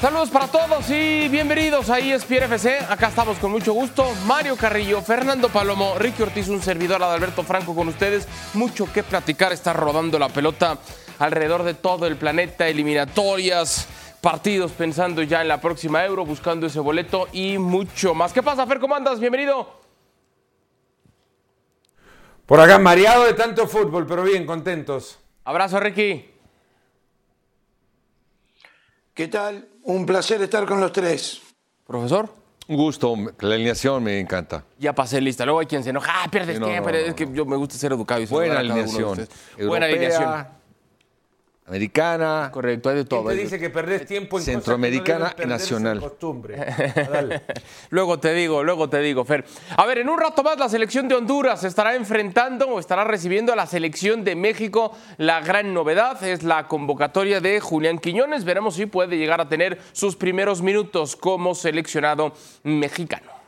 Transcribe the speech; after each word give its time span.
Saludos 0.00 0.30
para 0.30 0.46
todos 0.46 0.88
y 0.88 1.28
bienvenidos 1.28 1.90
a 1.90 1.98
ESPN 1.98 2.44
FC. 2.44 2.78
Acá 2.88 3.08
estamos 3.08 3.36
con 3.36 3.50
mucho 3.50 3.74
gusto. 3.74 4.06
Mario 4.24 4.56
Carrillo, 4.56 5.02
Fernando 5.02 5.50
Palomo, 5.50 5.98
Ricky 5.98 6.22
Ortiz, 6.22 6.48
un 6.48 6.62
servidor 6.62 7.02
Adalberto 7.02 7.42
Franco 7.42 7.74
con 7.74 7.86
ustedes. 7.86 8.26
Mucho 8.54 8.90
que 8.90 9.02
platicar. 9.02 9.52
Está 9.52 9.74
rodando 9.74 10.18
la 10.18 10.30
pelota 10.30 10.78
alrededor 11.18 11.64
de 11.64 11.74
todo 11.74 12.06
el 12.06 12.16
planeta, 12.16 12.66
eliminatorias, 12.66 13.86
partidos 14.22 14.72
pensando 14.72 15.22
ya 15.22 15.42
en 15.42 15.48
la 15.48 15.60
próxima 15.60 16.02
Euro, 16.06 16.24
buscando 16.24 16.66
ese 16.66 16.80
boleto 16.80 17.28
y 17.32 17.58
mucho 17.58 18.14
más. 18.14 18.32
¿Qué 18.32 18.42
pasa, 18.42 18.66
Fer? 18.66 18.80
¿Cómo 18.80 18.94
andas? 18.94 19.20
Bienvenido. 19.20 19.82
Por 22.46 22.58
acá, 22.58 22.78
mareado 22.78 23.24
de 23.24 23.34
tanto 23.34 23.68
fútbol, 23.68 24.06
pero 24.06 24.22
bien, 24.22 24.46
contentos. 24.46 25.18
Abrazo, 25.44 25.78
Ricky. 25.78 26.24
¿Qué 29.12 29.28
tal? 29.28 29.69
Un 29.84 30.06
placer 30.06 30.40
estar 30.42 30.66
con 30.66 30.80
los 30.80 30.92
tres. 30.92 31.40
Profesor. 31.86 32.28
Un 32.68 32.76
gusto, 32.76 33.16
la 33.40 33.54
alineación 33.54 34.02
me 34.04 34.20
encanta. 34.20 34.62
Ya 34.78 34.94
pasé 34.94 35.20
lista. 35.20 35.44
Luego 35.44 35.58
hay 35.60 35.66
quien 35.66 35.82
se 35.82 35.90
enoja. 35.90 36.22
Ah, 36.22 36.30
pierdes 36.30 36.54
Sí, 36.56 36.60
no, 36.60 36.66
tiempo. 36.68 36.90
no, 36.90 36.96
no, 36.96 37.02
es 37.04 37.14
que 37.14 37.28
yo 37.32 37.44
me 37.44 37.56
gusta 37.56 37.74
ser 37.76 37.92
educado. 37.92 38.20
Y 38.20 38.26
Buena 38.26 38.60
alineación. 38.60 39.26
Buena 39.66 39.86
alineación. 39.86 40.46
Americana. 41.70 42.50
Correcto, 42.52 42.88
hay 42.88 42.96
de 42.96 43.04
todo. 43.04 43.26
¿Quién 43.26 43.36
te 43.36 43.42
dice 43.44 43.58
que 43.60 43.70
perdés 43.70 44.04
tiempo 44.04 44.38
en 44.38 44.44
Centroamericana 44.44 45.30
cosas 45.30 45.34
que 45.34 45.46
no 45.46 45.48
deben 45.48 45.48
y 45.48 45.62
nacional. 45.62 46.00
perderse 46.00 46.10
costumbre? 46.10 46.56
Dale. 47.12 47.42
Luego 47.90 48.18
te 48.18 48.34
digo, 48.34 48.64
luego 48.64 48.90
te 48.90 48.98
digo, 48.98 49.24
Fer. 49.24 49.44
A 49.76 49.86
ver, 49.86 49.98
en 49.98 50.08
un 50.08 50.18
rato 50.18 50.42
más 50.42 50.58
la 50.58 50.68
selección 50.68 51.06
de 51.06 51.14
Honduras 51.14 51.62
estará 51.62 51.94
enfrentando 51.94 52.66
o 52.66 52.80
estará 52.80 53.04
recibiendo 53.04 53.52
a 53.52 53.56
la 53.56 53.66
selección 53.66 54.24
de 54.24 54.34
México. 54.34 54.96
La 55.18 55.42
gran 55.42 55.72
novedad 55.72 56.20
es 56.24 56.42
la 56.42 56.66
convocatoria 56.66 57.40
de 57.40 57.60
Julián 57.60 58.00
Quiñones. 58.00 58.44
Veremos 58.44 58.74
si 58.74 58.86
puede 58.86 59.16
llegar 59.16 59.40
a 59.40 59.48
tener 59.48 59.78
sus 59.92 60.16
primeros 60.16 60.62
minutos 60.62 61.14
como 61.14 61.54
seleccionado 61.54 62.32
mexicano. 62.64 63.39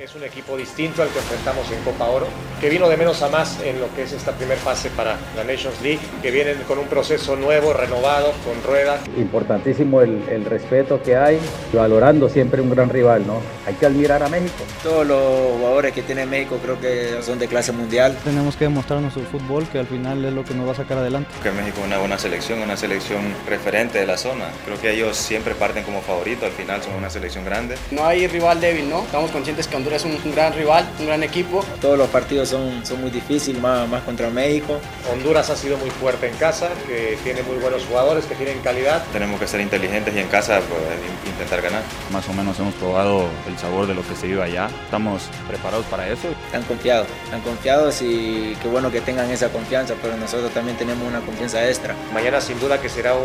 Es 0.00 0.14
un 0.14 0.24
equipo 0.24 0.56
distinto 0.56 1.02
al 1.02 1.10
que 1.10 1.18
enfrentamos 1.18 1.70
en 1.70 1.82
Copa 1.82 2.06
Oro, 2.06 2.26
que 2.58 2.70
vino 2.70 2.88
de 2.88 2.96
menos 2.96 3.20
a 3.20 3.28
más 3.28 3.60
en 3.62 3.78
lo 3.78 3.94
que 3.94 4.04
es 4.04 4.12
esta 4.12 4.32
primera 4.32 4.58
fase 4.58 4.88
para 4.88 5.18
la 5.36 5.44
Nations 5.44 5.78
League, 5.82 5.98
que 6.22 6.30
vienen 6.30 6.56
con 6.66 6.78
un 6.78 6.86
proceso 6.86 7.36
nuevo, 7.36 7.74
renovado, 7.74 8.32
con 8.42 8.62
rueda. 8.62 8.98
Importantísimo 9.18 10.00
el, 10.00 10.26
el 10.30 10.46
respeto 10.46 11.02
que 11.02 11.16
hay, 11.16 11.38
valorando 11.74 12.30
siempre 12.30 12.62
un 12.62 12.70
gran 12.70 12.88
rival, 12.88 13.26
¿no? 13.26 13.42
Hay 13.66 13.74
que 13.74 13.84
admirar 13.84 14.22
a 14.22 14.30
México. 14.30 14.64
Todos 14.82 15.06
los 15.06 15.20
jugadores 15.58 15.92
que 15.92 16.00
tiene 16.00 16.24
México 16.24 16.58
creo 16.62 16.80
que 16.80 17.22
son 17.22 17.38
de 17.38 17.46
clase 17.46 17.72
mundial. 17.72 18.16
Tenemos 18.24 18.56
que 18.56 18.64
demostrar 18.64 19.02
nuestro 19.02 19.22
fútbol, 19.24 19.68
que 19.68 19.80
al 19.80 19.86
final 19.86 20.24
es 20.24 20.32
lo 20.32 20.46
que 20.46 20.54
nos 20.54 20.66
va 20.66 20.72
a 20.72 20.76
sacar 20.76 20.96
adelante. 20.96 21.28
que 21.42 21.50
México 21.50 21.76
es 21.80 21.86
una 21.86 21.98
buena 21.98 22.16
selección, 22.16 22.62
una 22.62 22.78
selección 22.78 23.20
referente 23.46 23.98
de 23.98 24.06
la 24.06 24.16
zona. 24.16 24.46
Creo 24.64 24.80
que 24.80 24.92
ellos 24.92 25.14
siempre 25.18 25.54
parten 25.54 25.84
como 25.84 26.00
favoritos, 26.00 26.44
al 26.44 26.52
final 26.52 26.82
son 26.82 26.94
una 26.94 27.10
selección 27.10 27.44
grande. 27.44 27.74
No 27.90 28.06
hay 28.06 28.26
rival 28.28 28.62
débil, 28.62 28.88
¿no? 28.88 29.02
Estamos 29.02 29.30
conscientes 29.30 29.68
que 29.68 29.76
Honduras 29.76 29.89
es 29.96 30.04
un, 30.04 30.12
un 30.24 30.34
gran 30.34 30.52
rival, 30.54 30.88
un 30.98 31.06
gran 31.06 31.22
equipo. 31.22 31.64
Todos 31.80 31.98
los 31.98 32.08
partidos 32.08 32.48
son, 32.48 32.84
son 32.84 33.00
muy 33.00 33.10
difíciles, 33.10 33.60
más, 33.60 33.88
más 33.88 34.02
contra 34.02 34.30
México. 34.30 34.78
Honduras 35.12 35.50
ha 35.50 35.56
sido 35.56 35.76
muy 35.78 35.90
fuerte 35.90 36.28
en 36.28 36.34
casa, 36.36 36.68
que 36.86 37.18
tiene 37.22 37.42
muy 37.42 37.56
buenos 37.56 37.84
jugadores, 37.86 38.24
que 38.24 38.34
tienen 38.34 38.58
calidad. 38.60 39.02
Tenemos 39.12 39.38
que 39.40 39.46
ser 39.46 39.60
inteligentes 39.60 40.14
y 40.14 40.18
en 40.20 40.28
casa 40.28 40.60
pues, 40.60 40.80
in- 41.26 41.30
intentar 41.32 41.60
ganar. 41.62 41.82
Más 42.12 42.28
o 42.28 42.32
menos 42.32 42.58
hemos 42.58 42.74
probado 42.74 43.26
el 43.48 43.58
sabor 43.58 43.86
de 43.86 43.94
lo 43.94 44.02
que 44.06 44.14
se 44.16 44.26
vive 44.26 44.42
allá. 44.42 44.68
Estamos 44.84 45.22
preparados 45.48 45.84
para 45.86 46.08
eso. 46.08 46.28
Están 46.46 46.62
confiados, 46.62 47.06
están 47.24 47.40
confiados 47.42 48.02
y 48.02 48.56
qué 48.62 48.68
bueno 48.68 48.90
que 48.90 49.00
tengan 49.00 49.30
esa 49.30 49.48
confianza, 49.48 49.94
pero 50.00 50.16
nosotros 50.16 50.50
también 50.52 50.76
tenemos 50.76 51.06
una 51.06 51.20
confianza 51.20 51.66
extra. 51.68 51.94
Mañana 52.12 52.40
sin 52.40 52.58
duda 52.60 52.80
que 52.80 52.88
será 52.88 53.14
un, 53.14 53.22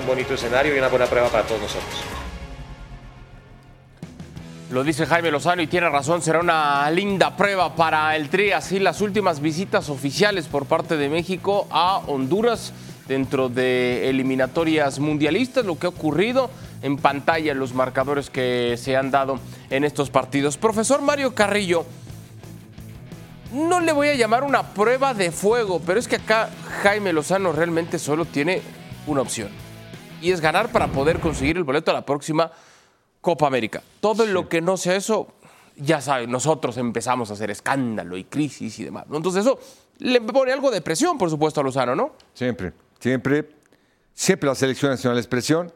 un 0.00 0.06
bonito 0.06 0.34
escenario 0.34 0.74
y 0.74 0.78
una 0.78 0.88
buena 0.88 1.06
prueba 1.06 1.28
para 1.28 1.44
todos 1.44 1.60
nosotros. 1.62 2.00
Lo 4.70 4.84
dice 4.84 5.06
Jaime 5.06 5.30
Lozano 5.30 5.62
y 5.62 5.66
tiene 5.66 5.88
razón, 5.88 6.20
será 6.20 6.40
una 6.40 6.90
linda 6.90 7.34
prueba 7.38 7.74
para 7.74 8.14
el 8.16 8.28
Tri. 8.28 8.52
Así 8.52 8.78
las 8.78 9.00
últimas 9.00 9.40
visitas 9.40 9.88
oficiales 9.88 10.46
por 10.46 10.66
parte 10.66 10.98
de 10.98 11.08
México 11.08 11.66
a 11.70 12.02
Honduras 12.06 12.74
dentro 13.08 13.48
de 13.48 14.10
eliminatorias 14.10 14.98
mundialistas, 14.98 15.64
lo 15.64 15.78
que 15.78 15.86
ha 15.86 15.88
ocurrido 15.88 16.50
en 16.82 16.98
pantalla, 16.98 17.54
los 17.54 17.72
marcadores 17.72 18.28
que 18.28 18.76
se 18.76 18.94
han 18.94 19.10
dado 19.10 19.40
en 19.70 19.84
estos 19.84 20.10
partidos. 20.10 20.58
Profesor 20.58 21.00
Mario 21.00 21.34
Carrillo, 21.34 21.86
no 23.54 23.80
le 23.80 23.92
voy 23.92 24.08
a 24.08 24.16
llamar 24.16 24.44
una 24.44 24.74
prueba 24.74 25.14
de 25.14 25.30
fuego, 25.30 25.80
pero 25.86 25.98
es 25.98 26.06
que 26.06 26.16
acá 26.16 26.50
Jaime 26.82 27.14
Lozano 27.14 27.52
realmente 27.52 27.98
solo 27.98 28.26
tiene 28.26 28.60
una 29.06 29.22
opción 29.22 29.48
y 30.20 30.30
es 30.30 30.42
ganar 30.42 30.70
para 30.72 30.88
poder 30.88 31.20
conseguir 31.20 31.56
el 31.56 31.64
boleto 31.64 31.90
a 31.90 31.94
la 31.94 32.02
próxima 32.04 32.50
Copa 33.20 33.46
América. 33.46 33.82
Todo 34.00 34.26
lo 34.26 34.48
que 34.48 34.60
no 34.60 34.76
sea 34.76 34.96
eso, 34.96 35.28
ya 35.76 36.00
saben, 36.00 36.30
nosotros 36.30 36.76
empezamos 36.76 37.30
a 37.30 37.34
hacer 37.34 37.50
escándalo 37.50 38.16
y 38.16 38.24
crisis 38.24 38.78
y 38.78 38.84
demás. 38.84 39.06
Entonces 39.12 39.44
eso 39.44 39.58
le 39.98 40.20
pone 40.20 40.52
algo 40.52 40.70
de 40.70 40.80
presión, 40.80 41.18
por 41.18 41.30
supuesto, 41.30 41.60
a 41.60 41.64
Lozano, 41.64 41.94
¿no? 41.94 42.12
Siempre, 42.34 42.72
siempre, 43.00 43.48
siempre 44.14 44.48
la 44.48 44.54
selección 44.54 44.90
nacional 44.90 45.18
es 45.18 45.26
presión. 45.26 45.72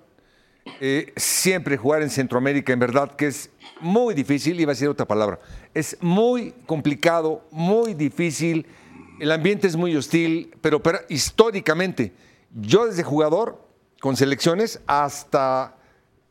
Eh, 0.81 1.13
siempre 1.17 1.77
jugar 1.77 2.03
en 2.03 2.11
Centroamérica, 2.11 2.73
en 2.73 2.79
verdad 2.79 3.17
que 3.17 3.27
es 3.27 3.51
muy 3.81 4.15
difícil, 4.15 4.61
iba 4.61 4.71
a 4.71 4.75
decir 4.75 4.89
otra 4.89 5.07
palabra, 5.07 5.41
es 5.75 5.97
muy 6.01 6.55
complicado, 6.67 7.45
muy 7.51 7.95
difícil, 7.95 8.67
el 9.19 9.33
ambiente 9.33 9.67
es 9.67 9.75
muy 9.75 9.97
hostil, 9.97 10.55
pero, 10.61 10.81
pero 10.81 11.01
históricamente, 11.09 12.13
yo 12.53 12.87
desde 12.87 13.03
jugador, 13.03 13.61
con 14.01 14.17
selecciones, 14.17 14.81
hasta 14.87 15.77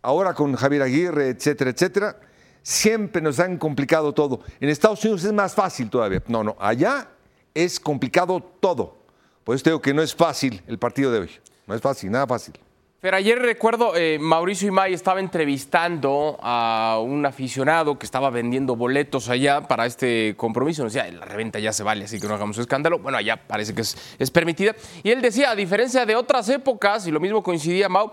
ahora 0.01 0.33
con 0.33 0.55
Javier 0.55 0.81
Aguirre, 0.81 1.29
etcétera, 1.29 1.71
etcétera, 1.71 2.19
siempre 2.61 3.21
nos 3.21 3.39
han 3.39 3.57
complicado 3.57 4.13
todo. 4.13 4.41
En 4.59 4.69
Estados 4.69 5.03
Unidos 5.03 5.23
es 5.23 5.33
más 5.33 5.53
fácil 5.53 5.89
todavía. 5.89 6.21
No, 6.27 6.43
no, 6.43 6.55
allá 6.59 7.07
es 7.53 7.79
complicado 7.79 8.41
todo. 8.59 8.97
Por 9.43 9.55
eso 9.55 9.63
digo 9.65 9.81
que 9.81 9.93
no 9.93 10.01
es 10.01 10.15
fácil 10.15 10.61
el 10.67 10.77
partido 10.77 11.11
de 11.11 11.19
hoy. 11.19 11.31
No 11.67 11.75
es 11.75 11.81
fácil, 11.81 12.11
nada 12.11 12.27
fácil. 12.27 12.53
Pero 13.01 13.17
ayer 13.17 13.39
recuerdo, 13.39 13.95
eh, 13.95 14.19
Mauricio 14.19 14.67
Imay 14.67 14.93
estaba 14.93 15.19
entrevistando 15.19 16.37
a 16.39 16.99
un 17.03 17.25
aficionado 17.25 17.97
que 17.97 18.05
estaba 18.05 18.29
vendiendo 18.29 18.75
boletos 18.75 19.27
allá 19.27 19.67
para 19.67 19.87
este 19.87 20.35
compromiso. 20.37 20.83
Nos 20.83 20.93
decía, 20.93 21.11
la 21.11 21.25
reventa 21.25 21.57
ya 21.57 21.73
se 21.73 21.81
vale, 21.81 22.05
así 22.05 22.19
que 22.19 22.27
no 22.27 22.35
hagamos 22.35 22.59
escándalo. 22.59 22.99
Bueno, 22.99 23.17
allá 23.17 23.37
parece 23.47 23.73
que 23.73 23.81
es, 23.81 23.97
es 24.19 24.29
permitida. 24.29 24.75
Y 25.01 25.09
él 25.09 25.19
decía, 25.19 25.49
a 25.49 25.55
diferencia 25.55 26.05
de 26.05 26.15
otras 26.15 26.47
épocas, 26.49 27.07
y 27.07 27.11
lo 27.11 27.19
mismo 27.19 27.41
coincidía 27.41 27.89
Mau, 27.89 28.11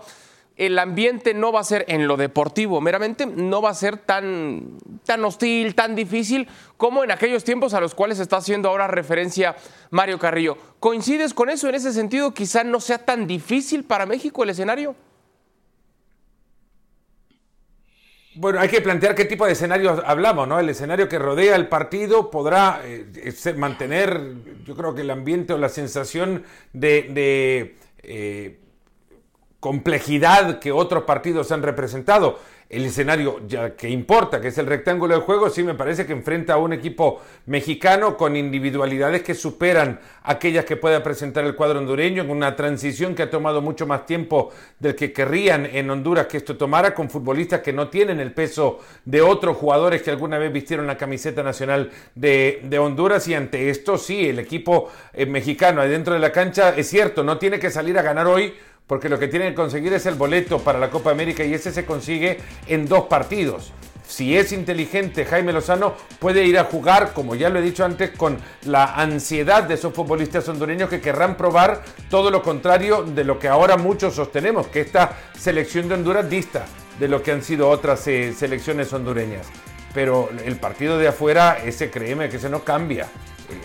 el 0.59 0.77
ambiente 0.77 1.33
no 1.33 1.53
va 1.53 1.61
a 1.61 1.63
ser 1.63 1.85
en 1.87 2.05
lo 2.05 2.17
deportivo 2.17 2.81
meramente, 2.81 3.25
no 3.25 3.61
va 3.61 3.69
a 3.69 3.73
ser 3.73 3.97
tan, 3.97 4.77
tan 5.05 5.23
hostil, 5.23 5.73
tan 5.73 5.95
difícil 5.95 6.49
como 6.75 7.05
en 7.05 7.11
aquellos 7.11 7.45
tiempos 7.45 7.73
a 7.73 7.79
los 7.79 7.95
cuales 7.95 8.19
está 8.19 8.37
haciendo 8.37 8.67
ahora 8.67 8.85
referencia 8.85 9.55
Mario 9.89 10.19
Carrillo. 10.19 10.57
¿Coincides 10.81 11.33
con 11.33 11.49
eso? 11.49 11.69
En 11.69 11.75
ese 11.75 11.93
sentido, 11.93 12.33
quizá 12.33 12.65
no 12.65 12.81
sea 12.81 12.97
tan 12.97 13.25
difícil 13.25 13.85
para 13.85 14.05
México 14.05 14.43
el 14.43 14.49
escenario. 14.49 14.97
Bueno, 18.35 18.59
hay 18.59 18.67
que 18.67 18.81
plantear 18.81 19.15
qué 19.15 19.23
tipo 19.23 19.45
de 19.45 19.53
escenario 19.53 20.03
hablamos, 20.05 20.45
¿no? 20.45 20.59
El 20.59 20.67
escenario 20.67 21.07
que 21.07 21.19
rodea 21.19 21.55
el 21.55 21.69
partido 21.69 22.29
podrá 22.29 22.81
eh, 22.83 23.53
mantener, 23.55 24.33
yo 24.65 24.75
creo 24.75 24.93
que 24.93 25.01
el 25.01 25.09
ambiente 25.09 25.53
o 25.53 25.57
la 25.57 25.69
sensación 25.69 26.43
de, 26.73 27.03
de, 27.11 27.75
eh, 28.03 28.59
complejidad 29.59 30.59
que 30.59 30.71
otros 30.71 31.03
partidos 31.03 31.51
han 31.51 31.63
representado. 31.63 32.39
El 32.69 32.85
escenario 32.85 33.41
ya 33.47 33.75
que 33.75 33.89
importa, 33.89 34.39
que 34.39 34.49
es 34.49 34.57
el 34.59 34.67
rectángulo 34.67 35.15
de 35.15 35.21
juego, 35.21 35.49
sí 35.49 35.63
me 35.63 35.73
parece 35.73 36.05
que 36.05 36.13
enfrenta 36.13 36.53
a 36.53 36.57
un 36.57 36.71
equipo 36.71 37.19
mexicano 37.47 38.15
con 38.15 38.35
individualidades 38.35 39.23
que 39.23 39.33
superan 39.33 39.99
aquellas 40.21 40.65
que 40.65 40.77
pueda 40.77 41.01
presentar 41.01 41.45
el 41.45 41.55
cuadro 41.55 41.79
hondureño 41.79 42.21
en 42.21 42.29
una 42.29 42.55
transición 42.55 43.15
que 43.15 43.23
ha 43.23 43.29
tomado 43.31 43.63
mucho 43.63 43.87
más 43.87 44.05
tiempo 44.05 44.51
del 44.77 44.93
que 44.93 45.11
querrían 45.11 45.65
en 45.65 45.89
Honduras 45.89 46.27
que 46.27 46.37
esto 46.37 46.57
tomara, 46.57 46.93
con 46.93 47.09
futbolistas 47.09 47.61
que 47.61 47.73
no 47.73 47.87
tienen 47.87 48.19
el 48.19 48.33
peso 48.33 48.77
de 49.03 49.23
otros 49.23 49.57
jugadores 49.57 50.03
que 50.03 50.11
alguna 50.11 50.37
vez 50.37 50.53
vistieron 50.53 50.85
la 50.85 50.95
camiseta 50.95 51.41
nacional 51.41 51.89
de, 52.13 52.77
Honduras 52.79 53.27
y 53.27 53.33
ante 53.33 53.71
esto 53.71 53.97
sí, 53.97 54.29
el 54.29 54.37
equipo 54.37 54.91
eh, 55.11 55.25
mexicano 55.25 55.81
adentro 55.81 56.13
de 56.13 56.19
la 56.19 56.31
cancha 56.31 56.75
es 56.77 56.87
cierto, 56.87 57.23
no 57.23 57.39
tiene 57.39 57.57
que 57.57 57.71
salir 57.71 57.97
a 57.97 58.03
ganar 58.03 58.27
hoy 58.27 58.53
porque 58.89 59.07
lo 59.07 59.19
que 59.19 59.27
tienen 59.27 59.49
que 59.49 59.55
conseguir 59.55 59.93
es 59.93 60.07
el 60.07 60.15
boleto 60.15 60.57
para 60.57 60.79
la 60.79 60.89
Copa 60.89 61.11
América 61.11 61.45
y 61.45 61.53
ese 61.53 61.71
se 61.71 61.85
consigue 61.85 62.39
en 62.65 62.87
dos 62.87 63.03
partidos. 63.03 63.71
Si 64.07 64.35
es 64.35 64.51
inteligente 64.51 65.25
Jaime 65.25 65.53
Lozano, 65.53 65.93
puede 66.17 66.43
ir 66.43 66.57
a 66.57 66.63
jugar, 66.63 67.13
como 67.13 67.35
ya 67.35 67.49
lo 67.49 67.59
he 67.59 67.61
dicho 67.61 67.85
antes, 67.85 68.09
con 68.09 68.39
la 68.65 68.95
ansiedad 68.95 69.61
de 69.61 69.75
esos 69.75 69.93
futbolistas 69.93 70.49
hondureños 70.49 70.89
que 70.89 71.01
querrán 71.01 71.37
probar 71.37 71.83
todo 72.09 72.31
lo 72.31 72.41
contrario 72.41 73.03
de 73.03 73.23
lo 73.23 73.37
que 73.37 73.47
ahora 73.47 73.77
muchos 73.77 74.15
sostenemos, 74.15 74.65
que 74.65 74.81
esta 74.81 75.15
selección 75.37 75.87
de 75.87 75.93
Honduras 75.93 76.27
dista 76.27 76.65
de 76.99 77.07
lo 77.07 77.21
que 77.21 77.31
han 77.31 77.43
sido 77.43 77.69
otras 77.69 78.07
eh, 78.07 78.33
selecciones 78.33 78.91
hondureñas. 78.91 79.45
Pero 79.93 80.31
el 80.43 80.55
partido 80.55 80.97
de 80.97 81.09
afuera, 81.09 81.59
ese 81.63 81.91
créeme 81.91 82.27
que 82.29 82.37
ese 82.37 82.49
no 82.49 82.63
cambia. 82.63 83.07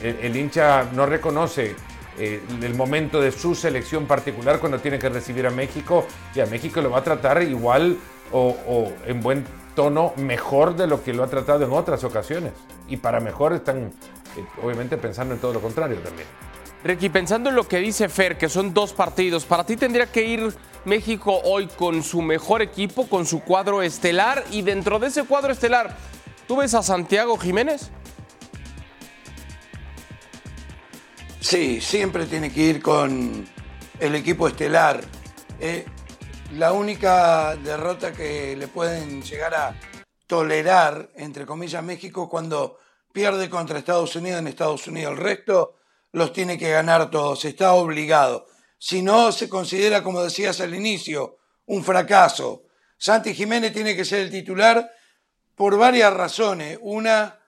El 0.03 0.37
hincha 0.37 0.85
no 0.93 1.06
reconoce 1.06 1.75
eh, 2.19 2.40
el 2.62 2.75
momento 2.75 3.20
de 3.20 3.32
su 3.32 3.55
selección 3.55 4.06
particular 4.06 4.61
cuando 4.61 4.78
tiene 4.78 4.99
que 4.99 5.08
recibir 5.08 5.46
a 5.46 5.50
México 5.50 6.06
y 6.34 6.40
a 6.40 6.46
México 6.46 6.81
lo 6.81 6.90
va 6.90 6.99
a 6.99 7.05
tratar 7.05 7.43
igual 7.43 7.96
o, 8.32 8.56
o 8.66 8.93
en 9.06 9.20
buen 9.20 9.44
tono 9.75 10.12
mejor 10.16 10.76
de 10.76 10.87
lo 10.87 11.02
que 11.02 11.12
lo 11.12 11.25
ha 11.25 11.26
tratado 11.26 11.64
en 11.64 11.72
otras 11.72 12.05
ocasiones. 12.05 12.52
Y 12.88 12.96
para 12.96 13.20
mejor 13.20 13.52
están 13.52 13.93
eh, 14.37 14.44
obviamente 14.62 14.96
pensando 14.96 15.34
en 15.34 15.40
todo 15.40 15.52
lo 15.52 15.61
contrario 15.61 15.99
también. 15.99 16.28
Ricky, 16.82 17.08
pensando 17.08 17.49
en 17.49 17.56
lo 17.56 17.66
que 17.66 17.78
dice 17.78 18.08
Fer, 18.08 18.37
que 18.37 18.49
son 18.49 18.75
dos 18.75 18.93
partidos, 18.93 19.46
¿para 19.46 19.64
ti 19.64 19.76
tendría 19.76 20.06
que 20.06 20.22
ir 20.25 20.55
México 20.84 21.40
hoy 21.44 21.66
con 21.66 22.02
su 22.02 22.20
mejor 22.20 22.61
equipo, 22.61 23.08
con 23.08 23.25
su 23.25 23.40
cuadro 23.40 23.81
estelar? 23.81 24.44
Y 24.50 24.61
dentro 24.61 24.99
de 24.99 25.06
ese 25.06 25.25
cuadro 25.25 25.50
estelar, 25.50 25.96
¿tú 26.46 26.56
ves 26.56 26.75
a 26.75 26.82
Santiago 26.82 27.38
Jiménez? 27.38 27.90
Sí, 31.44 31.82
siempre 31.82 32.25
tiene 32.25 32.50
que 32.50 32.61
ir 32.62 32.82
con 32.82 33.46
el 34.00 34.14
equipo 34.14 34.49
estelar. 34.49 35.05
Eh, 35.61 35.85
la 36.55 36.73
única 36.73 37.55
derrota 37.56 38.14
que 38.14 38.56
le 38.56 38.67
pueden 38.67 39.20
llegar 39.20 39.55
a 39.55 39.79
tolerar, 40.26 41.11
entre 41.17 41.44
comillas, 41.44 41.85
México 41.85 42.31
cuando 42.31 42.79
pierde 43.12 43.50
contra 43.50 43.79
Estados 43.79 44.17
Unidos 44.17 44.41
en 44.41 44.46
Estados 44.46 44.87
Unidos. 44.87 45.12
El 45.12 45.19
resto 45.19 45.75
los 46.12 46.32
tiene 46.32 46.56
que 46.56 46.70
ganar 46.70 47.11
todos, 47.11 47.44
está 47.44 47.75
obligado. 47.75 48.47
Si 48.79 49.02
no, 49.02 49.31
se 49.31 49.47
considera, 49.47 50.02
como 50.02 50.23
decías 50.23 50.62
al 50.62 50.75
inicio, 50.75 51.37
un 51.67 51.85
fracaso. 51.85 52.62
Santi 52.97 53.35
Jiménez 53.35 53.75
tiene 53.75 53.94
que 53.94 54.06
ser 54.06 54.20
el 54.20 54.31
titular 54.31 54.90
por 55.55 55.76
varias 55.76 56.14
razones. 56.14 56.79
Una 56.81 57.38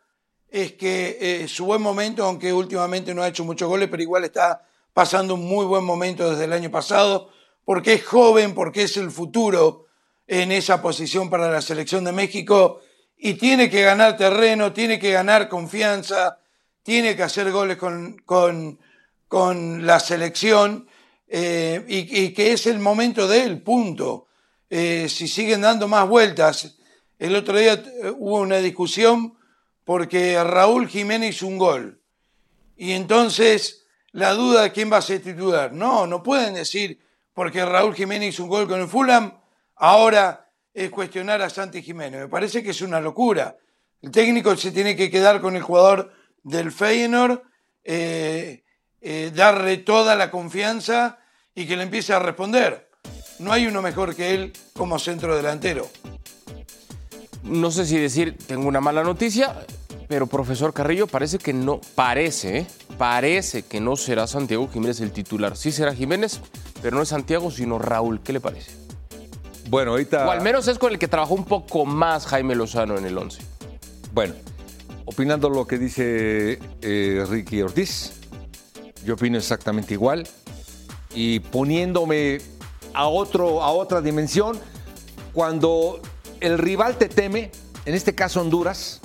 es 0.49 0.73
que 0.73 1.19
eh, 1.21 1.49
su 1.49 1.65
buen 1.67 1.83
momento, 1.83 2.25
aunque 2.25 2.53
últimamente 2.53 3.15
no 3.15 3.23
ha 3.23 3.29
hecho 3.29 3.45
muchos 3.45 3.69
goles, 3.69 3.89
pero 3.91 4.03
igual 4.03 4.25
está 4.25 4.65
pasando 4.93 5.35
un 5.35 5.47
muy 5.47 5.67
buen 5.67 5.85
momento 5.85 6.31
desde 6.31 6.45
el 6.45 6.53
año 6.53 6.71
pasado, 6.71 7.31
porque 7.65 7.95
es 7.95 8.05
joven, 8.05 8.55
porque 8.55 8.85
es 8.85 8.97
el 8.97 9.11
futuro 9.11 9.87
en 10.27 10.53
esa 10.53 10.81
posición 10.81 11.29
para 11.29 11.51
la 11.51 11.61
selección 11.61 12.05
de 12.05 12.13
México 12.13 12.81
y 13.19 13.35
tiene 13.35 13.71
que 13.71 13.83
ganar 13.83 14.17
terreno, 14.17 14.73
tiene 14.73 14.99
que 14.99 15.13
ganar 15.13 15.49
confianza, 15.49 16.39
tiene 16.83 17.17
que 17.17 17.23
hacer 17.23 17.51
goles 17.51 17.77
con, 17.77 18.23
con, 18.25 19.87
la 19.87 20.01
selección 20.01 20.89
eh, 21.29 21.85
y, 21.89 22.31
que 22.31 22.53
es 22.53 22.67
el 22.67 22.79
momento 22.79 23.27
de 23.27 23.43
él, 23.43 23.63
punto. 23.63 24.29
Eh, 24.71 25.09
si 25.09 25.29
siguen 25.29 25.63
dando 25.63 25.89
más 25.89 26.09
vueltas, 26.09 26.77
el 27.19 27.35
otro 27.35 27.59
día 27.59 27.83
hubo 28.19 28.41
una 28.41 28.59
discusión 28.59 29.37
porque 29.87 30.43
Raúl 30.43 30.89
Jiménez 30.89 31.37
hizo 31.37 31.47
un 31.47 31.59
gol 31.59 32.03
y 32.77 32.91
entonces 32.91 33.87
la 34.11 34.33
duda 34.33 34.63
de 34.63 34.73
quién 34.73 34.93
va 34.93 34.97
a 34.97 35.03
ser 35.03 35.23
titular. 35.23 35.73
No, 35.73 36.09
no 36.09 36.25
pueden 36.25 36.55
decir 36.55 37.01
porque 37.33 37.65
Raúl 37.65 37.95
Jiménez 37.95 38.35
hizo 38.35 38.43
un 38.43 38.49
gol 38.49 38.67
con 38.67 38.81
el 38.81 38.89
Fulham, 38.89 39.41
ahora 39.77 40.51
es 40.75 40.91
cuestionar 40.91 41.41
a 41.41 41.49
Santi 41.49 41.83
Jiménez. 41.83 42.23
Me 42.23 42.29
parece 42.29 42.65
que 42.65 42.71
es 42.71 42.81
una 42.81 43.01
locura. 43.01 43.57
El 44.03 44.11
técnico 44.11 44.57
se 44.57 44.73
tiene 44.73 44.97
que 44.97 45.09
quedar 45.09 45.41
con 45.41 45.55
el 45.55 45.63
jugador 45.63 46.13
del 46.43 46.73
Feyenoord, 46.73 47.43
eh, 47.85 48.65
eh, 49.01 49.31
darle 49.33 49.77
toda 49.79 50.17
la 50.17 50.33
confianza 50.33 51.21
y 51.55 51.65
que 51.65 51.77
le 51.77 51.85
empiece 51.85 52.13
a 52.13 52.19
responder. 52.19 52.91
No 53.39 53.53
hay 53.53 53.69
uno 53.69 53.83
mejor 53.83 54.17
que 54.17 54.35
él 54.35 54.53
como 54.75 54.99
centro 54.99 55.37
delantero. 55.37 55.89
No 57.47 57.71
sé 57.71 57.87
si 57.87 57.97
decir, 57.97 58.37
tengo 58.47 58.67
una 58.67 58.81
mala 58.81 59.05
noticia, 59.05 59.55
pero 60.09 60.27
profesor 60.27 60.73
Carrillo, 60.73 61.07
parece 61.07 61.39
que 61.39 61.53
no, 61.53 61.81
parece, 61.95 62.59
¿eh? 62.59 62.67
parece 62.99 63.63
que 63.63 63.81
no 63.81 63.97
será 63.97 64.27
Santiago 64.27 64.69
Jiménez 64.73 65.01
el 65.01 65.13
titular. 65.13 65.57
Sí 65.57 65.71
será 65.71 65.95
Jiménez, 65.95 66.41
pero 66.83 66.97
no 66.97 67.03
es 67.03 67.09
Santiago, 67.09 67.51
sino 67.51 67.79
Raúl. 67.79 68.21
¿Qué 68.21 68.33
le 68.33 68.41
parece? 68.41 68.73
Bueno, 69.69 69.93
ahorita... 69.93 70.27
O 70.27 70.31
al 70.31 70.43
menos 70.43 70.69
es 70.69 70.79
con 70.79 70.93
el 70.93 70.99
que 70.99 71.09
trabajó 71.09 71.35
un 71.35 71.45
poco 71.45 71.85
más 71.85 72.27
Jaime 72.27 72.55
Lozano 72.55 72.99
en 72.99 73.07
el 73.07 73.17
11. 73.17 73.43
Bueno, 74.13 74.35
opinando 75.05 75.49
lo 75.49 75.67
que 75.67 75.79
dice 75.79 76.59
eh, 76.83 77.25
Ricky 77.29 77.63
Ortiz, 77.63 78.13
yo 79.05 79.15
opino 79.15 79.39
exactamente 79.39 79.95
igual. 79.95 80.27
Y 81.15 81.41
poniéndome 81.41 82.41
a, 82.93 83.07
otro, 83.09 83.63
a 83.63 83.71
otra 83.71 84.01
dimensión, 84.01 84.59
cuando 85.33 86.01
el 86.41 86.59
rival 86.59 86.97
te 86.97 87.09
teme, 87.09 87.51
en 87.85 87.95
este 87.95 88.15
caso 88.15 88.41
Honduras, 88.41 89.01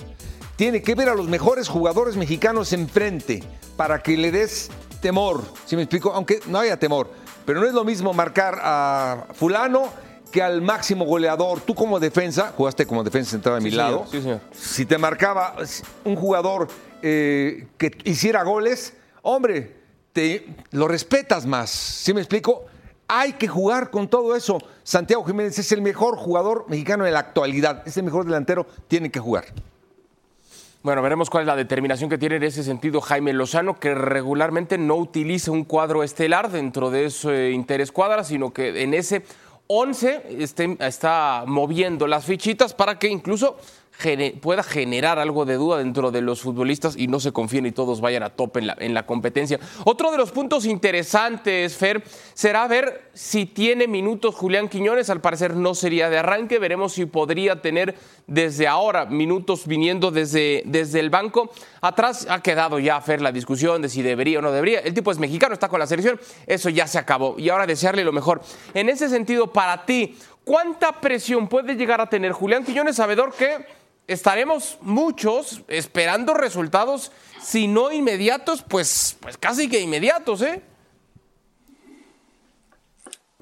tiene 0.56 0.81
que 0.81 0.95
ver 0.95 1.10
a 1.10 1.16
los 1.16 1.28
mejores 1.28 1.68
jugadores 1.68 2.16
mexicanos 2.16 2.74
enfrente 2.74 3.44
para 3.78 4.04
que 4.04 4.18
le 4.18 4.31
des 4.31 4.69
temor. 5.01 5.44
¿Sí 5.66 5.75
me 5.75 5.83
explico? 5.83 6.13
Aunque 6.13 6.39
no 6.48 6.60
haya 6.60 6.78
temor. 6.78 7.10
Pero 7.45 7.60
no 7.60 7.68
es 7.68 7.74
lo 7.74 7.83
mismo 7.83 8.13
marcar 8.13 8.60
a 8.62 9.28
fulano 9.33 9.89
que 10.31 10.42
al 10.42 10.62
máximo 10.62 11.06
goleador. 11.06 11.62
Tú 11.62 11.75
como 11.75 12.00
defensa, 12.00 12.54
jugaste 12.56 12.86
como 12.86 13.04
defensa 13.04 13.31
central 13.31 13.57
a 13.57 13.60
mi 13.60 13.72
lado. 13.72 14.06
sí, 14.10 14.22
señor. 14.22 14.39
Si 14.51 14.86
te 14.86 14.98
marcaba 14.98 15.56
un 16.06 16.16
jugador 16.16 16.68
eh, 17.01 17.68
que 17.77 17.92
hiciera 18.06 18.44
goles, 18.44 18.94
hombre, 19.24 19.75
te, 20.13 20.48
lo 20.72 20.88
respetas 20.88 21.45
más. 21.45 21.69
¿Sí 21.69 22.13
me 22.13 22.22
explico? 22.22 22.66
Hay 23.13 23.34
que 23.34 23.50
jugar 23.50 23.90
con 23.90 24.08
todo 24.08 24.38
eso. 24.38 24.58
Santiago 24.84 25.25
Jiménez 25.25 25.60
es 25.60 25.69
el 25.74 25.81
mejor 25.81 26.16
jugador 26.16 26.63
mexicano 26.69 27.06
en 27.06 27.12
la 27.12 27.19
actualidad. 27.19 27.86
Es 27.86 27.98
el 27.98 28.04
mejor 28.04 28.24
delantero, 28.24 28.66
tiene 28.88 29.12
que 29.12 29.19
jugar. 29.19 29.44
Bueno, 30.81 31.02
veremos 31.02 31.30
cuál 31.30 31.42
es 31.42 31.48
la 31.48 31.58
determinación 31.58 32.10
que 32.10 32.18
tiene 32.18 32.38
en 32.38 32.44
ese 32.44 32.63
sentido 32.63 33.02
Jaime 33.02 33.34
Lozano, 33.34 33.78
que 33.78 33.94
regularmente 33.94 34.78
no 34.78 34.96
utiliza 34.96 35.52
un 35.52 35.66
cuadro 35.66 36.04
estelar 36.04 36.52
dentro 36.52 36.90
de 36.90 37.08
ese 37.08 37.52
interés 37.52 37.92
cuadra, 37.92 38.24
sino 38.24 38.54
que 38.54 38.81
en 38.81 38.94
ese 38.94 39.24
11 39.68 40.38
está 40.80 41.44
moviendo 41.46 42.08
las 42.08 42.24
fichitas 42.24 42.74
para 42.74 42.98
que 42.98 43.10
incluso 43.10 43.58
pueda 44.42 44.63
generar 44.63 45.19
algo 45.19 45.45
de 45.45 45.56
duda 45.56 45.77
dentro 45.77 46.12
de 46.12 46.21
los 46.21 46.42
futbolistas 46.42 46.95
y 46.98 47.07
no 47.07 47.19
se 47.19 47.31
confíen 47.31 47.65
y 47.65 47.71
todos 47.71 48.01
vayan 48.01 48.24
a 48.24 48.30
tope 48.30 48.59
en 48.59 48.68
la, 48.68 48.77
en 48.80 48.94
la 48.94 49.06
competencia. 49.06 49.59
Otro 49.86 50.12
de 50.12 50.18
los 50.18 50.31
puntos 50.31 50.65
interesantes, 50.65 51.75
Fer, 51.75 52.03
será 52.33 52.68
ver 52.68 53.09
si 53.13 53.45
tiene 53.45 53.88
minutos 53.88 54.36
Julián 54.36 54.69
Quiñones. 54.69 55.09
Al 55.09 55.21
parecer 55.21 55.56
no 55.56 55.75
sería 55.75 56.09
de 56.09 56.18
arranque. 56.18 56.59
Veremos 56.59 56.94
si 56.94 57.06
podría 57.06 57.62
tener 57.62 57.95
desde 58.27 58.68
ahora 58.68 59.06
minutos 59.06 59.68
viniendo 59.68 60.12
desde, 60.12 60.63
desde 60.65 61.00
el 61.00 61.09
banco. 61.09 61.51
Atrás 61.81 62.27
ha 62.30 62.42
quedado 62.42 62.80
ya, 62.80 63.00
Fer, 63.01 63.21
la 63.21 63.31
discusión 63.31 63.81
de 63.81 63.89
si 63.89 64.01
debería 64.01 64.39
o 64.39 64.42
no 64.42 64.51
debería. 64.51 64.80
El 64.80 64.94
tipo 64.94 65.12
es 65.12 65.19
mexicano, 65.19 65.53
está 65.53 65.68
con 65.68 65.80
la 65.80 65.88
selección. 65.88 66.19
Eso 66.48 66.69
ya 66.69 66.88
se 66.88 66.98
acabó. 66.98 67.36
Y 67.38 67.50
ahora 67.50 67.68
desearle 67.68 68.03
lo 68.03 68.12
mejor. 68.12 68.42
En 68.74 68.89
ese 68.89 69.09
sentido, 69.09 69.51
para 69.51 69.86
ti, 69.86 70.17
¿cuánta 70.43 71.00
presión 71.01 71.48
puede 71.48 71.75
llegar 71.75 72.01
a 72.01 72.10
tener 72.10 72.31
Julián 72.31 72.63
Quiñones, 72.63 72.96
sabedor 72.96 73.34
que 73.34 73.65
estaremos 74.12 74.77
muchos 74.82 75.62
esperando 75.68 76.34
resultados, 76.34 77.12
si 77.41 77.68
no 77.68 77.91
inmediatos, 77.91 78.63
pues, 78.68 79.18
pues 79.20 79.38
casi 79.38 79.70
que 79.70 79.80
inmediatos, 79.80 80.41
¿eh? 80.41 80.62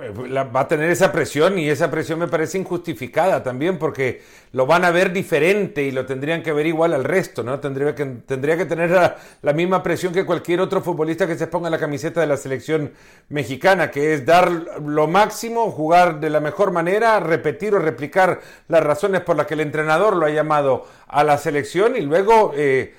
Eh, 0.01 0.11
va 0.11 0.61
a 0.61 0.67
tener 0.67 0.89
esa 0.89 1.11
presión 1.11 1.59
y 1.59 1.67
esa 1.67 1.91
presión 1.91 2.19
me 2.19 2.29
parece 2.29 2.57
injustificada 2.57 3.43
también 3.43 3.77
porque 3.77 4.21
lo 4.53 4.65
van 4.65 4.85
a 4.85 4.91
ver 4.91 5.11
diferente 5.11 5.83
y 5.83 5.91
lo 5.91 6.05
tendrían 6.05 6.41
que 6.41 6.53
ver 6.53 6.67
igual 6.67 6.93
al 6.93 7.03
resto, 7.03 7.43
¿no? 7.43 7.59
Tendría 7.59 7.93
que, 7.93 8.05
tendría 8.05 8.55
que 8.55 8.65
tener 8.65 8.91
la, 8.91 9.53
misma 9.53 9.83
presión 9.83 10.13
que 10.13 10.25
cualquier 10.25 10.61
otro 10.61 10.79
futbolista 10.81 11.27
que 11.27 11.35
se 11.35 11.47
ponga 11.47 11.69
la 11.69 11.77
camiseta 11.77 12.21
de 12.21 12.27
la 12.27 12.37
selección 12.37 12.93
mexicana, 13.27 13.91
que 13.91 14.13
es 14.13 14.25
dar 14.25 14.49
lo 14.49 15.07
máximo, 15.07 15.69
jugar 15.69 16.21
de 16.21 16.29
la 16.29 16.39
mejor 16.39 16.71
manera, 16.71 17.19
repetir 17.19 17.75
o 17.75 17.79
replicar 17.79 18.39
las 18.69 18.81
razones 18.81 19.19
por 19.19 19.35
las 19.35 19.47
que 19.47 19.55
el 19.55 19.59
entrenador 19.59 20.15
lo 20.15 20.25
ha 20.25 20.29
llamado 20.29 20.87
a 21.09 21.25
la 21.25 21.37
selección 21.37 21.97
y 21.97 22.01
luego 22.01 22.53
eh, 22.55 22.93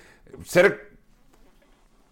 ser 0.44 0.90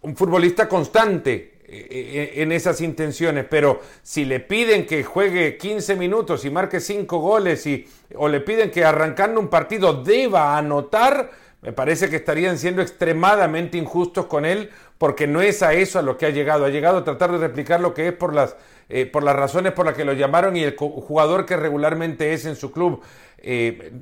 un 0.01 0.17
futbolista 0.17 0.67
constante 0.67 1.58
en 1.71 2.51
esas 2.53 2.81
intenciones, 2.81 3.45
pero 3.49 3.81
si 4.03 4.25
le 4.25 4.41
piden 4.41 4.87
que 4.87 5.05
juegue 5.05 5.59
15 5.59 5.97
minutos 5.97 6.45
y 6.45 6.51
marque 6.51 6.81
5 6.81 7.19
goles 7.19 7.67
y, 7.67 7.87
o 8.15 8.29
le 8.29 8.41
piden 8.41 8.71
que 8.71 8.85
arrancando 8.85 9.39
un 9.39 9.49
partido 9.49 10.03
deba 10.03 10.57
anotar, 10.57 11.31
me 11.61 11.73
parece 11.73 12.09
que 12.09 12.17
estarían 12.17 12.57
siendo 12.57 12.83
extremadamente 12.83 13.77
injustos 13.77 14.27
con 14.27 14.45
él 14.45 14.71
porque 14.97 15.27
no 15.27 15.41
es 15.41 15.63
a 15.63 15.73
eso 15.75 15.99
a 15.99 16.03
lo 16.03 16.17
que 16.17 16.27
ha 16.27 16.31
llegado, 16.31 16.65
ha 16.65 16.71
llegado 16.71 16.99
a 16.99 17.05
tratar 17.05 17.33
de 17.33 17.39
replicar 17.39 17.81
lo 17.81 17.95
que 17.95 18.09
es 18.09 18.13
por 18.13 18.35
las, 18.35 18.57
eh, 18.89 19.07
por 19.07 19.23
las 19.23 19.37
razones 19.37 19.73
por 19.73 19.85
las 19.85 19.95
que 19.95 20.05
lo 20.05 20.13
llamaron 20.13 20.57
y 20.57 20.63
el 20.63 20.77
jugador 20.77 21.47
que 21.47 21.57
regularmente 21.57 22.33
es 22.33 22.45
en 22.47 22.57
su 22.57 22.73
club. 22.73 23.03
Eh, 23.39 23.93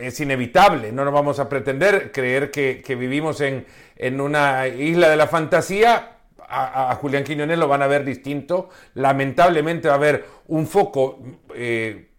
es 0.00 0.20
inevitable, 0.20 0.92
no 0.92 1.04
nos 1.04 1.14
vamos 1.14 1.38
a 1.40 1.48
pretender 1.48 2.12
creer 2.12 2.50
que, 2.50 2.82
que 2.84 2.94
vivimos 2.94 3.40
en, 3.40 3.64
en 3.96 4.20
una 4.20 4.68
isla 4.68 5.08
de 5.08 5.16
la 5.16 5.26
fantasía, 5.26 6.18
a, 6.50 6.94
Julián 6.96 7.24
Quiñones 7.24 7.58
lo 7.58 7.68
van 7.68 7.82
a 7.82 7.86
ver 7.86 8.04
distinto. 8.04 8.68
Lamentablemente 8.94 9.88
va 9.88 9.94
a 9.94 9.96
haber 9.96 10.26
un 10.48 10.66
foco 10.66 11.20
eh, 11.54 12.10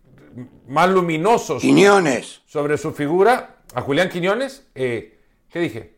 más 0.67 0.89
luminoso 0.89 1.59
sobre, 1.59 2.77
su 2.77 2.93
figura. 2.93 3.57
A 3.73 3.81
Julián 3.81 4.09
Quiñones, 4.09 4.67
eh, 4.75 5.19
¿qué 5.49 5.59
dije? 5.59 5.97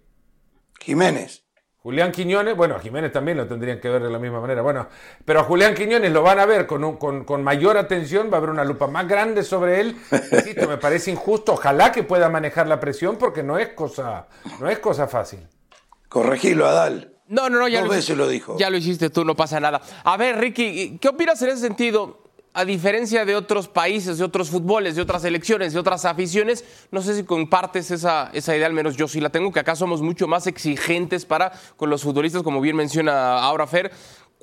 Jiménez. 0.79 1.43
Julián 1.77 2.13
Quiñones, 2.13 2.55
bueno, 2.55 2.75
a 2.75 2.79
Jiménez 2.79 3.11
también 3.11 3.37
lo 3.37 3.45
tendrían 3.45 3.81
que 3.81 3.89
ver 3.89 4.01
de 4.01 4.09
la 4.09 4.17
misma 4.17 4.39
manera. 4.39 4.61
Bueno, 4.61 4.87
pero 5.25 5.41
a 5.41 5.43
Julián 5.43 5.75
Quiñones 5.75 6.13
lo 6.13 6.23
van 6.23 6.39
a 6.39 6.45
ver 6.45 6.65
con, 6.65 6.95
con, 6.95 7.25
con, 7.25 7.43
mayor 7.43 7.77
atención, 7.77 8.29
va 8.31 8.35
a 8.35 8.37
haber 8.37 8.51
una 8.51 8.63
lupa 8.63 8.87
más 8.87 9.05
grande 9.05 9.43
sobre 9.43 9.81
él. 9.81 9.97
Insisto, 10.31 10.67
me 10.67 10.77
parece 10.77 11.11
injusto. 11.11 11.53
Ojalá 11.53 11.91
que 11.91 12.03
pueda 12.03 12.29
manejar 12.29 12.67
la 12.67 12.79
presión 12.79 13.17
porque 13.17 13.43
no 13.43 13.59
es 13.59 13.69
cosa, 13.69 14.27
no 14.61 14.69
es 14.69 14.79
cosa 14.79 15.09
fácil. 15.09 15.45
Corregilo, 16.07 16.67
Adal. 16.67 17.12
No, 17.33 17.49
no, 17.49 17.57
no, 17.59 17.67
ya 17.67 17.79
Dos 17.79 17.87
lo, 17.89 17.95
veces 17.95 18.15
lo 18.17 18.27
dijo. 18.27 18.57
ya 18.59 18.69
lo 18.69 18.77
hiciste 18.77 19.09
tú, 19.09 19.25
no 19.25 19.35
pasa 19.35 19.59
nada. 19.59 19.81
A 20.03 20.17
ver, 20.17 20.37
Ricky, 20.37 20.99
¿qué 21.01 21.07
opinas 21.09 21.41
en 21.41 21.49
ese 21.49 21.61
sentido? 21.61 22.19
A 22.55 22.65
diferencia 22.65 23.25
de 23.25 23.35
otros 23.35 23.67
países, 23.67 24.19
de 24.19 24.23
otros 24.23 24.51
fútboles, 24.51 24.95
de 24.95 25.01
otras 25.01 25.23
elecciones, 25.23 25.73
de 25.73 25.79
otras 25.79 26.05
aficiones, 26.05 26.63
no 26.91 27.01
sé 27.01 27.15
si 27.15 27.23
compartes 27.23 27.89
esa, 27.89 28.29
esa 28.31 28.55
idea, 28.55 28.67
al 28.67 28.73
menos 28.73 28.95
yo 28.95 29.07
sí 29.07 29.19
la 29.19 29.29
tengo, 29.29 29.51
que 29.51 29.59
acá 29.59 29.75
somos 29.75 30.03
mucho 30.03 30.27
más 30.27 30.45
exigentes 30.45 31.25
para 31.25 31.51
con 31.77 31.89
los 31.89 32.03
futbolistas, 32.03 32.43
como 32.43 32.61
bien 32.61 32.75
menciona 32.75 33.39
ahora 33.39 33.65
Fer, 33.65 33.91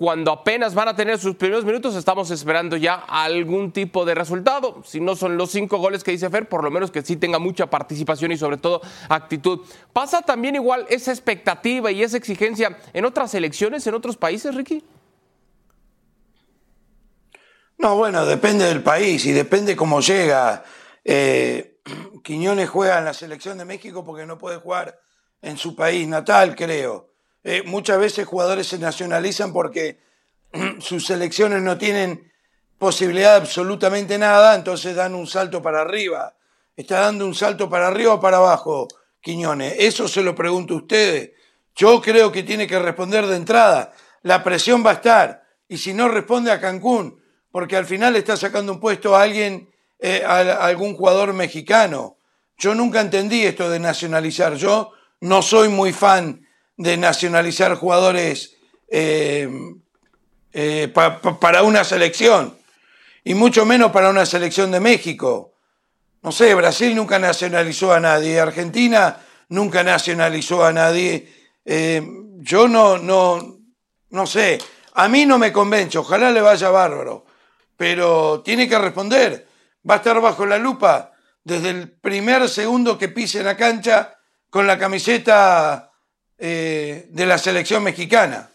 cuando 0.00 0.32
apenas 0.32 0.74
van 0.74 0.88
a 0.88 0.96
tener 0.96 1.18
sus 1.18 1.36
primeros 1.36 1.62
minutos, 1.62 1.94
estamos 1.94 2.30
esperando 2.30 2.78
ya 2.78 2.94
algún 2.94 3.70
tipo 3.70 4.06
de 4.06 4.14
resultado. 4.14 4.82
Si 4.82 4.98
no 4.98 5.14
son 5.14 5.36
los 5.36 5.50
cinco 5.50 5.76
goles 5.76 6.02
que 6.02 6.10
dice 6.10 6.30
Fer, 6.30 6.48
por 6.48 6.64
lo 6.64 6.70
menos 6.70 6.90
que 6.90 7.02
sí 7.02 7.16
tenga 7.16 7.38
mucha 7.38 7.68
participación 7.68 8.32
y 8.32 8.38
sobre 8.38 8.56
todo 8.56 8.80
actitud. 9.10 9.60
¿Pasa 9.92 10.22
también 10.22 10.54
igual 10.54 10.86
esa 10.88 11.12
expectativa 11.12 11.90
y 11.90 12.02
esa 12.02 12.16
exigencia 12.16 12.78
en 12.94 13.04
otras 13.04 13.32
selecciones, 13.32 13.86
en 13.86 13.92
otros 13.92 14.16
países, 14.16 14.54
Ricky? 14.54 14.82
No, 17.76 17.94
bueno, 17.96 18.24
depende 18.24 18.64
del 18.64 18.82
país 18.82 19.26
y 19.26 19.32
depende 19.32 19.76
cómo 19.76 20.00
llega. 20.00 20.64
Eh, 21.04 21.78
Quiñones 22.24 22.70
juega 22.70 23.00
en 23.00 23.04
la 23.04 23.12
selección 23.12 23.58
de 23.58 23.66
México 23.66 24.02
porque 24.02 24.24
no 24.24 24.38
puede 24.38 24.56
jugar 24.56 24.98
en 25.42 25.58
su 25.58 25.76
país 25.76 26.08
natal, 26.08 26.56
creo. 26.56 27.09
Eh, 27.42 27.62
muchas 27.64 27.98
veces 27.98 28.26
jugadores 28.26 28.66
se 28.66 28.78
nacionalizan 28.78 29.52
porque 29.52 29.98
sus 30.80 31.06
selecciones 31.06 31.62
no 31.62 31.78
tienen 31.78 32.30
posibilidad 32.78 33.32
de 33.32 33.42
absolutamente 33.42 34.18
nada, 34.18 34.54
entonces 34.54 34.94
dan 34.94 35.14
un 35.14 35.26
salto 35.26 35.62
para 35.62 35.82
arriba. 35.82 36.34
¿Está 36.76 37.00
dando 37.00 37.26
un 37.26 37.34
salto 37.34 37.68
para 37.68 37.88
arriba 37.88 38.14
o 38.14 38.20
para 38.20 38.38
abajo, 38.38 38.88
Quiñones? 39.20 39.74
Eso 39.78 40.08
se 40.08 40.22
lo 40.22 40.34
pregunto 40.34 40.74
a 40.74 40.78
ustedes. 40.78 41.32
Yo 41.76 42.00
creo 42.00 42.32
que 42.32 42.42
tiene 42.42 42.66
que 42.66 42.78
responder 42.78 43.26
de 43.26 43.36
entrada. 43.36 43.92
La 44.22 44.42
presión 44.42 44.84
va 44.84 44.90
a 44.90 44.94
estar. 44.94 45.44
Y 45.68 45.78
si 45.78 45.92
no 45.92 46.08
responde 46.08 46.50
a 46.50 46.60
Cancún, 46.60 47.22
porque 47.50 47.76
al 47.76 47.86
final 47.86 48.16
está 48.16 48.36
sacando 48.36 48.72
un 48.72 48.80
puesto 48.80 49.14
a 49.14 49.22
alguien, 49.22 49.70
eh, 49.98 50.22
a, 50.24 50.36
a 50.38 50.66
algún 50.66 50.94
jugador 50.96 51.32
mexicano. 51.32 52.16
Yo 52.56 52.74
nunca 52.74 53.00
entendí 53.00 53.44
esto 53.44 53.68
de 53.68 53.78
nacionalizar. 53.78 54.54
Yo 54.54 54.92
no 55.20 55.42
soy 55.42 55.68
muy 55.68 55.92
fan 55.92 56.46
de 56.80 56.96
nacionalizar 56.96 57.74
jugadores 57.74 58.56
eh, 58.88 59.46
eh, 60.52 60.88
pa- 60.94 61.20
pa- 61.20 61.38
para 61.38 61.62
una 61.62 61.84
selección, 61.84 62.56
y 63.22 63.34
mucho 63.34 63.66
menos 63.66 63.92
para 63.92 64.08
una 64.08 64.24
selección 64.24 64.70
de 64.70 64.80
México. 64.80 65.52
No 66.22 66.32
sé, 66.32 66.54
Brasil 66.54 66.94
nunca 66.96 67.18
nacionalizó 67.18 67.92
a 67.92 68.00
nadie, 68.00 68.40
Argentina 68.40 69.18
nunca 69.50 69.82
nacionalizó 69.84 70.64
a 70.64 70.72
nadie. 70.72 71.28
Eh, 71.66 72.02
yo 72.38 72.66
no, 72.66 72.96
no, 72.96 73.58
no 74.08 74.26
sé, 74.26 74.58
a 74.94 75.06
mí 75.06 75.26
no 75.26 75.36
me 75.38 75.52
convence, 75.52 75.98
ojalá 75.98 76.30
le 76.30 76.40
vaya 76.40 76.70
bárbaro, 76.70 77.26
pero 77.76 78.40
tiene 78.42 78.66
que 78.66 78.78
responder, 78.78 79.46
va 79.88 79.94
a 79.94 79.98
estar 79.98 80.18
bajo 80.18 80.46
la 80.46 80.56
lupa 80.56 81.12
desde 81.44 81.70
el 81.70 81.90
primer 81.90 82.48
segundo 82.48 82.96
que 82.96 83.08
pise 83.08 83.42
la 83.42 83.54
cancha 83.56 84.16
con 84.48 84.66
la 84.66 84.78
camiseta 84.78 85.89
eh, 86.40 87.08
de 87.10 87.26
la 87.26 87.38
selección 87.38 87.82
mexicana. 87.82 88.50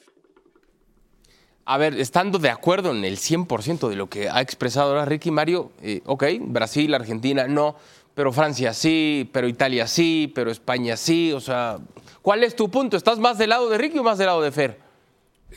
A 1.66 1.78
ver, 1.78 2.00
estando 2.00 2.38
de 2.40 2.50
acuerdo 2.50 2.92
en 2.92 3.06
el 3.06 3.18
100% 3.18 3.90
de 3.90 3.96
lo 3.96 4.08
que 4.10 4.30
ha 4.30 4.42
expresado 4.42 4.90
ahora 4.90 5.06
Ricky 5.06 5.32
Mario, 5.32 5.72
eh, 5.82 6.02
ok, 6.06 6.24
Brasil, 6.42 6.94
Argentina 6.94 7.48
no, 7.48 7.76
pero 8.14 8.32
Francia 8.32 8.74
sí, 8.74 9.30
pero 9.32 9.48
Italia 9.48 9.88
sí, 9.88 10.32
pero 10.34 10.52
España 10.52 10.98
sí, 10.98 11.32
o 11.32 11.40
sea, 11.40 11.80
¿cuál 12.22 12.44
es 12.44 12.56
tu 12.56 12.70
punto? 12.70 12.98
¿Estás 12.98 13.20
más 13.20 13.38
del 13.38 13.50
lado 13.50 13.70
de 13.70 13.78
Ricky 13.78 14.00
o 14.00 14.04
más 14.04 14.18
del 14.18 14.28
lado 14.28 14.42
de 14.42 14.52
Fer? 14.52 14.80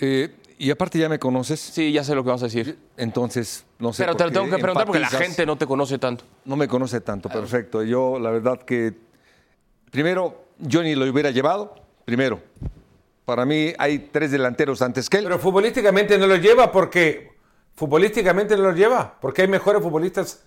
Eh, 0.00 0.34
y 0.58 0.70
aparte 0.70 0.98
ya 0.98 1.08
me 1.08 1.18
conoces. 1.18 1.60
Sí, 1.60 1.92
ya 1.92 2.02
sé 2.02 2.14
lo 2.14 2.24
que 2.24 2.30
vas 2.30 2.42
a 2.42 2.46
decir. 2.46 2.76
Entonces, 2.96 3.64
no 3.78 3.92
sé. 3.92 4.02
Pero 4.02 4.16
te 4.16 4.24
lo 4.24 4.32
tengo 4.32 4.46
que 4.46 4.58
preguntar 4.58 4.86
porque 4.86 5.00
la 5.00 5.08
gente 5.08 5.46
no 5.46 5.56
te 5.56 5.66
conoce 5.66 5.98
tanto. 5.98 6.24
No 6.44 6.56
me 6.56 6.66
conoce 6.66 7.00
tanto, 7.00 7.28
perfecto. 7.28 7.82
Yo, 7.84 8.18
la 8.18 8.30
verdad 8.30 8.60
que, 8.62 8.92
primero, 9.90 10.46
yo 10.58 10.82
ni 10.82 10.94
lo 10.94 11.06
hubiera 11.06 11.30
llevado, 11.30 11.74
primero. 12.08 12.40
Para 13.26 13.44
mí 13.44 13.74
hay 13.78 13.98
tres 14.10 14.30
delanteros 14.30 14.80
antes 14.80 15.10
que 15.10 15.18
él. 15.18 15.24
Pero 15.24 15.38
futbolísticamente 15.38 16.16
no 16.16 16.26
lo 16.26 16.36
lleva 16.36 16.72
porque. 16.72 17.32
Futbolísticamente 17.74 18.56
no 18.56 18.62
lo 18.62 18.72
lleva 18.72 19.18
porque 19.20 19.42
hay 19.42 19.48
mejores 19.48 19.82
futbolistas 19.82 20.42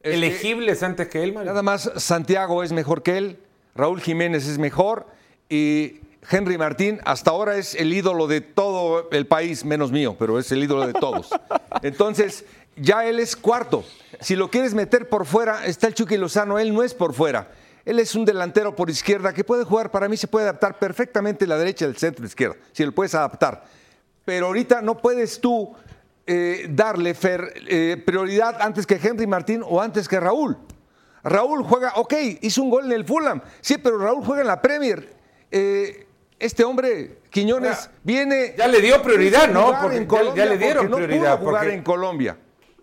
Es 0.00 0.12
que- 0.12 0.14
elegibles 0.14 0.84
antes 0.84 1.08
que 1.08 1.20
él, 1.24 1.32
Mario. 1.32 1.50
Nada 1.50 1.62
más 1.64 1.90
Santiago 1.96 2.62
es 2.62 2.70
mejor 2.72 3.02
que 3.02 3.18
él, 3.18 3.40
Raúl 3.74 4.00
Jiménez 4.00 4.46
es 4.46 4.56
mejor 4.58 5.06
y 5.48 5.98
Henry 6.30 6.56
Martín 6.56 7.00
hasta 7.04 7.32
ahora 7.32 7.56
es 7.56 7.74
el 7.74 7.92
ídolo 7.92 8.28
de 8.28 8.40
todo 8.40 9.08
el 9.10 9.26
país, 9.26 9.64
menos 9.64 9.90
mío, 9.90 10.14
pero 10.16 10.38
es 10.38 10.52
el 10.52 10.62
ídolo 10.62 10.86
de 10.86 10.92
todos. 10.92 11.28
Entonces, 11.82 12.44
ya 12.76 13.04
él 13.04 13.18
es 13.18 13.34
cuarto. 13.34 13.84
Si 14.20 14.36
lo 14.36 14.48
quieres 14.48 14.72
meter 14.74 15.08
por 15.08 15.26
fuera, 15.26 15.66
está 15.66 15.88
el 15.88 15.94
Chucky 15.94 16.16
Lozano, 16.16 16.58
él 16.60 16.72
no 16.72 16.82
es 16.84 16.94
por 16.94 17.12
fuera. 17.14 17.50
Él 17.90 17.98
es 17.98 18.14
un 18.14 18.24
delantero 18.24 18.76
por 18.76 18.88
izquierda 18.88 19.32
que 19.32 19.42
puede 19.42 19.64
jugar, 19.64 19.90
para 19.90 20.08
mí 20.08 20.16
se 20.16 20.28
puede 20.28 20.44
adaptar 20.44 20.78
perfectamente 20.78 21.44
la 21.44 21.58
derecha 21.58 21.86
del 21.86 21.96
centro 21.96 22.24
izquierda, 22.24 22.54
si 22.70 22.84
lo 22.84 22.92
puedes 22.92 23.16
adaptar. 23.16 23.64
Pero 24.24 24.46
ahorita 24.46 24.80
no 24.80 24.96
puedes 24.98 25.40
tú 25.40 25.74
eh, 26.24 26.68
darle 26.70 27.14
Fer, 27.14 27.52
eh, 27.68 28.00
prioridad 28.06 28.62
antes 28.62 28.86
que 28.86 28.94
Henry 28.94 29.26
Martín 29.26 29.64
o 29.66 29.82
antes 29.82 30.06
que 30.06 30.20
Raúl. 30.20 30.56
Raúl 31.24 31.64
juega, 31.64 31.94
ok, 31.96 32.14
hizo 32.42 32.62
un 32.62 32.70
gol 32.70 32.84
en 32.84 32.92
el 32.92 33.04
Fulham, 33.04 33.42
sí, 33.60 33.76
pero 33.78 33.98
Raúl 33.98 34.24
juega 34.24 34.42
en 34.42 34.46
la 34.46 34.62
Premier. 34.62 35.12
Eh, 35.50 36.06
este 36.38 36.62
hombre, 36.62 37.18
Quiñones, 37.28 37.76
Ahora, 37.76 37.92
viene. 38.04 38.54
ya 38.56 38.68
le 38.68 38.80
dio 38.80 39.02
prioridad, 39.02 39.48
¿no? 39.48 39.74
Porque 39.82 40.06
ya- 40.36 40.46
le 40.46 40.58
dieron 40.58 40.88
porque 40.88 41.06
prioridad, 41.06 41.30
No 41.32 41.36
pudo 41.38 41.46
jugar 41.48 41.62
porque- 41.64 41.74
en 41.74 41.82
Colombia, 41.82 42.38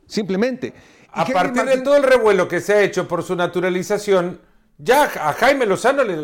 simplemente. 0.05 0.67
Y 0.67 0.73
A 1.13 1.21
Henry 1.21 1.33
partir 1.33 1.63
de 1.63 1.77
todo 1.77 1.95
el 1.95 2.03
revuelo 2.03 2.49
que 2.49 2.59
se 2.59 2.73
ha 2.73 2.81
hecho 2.81 3.07
por 3.07 3.23
su 3.23 3.37
naturalización, 3.37 4.41
ya 4.77 5.03
a 5.03 5.33
Jaime 5.33 5.65
Lozano 5.65 6.03
le, 6.03 6.15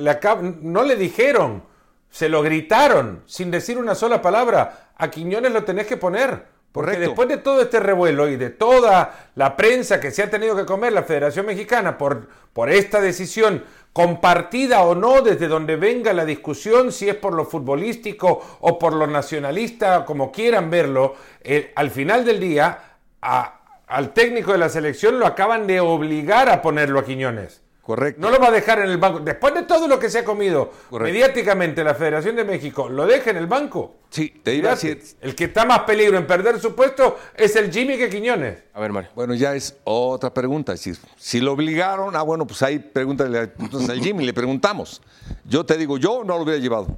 no 0.62 0.84
le 0.84 0.96
dijeron, 0.96 1.64
se 2.10 2.30
lo 2.30 2.42
gritaron 2.44 3.24
sin 3.26 3.50
decir 3.52 3.78
una 3.78 3.96
sola 3.96 4.22
palabra. 4.22 4.92
A 4.96 5.10
Quiñones 5.10 5.52
lo 5.52 5.64
tenés 5.64 5.88
que 5.88 5.98
poner. 5.98 6.54
Porque 6.72 6.94
Correcto. 6.94 7.10
después 7.10 7.30
de 7.30 7.38
todo 7.38 7.62
este 7.62 7.80
revuelo 7.80 8.28
y 8.30 8.36
de 8.36 8.50
toda 8.50 9.30
la 9.36 9.56
prensa 9.56 10.00
que 10.00 10.10
se 10.10 10.24
ha 10.24 10.30
tenido 10.32 10.56
que 10.56 10.66
comer 10.66 10.92
la 10.92 11.04
Federación 11.04 11.46
Mexicana 11.46 12.00
por, 12.00 12.28
por 12.52 12.68
esta 12.72 13.00
decisión, 13.00 13.64
compartida 13.94 14.82
o 14.82 14.96
no, 14.96 15.22
desde 15.22 15.48
donde 15.48 15.76
venga 15.76 16.14
la 16.14 16.26
discusión, 16.26 16.92
si 16.92 17.08
es 17.10 17.16
por 17.16 17.34
lo 17.36 17.46
futbolístico 17.46 18.58
o 18.62 18.80
por 18.80 18.94
lo 18.94 19.06
nacionalista, 19.06 20.04
como 20.04 20.32
quieran 20.32 20.72
verlo, 20.72 21.14
eh, 21.42 21.72
al 21.76 21.92
final 21.92 22.26
del 22.26 22.40
día, 22.40 22.80
a- 23.22 23.60
al 23.86 24.12
técnico 24.14 24.52
de 24.52 24.58
la 24.58 24.70
selección 24.70 25.20
lo 25.20 25.28
acaban 25.28 25.68
de 25.68 25.80
obligar 25.80 26.50
a 26.50 26.62
ponerlo 26.64 27.00
a 27.00 27.06
Quiñones. 27.06 27.62
Correcto. 27.84 28.22
No 28.22 28.30
lo 28.32 28.40
va 28.40 28.48
a 28.48 28.52
dejar 28.52 28.80
en 28.80 28.90
el 28.90 28.98
banco. 28.98 29.20
Después 29.20 29.54
de 29.54 29.64
todo 29.64 29.90
lo 29.90 30.00
que 30.00 30.10
se 30.10 30.20
ha 30.20 30.24
comido 30.24 30.72
Correcto. 30.90 31.12
mediáticamente 31.14 31.84
la 31.84 31.94
Federación 31.94 32.38
de 32.38 32.46
México, 32.46 32.88
lo 32.88 33.06
deja 33.06 33.32
en 33.32 33.36
el 33.38 33.46
banco. 33.48 33.96
Sí, 34.10 34.30
te 34.42 34.56
iba 34.56 34.72
a 34.72 34.78
Fíjate, 34.78 35.00
decir. 35.02 35.18
El 35.20 35.36
que 35.36 35.44
está 35.46 35.66
más 35.66 35.80
peligro 35.80 36.18
en 36.18 36.26
perder 36.26 36.62
su 36.62 36.74
puesto 36.76 37.18
es 37.36 37.54
el 37.58 37.74
Jimmy 37.74 37.98
que 37.98 38.10
Quiñones. 38.10 38.58
A 38.74 38.80
ver, 38.80 38.94
Mario. 38.94 39.10
Bueno, 39.16 39.34
ya 39.34 39.54
es 39.54 39.76
otra 39.84 40.34
pregunta. 40.34 40.72
Decir, 40.72 40.98
si 41.18 41.42
lo 41.42 41.52
obligaron, 41.52 42.16
ah, 42.16 42.22
bueno, 42.22 42.48
pues 42.48 42.62
ahí 42.64 42.80
pregúntale 42.80 43.52
entonces 43.60 43.90
al 43.90 44.00
Jimmy, 44.00 44.24
le 44.26 44.34
preguntamos. 44.34 45.02
Yo 45.44 45.66
te 45.66 45.78
digo, 45.78 45.98
yo 45.98 46.24
no 46.24 46.38
lo 46.38 46.44
hubiera 46.44 46.62
llevado. 46.62 46.98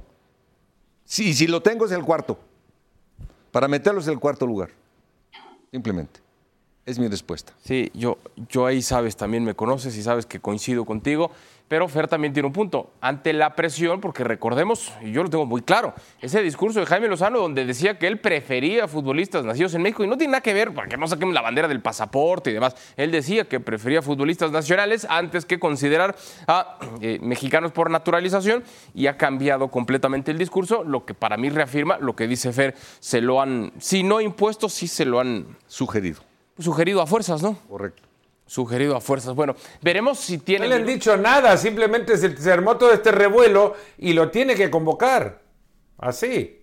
Sí, 1.04 1.34
si 1.34 1.48
lo 1.48 1.62
tengo 1.62 1.86
es 1.86 1.90
el 1.90 2.04
cuarto. 2.04 2.38
Para 3.50 3.66
meterlo 3.66 4.00
es 4.00 4.06
el 4.06 4.20
cuarto 4.20 4.46
lugar. 4.46 4.70
Simplemente. 5.72 6.20
Es 6.86 7.00
mi 7.00 7.08
respuesta. 7.08 7.52
Sí, 7.64 7.90
yo, 7.94 8.16
yo 8.48 8.64
ahí 8.64 8.80
sabes, 8.80 9.16
también 9.16 9.42
me 9.42 9.54
conoces 9.54 9.96
y 9.96 10.04
sabes 10.04 10.24
que 10.24 10.38
coincido 10.38 10.84
contigo, 10.84 11.32
pero 11.66 11.88
Fer 11.88 12.06
también 12.06 12.32
tiene 12.32 12.46
un 12.46 12.52
punto. 12.52 12.92
Ante 13.00 13.32
la 13.32 13.56
presión, 13.56 14.00
porque 14.00 14.22
recordemos, 14.22 14.92
y 15.02 15.10
yo 15.10 15.24
lo 15.24 15.28
tengo 15.28 15.46
muy 15.46 15.62
claro, 15.62 15.94
ese 16.20 16.40
discurso 16.42 16.78
de 16.78 16.86
Jaime 16.86 17.08
Lozano 17.08 17.40
donde 17.40 17.64
decía 17.64 17.98
que 17.98 18.06
él 18.06 18.20
prefería 18.20 18.86
futbolistas 18.86 19.44
nacidos 19.44 19.74
en 19.74 19.82
México 19.82 20.04
y 20.04 20.06
no 20.06 20.16
tiene 20.16 20.30
nada 20.30 20.42
que 20.42 20.54
ver, 20.54 20.72
para 20.74 20.86
que 20.86 20.96
no 20.96 21.08
saquemos 21.08 21.34
la 21.34 21.40
bandera 21.40 21.66
del 21.66 21.80
pasaporte 21.80 22.50
y 22.50 22.52
demás. 22.52 22.76
Él 22.96 23.10
decía 23.10 23.46
que 23.46 23.58
prefería 23.58 24.00
futbolistas 24.00 24.52
nacionales 24.52 25.08
antes 25.10 25.44
que 25.44 25.58
considerar 25.58 26.14
a 26.46 26.78
eh, 27.00 27.18
mexicanos 27.20 27.72
por 27.72 27.90
naturalización 27.90 28.62
y 28.94 29.08
ha 29.08 29.16
cambiado 29.16 29.72
completamente 29.72 30.30
el 30.30 30.38
discurso, 30.38 30.84
lo 30.84 31.04
que 31.04 31.14
para 31.14 31.36
mí 31.36 31.50
reafirma 31.50 31.98
lo 31.98 32.14
que 32.14 32.28
dice 32.28 32.52
Fer, 32.52 32.76
se 33.00 33.20
lo 33.20 33.42
han, 33.42 33.72
si 33.80 34.04
no 34.04 34.20
impuesto, 34.20 34.68
sí 34.68 34.86
se 34.86 35.04
lo 35.04 35.18
han 35.18 35.56
Sugerido. 35.66 36.20
Sugerido 36.58 37.00
a 37.02 37.06
fuerzas, 37.06 37.42
¿no? 37.42 37.58
Correcto. 37.68 38.02
Sugerido 38.46 38.96
a 38.96 39.00
fuerzas. 39.00 39.34
Bueno, 39.34 39.56
veremos 39.82 40.18
si 40.20 40.36
No 40.38 40.42
tiene. 40.44 40.68
le 40.68 40.74
han 40.76 40.86
dicho 40.86 41.16
nada, 41.16 41.56
simplemente 41.56 42.16
se, 42.16 42.36
se 42.36 42.52
armó 42.52 42.76
todo 42.76 42.92
este 42.92 43.10
revuelo 43.10 43.74
y 43.98 44.12
lo 44.12 44.30
tiene 44.30 44.54
que 44.54 44.70
convocar. 44.70 45.42
Así. 45.98 46.62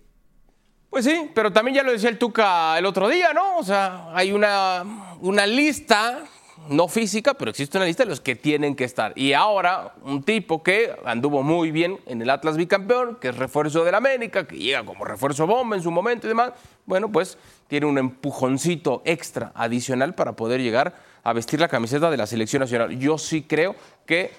Pues 0.88 1.04
sí, 1.04 1.30
pero 1.34 1.52
también 1.52 1.74
ya 1.76 1.82
lo 1.82 1.90
decía 1.92 2.08
el 2.08 2.18
Tuca 2.18 2.78
el 2.78 2.86
otro 2.86 3.08
día, 3.08 3.32
¿no? 3.34 3.58
O 3.58 3.64
sea, 3.64 4.14
hay 4.14 4.32
una, 4.32 5.16
una 5.20 5.44
lista, 5.46 6.22
no 6.68 6.88
física, 6.88 7.34
pero 7.34 7.50
existe 7.50 7.78
una 7.78 7.86
lista 7.86 8.04
de 8.04 8.10
los 8.10 8.20
que 8.20 8.36
tienen 8.36 8.74
que 8.74 8.84
estar. 8.84 9.12
Y 9.16 9.32
ahora, 9.32 9.94
un 10.02 10.22
tipo 10.22 10.62
que 10.62 10.94
anduvo 11.04 11.42
muy 11.42 11.70
bien 11.70 11.98
en 12.06 12.22
el 12.22 12.30
Atlas 12.30 12.56
bicampeón, 12.56 13.16
que 13.16 13.28
es 13.28 13.36
refuerzo 13.36 13.84
del 13.84 13.94
América, 13.94 14.46
que 14.46 14.56
llega 14.56 14.84
como 14.84 15.04
refuerzo 15.04 15.46
bomba 15.46 15.76
en 15.76 15.82
su 15.82 15.90
momento 15.90 16.26
y 16.26 16.28
demás, 16.28 16.52
bueno, 16.86 17.10
pues 17.10 17.38
tiene 17.68 17.86
un 17.86 17.98
empujoncito 17.98 19.02
extra 19.04 19.52
adicional 19.54 20.14
para 20.14 20.32
poder 20.32 20.60
llegar 20.60 20.94
a 21.22 21.32
vestir 21.32 21.60
la 21.60 21.68
camiseta 21.68 22.10
de 22.10 22.16
la 22.16 22.26
selección 22.26 22.60
nacional. 22.60 22.98
Yo 22.98 23.18
sí 23.18 23.42
creo 23.42 23.74
que 24.06 24.32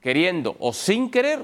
queriendo 0.00 0.56
o 0.60 0.72
sin 0.72 1.10
querer, 1.10 1.40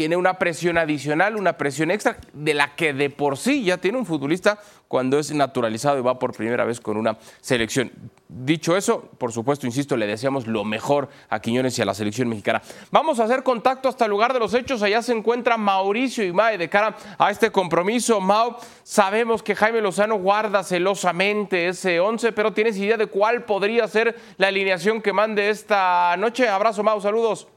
tiene 0.00 0.16
una 0.16 0.38
presión 0.38 0.78
adicional, 0.78 1.36
una 1.36 1.58
presión 1.58 1.90
extra, 1.90 2.16
de 2.32 2.54
la 2.54 2.74
que 2.74 2.94
de 2.94 3.10
por 3.10 3.36
sí 3.36 3.64
ya 3.64 3.76
tiene 3.76 3.98
un 3.98 4.06
futbolista 4.06 4.58
cuando 4.88 5.18
es 5.18 5.30
naturalizado 5.30 5.98
y 5.98 6.00
va 6.00 6.18
por 6.18 6.34
primera 6.34 6.64
vez 6.64 6.80
con 6.80 6.96
una 6.96 7.18
selección. 7.42 7.92
Dicho 8.26 8.78
eso, 8.78 9.10
por 9.18 9.30
supuesto, 9.30 9.66
insisto, 9.66 9.98
le 9.98 10.06
deseamos 10.06 10.46
lo 10.46 10.64
mejor 10.64 11.10
a 11.28 11.40
Quiñones 11.40 11.78
y 11.78 11.82
a 11.82 11.84
la 11.84 11.92
selección 11.92 12.30
mexicana. 12.30 12.62
Vamos 12.90 13.20
a 13.20 13.24
hacer 13.24 13.42
contacto 13.42 13.90
hasta 13.90 14.06
el 14.06 14.10
lugar 14.10 14.32
de 14.32 14.38
los 14.38 14.54
hechos. 14.54 14.82
Allá 14.82 15.02
se 15.02 15.12
encuentra 15.12 15.58
Mauricio 15.58 16.24
y 16.24 16.32
Mae 16.32 16.56
de 16.56 16.70
cara 16.70 16.96
a 17.18 17.30
este 17.30 17.52
compromiso. 17.52 18.22
Mau, 18.22 18.56
sabemos 18.82 19.42
que 19.42 19.54
Jaime 19.54 19.82
Lozano 19.82 20.16
guarda 20.16 20.64
celosamente 20.64 21.68
ese 21.68 22.00
11, 22.00 22.32
pero 22.32 22.54
¿tienes 22.54 22.78
idea 22.78 22.96
de 22.96 23.04
cuál 23.04 23.44
podría 23.44 23.86
ser 23.86 24.16
la 24.38 24.48
alineación 24.48 25.02
que 25.02 25.12
mande 25.12 25.50
esta 25.50 26.16
noche? 26.16 26.48
Abrazo, 26.48 26.82
Mau, 26.82 27.02
saludos. 27.02 27.48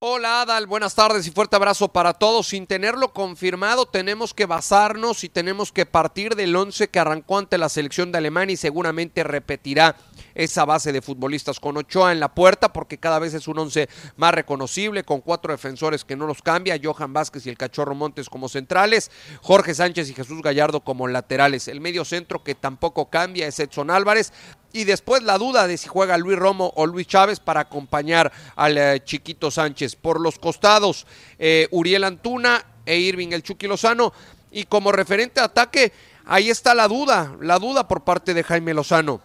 Hola 0.00 0.42
Adal, 0.42 0.68
buenas 0.68 0.94
tardes 0.94 1.26
y 1.26 1.32
fuerte 1.32 1.56
abrazo 1.56 1.88
para 1.88 2.14
todos. 2.14 2.46
Sin 2.46 2.68
tenerlo 2.68 3.12
confirmado, 3.12 3.84
tenemos 3.84 4.32
que 4.32 4.46
basarnos 4.46 5.24
y 5.24 5.28
tenemos 5.28 5.72
que 5.72 5.86
partir 5.86 6.36
del 6.36 6.54
11 6.54 6.88
que 6.88 7.00
arrancó 7.00 7.36
ante 7.36 7.58
la 7.58 7.68
selección 7.68 8.12
de 8.12 8.18
Alemania 8.18 8.54
y 8.54 8.56
seguramente 8.56 9.24
repetirá 9.24 9.96
esa 10.38 10.64
base 10.64 10.92
de 10.92 11.02
futbolistas 11.02 11.60
con 11.60 11.76
Ochoa 11.76 12.12
en 12.12 12.20
la 12.20 12.32
puerta 12.32 12.72
porque 12.72 12.96
cada 12.96 13.18
vez 13.18 13.34
es 13.34 13.48
un 13.48 13.58
11 13.58 13.88
más 14.16 14.32
reconocible 14.32 15.02
con 15.02 15.20
cuatro 15.20 15.52
defensores 15.52 16.04
que 16.04 16.16
no 16.16 16.26
los 16.26 16.40
cambia, 16.40 16.80
Johan 16.82 17.12
Vázquez 17.12 17.44
y 17.44 17.50
el 17.50 17.58
Cachorro 17.58 17.94
Montes 17.94 18.30
como 18.30 18.48
centrales, 18.48 19.10
Jorge 19.42 19.74
Sánchez 19.74 20.08
y 20.08 20.14
Jesús 20.14 20.40
Gallardo 20.40 20.80
como 20.80 21.08
laterales. 21.08 21.68
El 21.68 21.80
medio 21.80 22.04
centro 22.04 22.44
que 22.44 22.54
tampoco 22.54 23.10
cambia 23.10 23.48
es 23.48 23.58
Edson 23.58 23.90
Álvarez, 23.90 24.32
y 24.72 24.84
después 24.84 25.22
la 25.22 25.38
duda 25.38 25.66
de 25.66 25.76
si 25.76 25.88
juega 25.88 26.18
Luis 26.18 26.38
Romo 26.38 26.72
o 26.76 26.86
Luis 26.86 27.06
Chávez 27.06 27.40
para 27.40 27.60
acompañar 27.60 28.30
al 28.54 28.76
eh, 28.78 29.02
chiquito 29.02 29.50
Sánchez. 29.50 29.96
Por 29.96 30.20
los 30.20 30.38
costados, 30.38 31.06
eh, 31.38 31.68
Uriel 31.70 32.04
Antuna 32.04 32.64
e 32.84 32.98
Irving 32.98 33.28
el 33.32 33.42
Chucky 33.42 33.66
Lozano. 33.66 34.12
Y 34.50 34.64
como 34.64 34.92
referente 34.92 35.40
a 35.40 35.44
ataque, 35.44 35.92
ahí 36.26 36.50
está 36.50 36.74
la 36.74 36.86
duda, 36.86 37.34
la 37.40 37.58
duda 37.58 37.88
por 37.88 38.04
parte 38.04 38.34
de 38.34 38.44
Jaime 38.44 38.74
Lozano. 38.74 39.20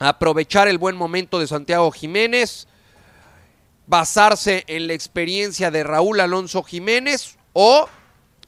Aprovechar 0.00 0.66
el 0.66 0.78
buen 0.78 0.96
momento 0.96 1.38
de 1.38 1.46
Santiago 1.46 1.90
Jiménez, 1.92 2.66
basarse 3.86 4.64
en 4.66 4.86
la 4.86 4.94
experiencia 4.94 5.70
de 5.70 5.84
Raúl 5.84 6.20
Alonso 6.20 6.62
Jiménez 6.62 7.36
o 7.52 7.86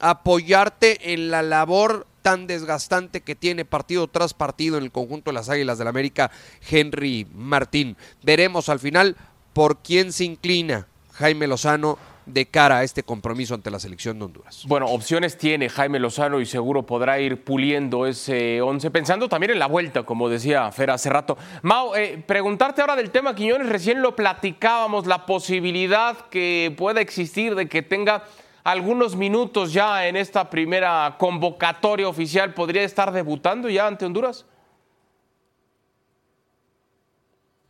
apoyarte 0.01 1.13
en 1.13 1.31
la 1.31 1.43
labor 1.43 2.07
tan 2.23 2.47
desgastante 2.47 3.21
que 3.21 3.35
tiene 3.35 3.65
partido 3.65 4.09
tras 4.09 4.33
partido 4.33 4.79
en 4.79 4.85
el 4.85 4.93
conjunto 4.93 5.31
de 5.31 5.35
las 5.35 5.51
Águilas 5.51 5.77
del 5.77 5.85
la 5.85 5.91
América, 5.91 6.31
Henry 6.71 7.27
Martín. 7.35 7.97
Veremos 8.23 8.69
al 8.69 8.79
final 8.79 9.17
por 9.53 9.83
quién 9.83 10.13
se 10.13 10.25
inclina 10.25 10.87
Jaime 11.13 11.47
Lozano 11.47 11.99
de 12.27 12.47
cara 12.47 12.79
a 12.79 12.83
este 12.85 13.03
compromiso 13.03 13.55
ante 13.55 13.71
la 13.71 13.79
selección 13.79 14.19
de 14.19 14.25
Honduras. 14.27 14.65
Bueno, 14.67 14.87
opciones 14.87 15.37
tiene 15.37 15.69
Jaime 15.69 15.99
Lozano 15.99 16.41
y 16.41 16.47
seguro 16.47 16.85
podrá 16.85 17.21
ir 17.21 17.45
puliendo 17.45 18.07
ese 18.07 18.61
11, 18.61 18.91
pensando 18.91 19.29
también 19.29 19.53
en 19.53 19.59
la 19.59 19.67
vuelta, 19.67 20.05
como 20.05 20.29
decía 20.29 20.71
Fer 20.73 20.91
hace 20.91 21.11
rato. 21.11 21.37
Mau, 21.63 21.95
eh, 21.95 22.23
preguntarte 22.27 22.81
ahora 22.81 22.97
del 22.97 23.11
tema 23.11 23.35
Quiñones, 23.35 23.69
recién 23.69 24.03
lo 24.03 24.15
platicábamos, 24.17 25.07
la 25.07 25.27
posibilidad 25.27 26.17
que 26.29 26.75
pueda 26.77 27.01
existir 27.01 27.55
de 27.55 27.69
que 27.69 27.83
tenga 27.83 28.25
algunos 28.65 29.17
minutos 29.17 29.73
ya 29.73 30.07
en 30.07 30.17
esta 30.17 30.49
primera 30.49 31.17
convocatoria 31.19 32.09
oficial, 32.09 32.55
¿podría 32.55 32.83
estar 32.83 33.13
debutando 33.13 33.69
ya 33.69 33.87
ante 33.87 34.05
Honduras? 34.05 34.47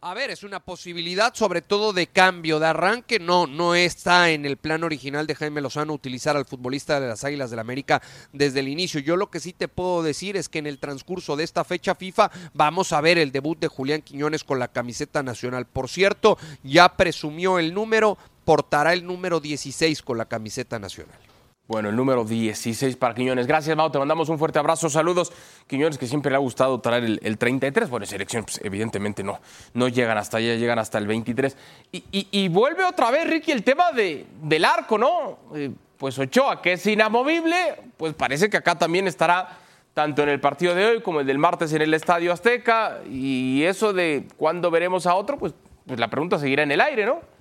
A 0.05 0.15
ver, 0.15 0.33
es 0.33 0.43
una 0.43 0.59
posibilidad 0.59 1.33
sobre 1.33 1.63
todo 1.63 1.93
de 1.93 2.09
cambio, 2.09 2.59
de 2.59 2.67
arranque. 2.67 3.21
No, 3.21 3.47
no 3.47 3.77
está 3.77 4.31
en 4.31 4.45
el 4.45 4.57
plan 4.57 4.83
original 4.83 5.29
de 5.29 5.37
Jaime 5.37 5.61
Lozano 5.61 5.93
utilizar 5.93 6.37
al 6.37 6.45
futbolista 6.45 6.99
de 6.99 7.07
las 7.07 7.23
Águilas 7.23 7.51
del 7.51 7.59
la 7.59 7.61
América 7.61 8.03
desde 8.33 8.59
el 8.59 8.67
inicio. 8.67 8.99
Yo 8.99 9.17
lo 9.17 9.31
que 9.31 9.39
sí 9.39 9.53
te 9.53 9.69
puedo 9.69 10.03
decir 10.03 10.37
es 10.37 10.49
que 10.49 10.59
en 10.59 10.67
el 10.67 10.81
transcurso 10.81 11.37
de 11.37 11.45
esta 11.45 11.63
fecha 11.63 11.95
FIFA 11.95 12.33
vamos 12.53 12.93
a 12.93 13.01
ver 13.01 13.17
el 13.17 13.31
debut 13.31 13.61
de 13.61 13.69
Julián 13.69 14.03
Quiñones 14.03 14.43
con 14.43 14.59
la 14.59 14.67
camiseta 14.67 15.23
nacional. 15.23 15.67
Por 15.67 15.89
cierto, 15.89 16.37
ya 16.65 16.97
presumió 16.97 17.61
el 17.61 17.73
número, 17.73 18.19
portará 18.45 18.95
el 18.95 19.07
número 19.07 19.39
16 19.39 20.03
con 20.03 20.19
la 20.19 20.25
camiseta 20.25 20.81
nacional. 20.81 21.32
Bueno, 21.73 21.89
el 21.89 21.97
número 21.97 22.27
16 22.27 22.99
para 22.99 23.15
Quiñones. 23.15 23.47
Gracias, 23.47 23.75
Mau. 23.75 23.91
Te 23.91 23.99
mandamos 23.99 24.29
un 24.29 24.39
fuerte 24.39 24.59
abrazo. 24.59 24.91
Saludos. 24.91 25.33
Quiñones, 25.67 25.97
que 25.97 26.07
siempre 26.07 26.29
le 26.31 26.37
ha 26.37 26.39
gustado 26.39 26.79
traer 26.83 27.19
el, 27.23 27.39
33. 27.39 27.89
Bueno, 27.89 28.05
selección, 28.05 28.45
pues, 28.45 28.61
evidentemente 28.63 29.25
no, 29.25 29.41
no 29.73 29.89
llegan 29.89 30.19
hasta 30.19 30.37
allá, 30.37 30.55
llegan 30.57 30.79
hasta 30.79 30.99
el 30.99 31.07
23. 31.07 31.57
Y, 31.91 32.49
vuelve 32.49 32.85
otra 32.85 33.11
vez, 33.11 33.27
Ricky, 33.27 33.53
el 33.53 33.65
tema 33.65 33.91
de, 33.91 34.27
del 34.43 34.67
arco, 34.67 34.99
¿no? 34.99 35.39
Eh, 35.55 35.71
pues 35.97 36.19
Ochoa, 36.19 36.61
que 36.61 36.75
es 36.75 36.87
inamovible, 36.87 37.57
pues 37.97 38.13
parece 38.13 38.51
que 38.51 38.59
acá 38.59 38.77
también 38.77 39.09
estará 39.09 39.57
tanto 39.95 40.25
en 40.25 40.29
el 40.29 40.41
partido 40.41 40.75
de 40.75 40.85
hoy 40.85 41.01
como 41.01 41.21
el 41.21 41.27
del 41.27 41.39
martes 41.39 41.73
en 41.73 41.81
el 41.81 41.95
Estadio 41.95 42.35
Azteca. 42.35 42.99
Y 43.11 43.63
eso 43.63 43.95
de 43.95 44.29
cuándo 44.37 44.71
veremos 44.71 45.07
a 45.07 45.15
otro, 45.15 45.39
pues, 45.39 45.55
pues 45.87 45.99
la 45.99 46.11
pregunta 46.11 46.39
seguirá 46.39 46.65
en 46.65 46.73
el 46.73 46.83
aire, 46.83 47.07
¿no? 47.07 47.32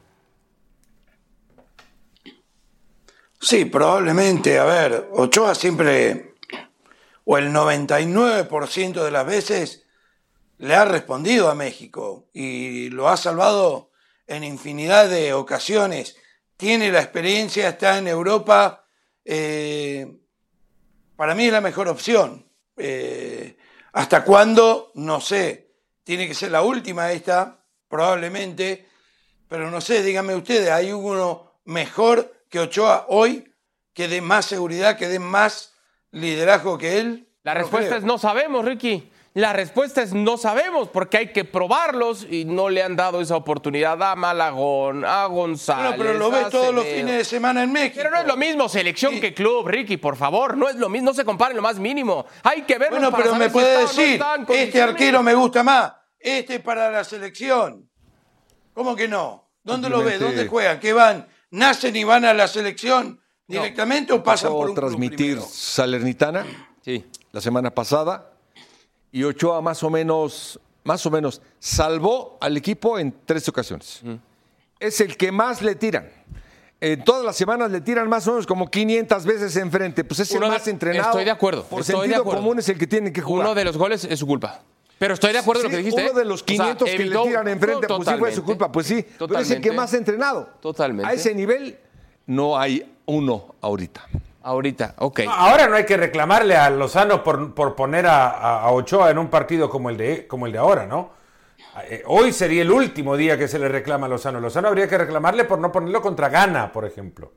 Sí, 3.42 3.66
probablemente. 3.66 4.60
A 4.60 4.66
ver, 4.66 5.10
Ochoa 5.14 5.56
siempre, 5.56 6.36
o 7.26 7.40
el 7.40 7.52
99% 7.52 9.04
de 9.04 9.12
las 9.12 9.26
veces, 9.26 9.84
le 10.60 10.76
ha 10.76 10.86
respondido 10.86 11.50
a 11.50 11.56
México 11.56 12.30
y 12.34 12.92
lo 12.92 13.10
ha 13.10 13.18
salvado 13.18 13.90
en 14.28 14.44
infinidad 14.44 15.10
de 15.10 15.34
ocasiones. 15.34 16.18
Tiene 16.56 16.92
la 16.92 17.02
experiencia, 17.02 17.70
está 17.70 17.98
en 17.98 18.08
Europa. 18.08 18.86
Eh, 19.26 20.20
para 21.16 21.34
mí 21.34 21.48
es 21.48 21.52
la 21.52 21.62
mejor 21.62 21.88
opción. 21.88 22.48
Eh, 22.78 23.58
¿Hasta 23.94 24.24
cuándo? 24.24 24.92
No 24.94 25.20
sé. 25.20 25.72
Tiene 26.04 26.28
que 26.28 26.36
ser 26.36 26.52
la 26.52 26.62
última 26.62 27.12
esta, 27.12 27.66
probablemente. 27.88 28.88
Pero 29.48 29.72
no 29.72 29.82
sé, 29.82 30.04
díganme 30.04 30.36
ustedes, 30.36 30.70
¿hay 30.70 30.94
uno 30.94 31.60
mejor 31.66 32.41
que 32.52 32.60
Ochoa 32.60 33.06
hoy 33.08 33.52
que 33.94 34.08
dé 34.08 34.22
más 34.22 34.46
seguridad, 34.46 34.98
que 34.98 35.08
dé 35.08 35.20
más 35.20 35.74
liderazgo 36.12 36.78
que 36.78 37.00
él? 37.00 37.28
La 37.44 37.56
respuesta 37.56 37.96
es 37.96 38.04
no 38.04 38.20
sabemos, 38.20 38.64
Ricky. 38.64 39.10
La 39.34 39.54
respuesta 39.54 40.02
es 40.02 40.14
no 40.14 40.38
sabemos, 40.38 40.90
porque 40.90 41.18
hay 41.18 41.28
que 41.32 41.46
probarlos 41.46 42.28
y 42.30 42.44
no 42.44 42.70
le 42.70 42.84
han 42.84 42.98
dado 42.98 43.22
esa 43.22 43.38
oportunidad 43.38 44.04
a 44.04 44.14
Malagón, 44.16 45.06
a 45.06 45.26
González. 45.28 45.96
pero 45.98 46.16
lo 46.16 46.30
ves 46.30 46.50
todos 46.50 46.76
los 46.76 46.86
fines 46.86 47.16
de 47.18 47.24
semana 47.24 47.64
en 47.64 47.72
México. 47.72 47.96
Pero 47.96 48.12
no 48.12 48.18
es 48.18 48.28
lo 48.28 48.36
mismo 48.36 48.68
selección 48.68 49.22
que 49.22 49.34
club, 49.34 49.70
Ricky, 49.70 49.96
por 49.96 50.18
favor. 50.18 50.58
No 50.58 50.68
es 50.68 50.76
lo 50.76 50.90
mismo, 50.90 51.12
no 51.12 51.14
se 51.14 51.24
comparen 51.24 51.56
lo 51.56 51.64
más 51.64 51.80
mínimo. 51.80 52.26
Hay 52.44 52.64
que 52.64 52.78
verlo. 52.78 52.98
Bueno, 52.98 53.16
pero 53.16 53.36
me 53.36 53.50
puede 53.50 53.80
decir, 53.80 54.22
este 54.50 54.82
arquero 54.82 55.24
me 55.24 55.34
gusta 55.34 55.64
más, 55.64 55.94
este 56.20 56.56
es 56.56 56.62
para 56.62 56.92
la 56.92 57.06
selección. 57.06 57.90
¿Cómo 58.74 58.94
que 58.98 59.08
no? 59.08 59.50
¿Dónde 59.64 59.90
lo 59.90 60.04
ves? 60.04 60.20
¿Dónde 60.20 60.46
juegan? 60.48 60.82
¿Qué 60.82 60.92
van? 60.92 61.26
¿Nacen 61.52 61.96
y 61.96 62.04
van 62.04 62.26
a 62.26 62.34
la 62.34 62.48
selección? 62.48 63.22
directamente 63.52 64.14
o 64.14 64.24
pasan 64.24 64.52
por 64.52 64.70
un 64.70 64.76
transmitir 64.76 65.40
Salernitana 65.42 66.46
sí. 66.84 67.06
la 67.32 67.42
semana 67.42 67.70
pasada 67.70 68.32
y 69.12 69.24
Ochoa 69.24 69.62
más 69.62 69.84
o 69.84 69.90
menos 69.90 70.60
más 70.84 71.06
o 71.06 71.12
menos 71.12 71.42
salvó 71.60 72.38
al 72.42 72.58
equipo 72.58 72.98
en 72.98 73.14
tres 73.26 73.48
ocasiones. 73.48 74.02
Es 74.80 75.00
el 75.00 75.16
que 75.16 75.32
más 75.32 75.62
le 75.62 75.76
tiran. 75.76 76.10
En 76.80 77.04
todas 77.04 77.24
las 77.24 77.36
semanas 77.36 77.70
le 77.70 77.82
tiran 77.82 78.10
más 78.10 78.28
o 78.28 78.32
menos 78.32 78.48
como 78.48 78.68
500 78.68 79.24
veces 79.24 79.56
enfrente. 79.58 80.04
Pues 80.04 80.22
es 80.22 80.32
el 80.34 80.40
más 80.40 80.68
entrenado. 80.68 81.10
Estoy 81.10 81.26
de 81.26 81.30
acuerdo. 81.30 81.64
Por 81.66 81.82
estoy 81.82 82.08
sentido 82.08 82.24
común 82.24 82.58
es 82.58 82.70
el 82.70 82.80
que 82.80 82.88
tiene 82.88 83.14
que 83.14 83.22
jugar. 83.22 83.46
Uno 83.46 83.54
de 83.54 83.64
los 83.64 83.78
goles 83.78 84.06
es 84.06 84.18
su 84.18 84.26
culpa. 84.26 84.64
Pero 85.02 85.16
estoy 85.16 85.34
de 85.34 85.40
acuerdo 85.40 85.64
con 85.64 85.72
lo 85.72 85.78
que 85.78 85.84
dijiste. 85.84 86.04
Uno 86.12 86.20
de 86.20 86.26
los 86.26 86.44
500 86.44 86.88
que 86.88 87.06
le 87.06 87.18
tiran 87.18 87.48
enfrente, 87.48 87.88
pues 87.88 88.08
sí 88.08 88.16
fue 88.20 88.32
su 88.34 88.44
culpa. 88.44 88.72
Pues 88.72 88.86
sí, 88.86 89.04
pero 89.18 89.40
es 89.40 89.50
el 89.50 89.60
que 89.60 89.72
más 89.72 89.92
ha 89.96 89.98
entrenado. 89.98 90.48
Totalmente. 90.60 91.10
A 91.10 91.14
ese 91.14 91.34
nivel 91.34 91.76
no 92.28 92.56
hay 92.56 92.88
uno 93.08 93.56
ahorita. 93.62 94.08
Ahorita, 94.44 94.96
ok. 94.98 95.22
ahora 95.28 95.68
no 95.68 95.76
hay 95.76 95.86
que 95.86 95.98
reclamarle 95.98 96.56
a 96.56 96.70
Lozano 96.70 97.24
por, 97.24 97.54
por 97.56 97.76
poner 97.76 98.06
a, 98.08 98.68
Ochoa 98.72 99.10
en 99.10 99.18
un 99.18 99.28
partido 99.28 99.70
como 99.70 99.90
el 99.90 99.98
de, 99.98 100.28
como 100.28 100.46
el 100.46 100.52
de 100.52 100.58
ahora, 100.60 100.86
¿no? 100.86 101.12
Eh, 101.90 102.04
hoy 102.06 102.32
sería 102.32 102.62
el 102.62 102.72
último 102.72 103.18
día 103.18 103.38
que 103.40 103.48
se 103.48 103.58
le 103.58 103.70
reclama 103.70 104.06
a 104.06 104.10
Lozano. 104.10 104.40
Lozano 104.40 104.68
habría 104.68 104.88
que 104.88 105.00
reclamarle 105.00 105.46
por 105.46 105.58
no 105.58 105.72
ponerlo 105.72 106.00
contra 106.02 106.30
Gana, 106.30 106.72
por 106.72 106.86
ejemplo. 106.86 107.32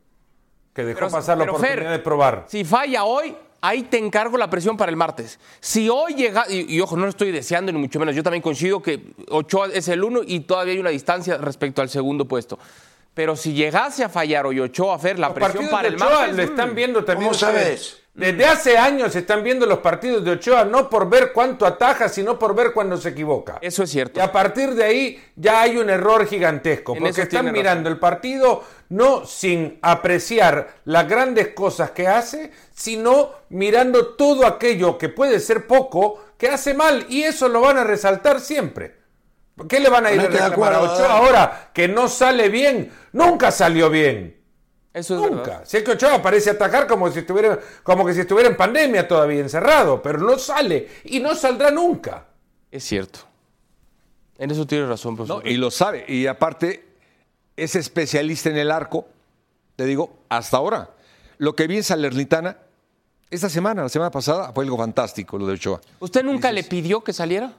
que 0.74 0.85
dejó 0.85 1.00
Pero- 1.00 1.12
pasar 1.12 1.38
la 1.38 1.44
oportunidad 1.44 1.77
Fer, 1.77 1.88
de 1.88 1.98
probar. 1.98 2.44
Si 2.48 2.64
falla 2.64 3.05
hoy, 3.05 3.35
ahí 3.64 3.83
te 3.85 3.96
encargo 3.96 4.37
la 4.37 4.50
presión 4.50 4.77
para 4.77 4.90
el 4.90 4.96
martes. 4.96 5.38
Si 5.59 5.88
hoy 5.88 6.14
llega, 6.14 6.44
y, 6.50 6.79
ojo, 6.81 6.96
no 6.96 7.05
lo 7.05 7.09
estoy 7.09 7.33
deseando 7.33 7.72
ni 7.72 7.79
mucho 7.79 7.98
menos, 7.98 8.14
yo 8.14 8.22
también 8.22 8.42
coincido 8.42 8.83
que 8.83 9.14
Ochoa 9.31 9.68
es 9.72 9.88
el 9.88 10.05
uno 10.05 10.20
y 10.24 10.40
todavía 10.40 10.74
hay 10.74 10.81
una 10.81 10.90
distancia 10.90 11.38
respecto 11.38 11.81
al 11.81 11.88
segundo 11.88 12.27
puesto. 12.27 12.59
Pero 13.14 13.37
si 13.37 13.53
llegase 13.53 14.03
a 14.05 14.09
fallar 14.09 14.44
hoy 14.44 14.61
Ochoa, 14.61 14.98
Fer, 14.98 15.18
la 15.18 15.29
Los 15.29 15.37
presión 15.37 15.68
para 15.68 15.88
de 15.88 15.88
el 15.88 15.94
Ochoa 15.94 16.11
martes. 16.11 16.37
lo 16.37 16.42
mm, 16.42 16.46
están 16.46 16.74
viendo 16.74 17.05
también. 17.05 17.29
¿Cómo 17.31 17.38
sabes? 17.38 18.00
Desde 18.14 18.44
hace 18.46 18.79
años 18.79 19.12
se 19.12 19.20
están 19.20 19.42
viendo 19.42 19.66
los 19.66 19.81
partidos 19.81 20.24
de 20.24 20.31
Ochoa, 20.33 20.64
no 20.64 20.88
por 20.88 21.11
ver 21.11 21.33
cuánto 21.33 21.66
ataja, 21.66 22.09
sino 22.09 22.38
por 22.38 22.55
ver 22.55 22.72
cuando 22.72 22.96
se 22.96 23.09
equivoca. 23.09 23.59
Eso 23.61 23.83
es 23.83 23.90
cierto. 23.90 24.20
Y 24.20 24.22
a 24.22 24.31
partir 24.31 24.72
de 24.74 24.85
ahí 24.85 25.24
ya 25.35 25.62
hay 25.62 25.79
un 25.79 25.90
error 25.90 26.24
gigantesco, 26.24 26.94
En 26.94 27.03
porque 27.03 27.22
están 27.22 27.50
mirando 27.50 27.88
el 27.88 27.98
partido 27.98 28.62
no 28.90 29.27
sin 29.27 29.81
apreciar 29.83 30.77
las 30.85 31.09
grandes 31.09 31.48
cosas 31.48 31.90
que 31.90 32.07
hace, 32.07 32.53
sino 32.72 33.31
mirando 33.48 34.14
todo 34.14 34.46
aquello 34.46 34.96
que 34.96 35.09
puede 35.09 35.40
ser 35.40 35.66
poco, 35.66 36.22
que 36.38 36.48
hace 36.48 36.72
mal, 36.72 37.07
y 37.09 37.24
eso 37.24 37.48
lo 37.48 37.62
van 37.62 37.79
a 37.79 37.85
resaltar 37.85 38.40
siempre. 38.40 39.04
¿Qué 39.69 39.79
le 39.81 39.88
van 39.88 40.07
a 40.07 40.12
ir 40.12 40.21
a 40.21 40.25
reclamar 40.25 40.73
a 40.73 40.79
acuerdo, 40.79 40.95
Ochoa 40.95 41.12
ahora 41.17 41.71
que 41.73 41.87
no 41.88 42.09
sale 42.09 42.49
bien? 42.49 42.90
Nunca 43.12 43.51
salió 43.53 43.88
bien. 43.88 44.40
Eso 44.93 45.14
es 45.17 45.21
Nunca. 45.31 45.43
verdad. 45.51 45.62
Si 45.67 45.77
es 45.77 45.83
que 45.85 45.93
Ochoa 45.93 46.21
parece 46.23 46.51
atacar 46.51 46.87
como 46.87 47.11
si 47.11 47.21
estuviera, 47.21 47.59
como 47.83 48.05
que 48.05 48.14
si 48.14 48.21
estuviera 48.21 48.49
en 48.49 48.57
pandemia 48.57 49.07
todavía 49.07 49.40
encerrado, 49.40 50.01
pero 50.03 50.19
no 50.19 50.38
sale 50.38 50.88
y 51.05 51.21
no 51.21 51.35
saldrá 51.35 51.71
nunca. 51.71 52.27
Es 52.71 52.85
cierto. 52.85 53.21
En 54.38 54.51
eso 54.51 54.67
tienes 54.67 54.88
razón, 54.88 55.12
No, 55.12 55.17
profesor. 55.25 55.47
y 55.47 55.57
lo 55.57 55.71
sabe. 55.71 56.05
Y 56.09 56.27
aparte, 56.27 56.85
es 57.57 57.77
especialista 57.77 58.49
en 58.51 58.57
el 58.57 58.71
arco, 58.73 59.07
te 59.77 59.85
digo, 59.85 60.19
hasta 60.29 60.57
ahora. 60.57 60.90
Lo 61.38 61.55
que 61.55 61.67
vi 61.69 61.77
en 61.77 61.85
Salernitana, 61.85 62.57
esta 63.31 63.49
semana, 63.49 63.83
la 63.83 63.88
semana 63.88 64.11
pasada, 64.11 64.53
fue 64.53 64.64
algo 64.64 64.77
fantástico 64.77 65.38
lo 65.38 65.47
de 65.47 65.55
Ochoa. 65.55 65.81
¿Usted 66.01 66.25
nunca 66.25 66.51
le 66.53 66.64
pidió 66.64 67.03
que 67.03 67.12
saliera? 67.12 67.53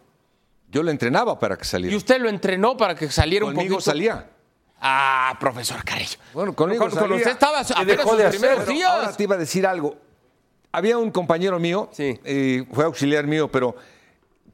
Yo 0.76 0.84
lo 0.84 0.92
entrenaba 0.92 1.40
para 1.40 1.56
que 1.56 1.64
¿Y 1.64 1.68
saliera. 1.68 1.96
usted 1.96 2.20
lo 2.20 2.28
entrenó 2.28 2.76
para 2.76 2.96
que 2.96 3.10
saliera 3.10 3.46
un 3.46 3.54
Conmigo 3.54 3.76
poquito? 3.76 3.92
salía. 3.92 4.28
Ah, 4.82 5.34
profesor 5.40 5.82
Carrillo. 5.86 6.18
Bueno, 6.34 6.54
conmigo 6.54 6.82
Con, 6.82 6.90
con 6.90 7.00
salía. 7.00 7.16
usted 7.16 7.32
estaba 7.32 7.64
¿Qué 7.64 7.72
apenas 7.74 7.88
dejó 7.98 8.10
sus 8.10 8.18
de 8.18 8.30
primeros 8.30 8.60
hacer? 8.60 8.74
días. 8.74 8.92
Ahora 8.92 9.14
te 9.16 9.24
iba 9.24 9.36
a 9.36 9.38
decir 9.38 9.66
algo. 9.66 9.96
Había 10.74 10.98
un 10.98 11.12
compañero 11.12 11.60
mío, 11.60 11.88
Sí. 11.94 12.20
eh, 12.26 12.66
fue 12.74 12.84
auxiliar 12.84 13.26
mío, 13.26 13.50
pero 13.50 13.74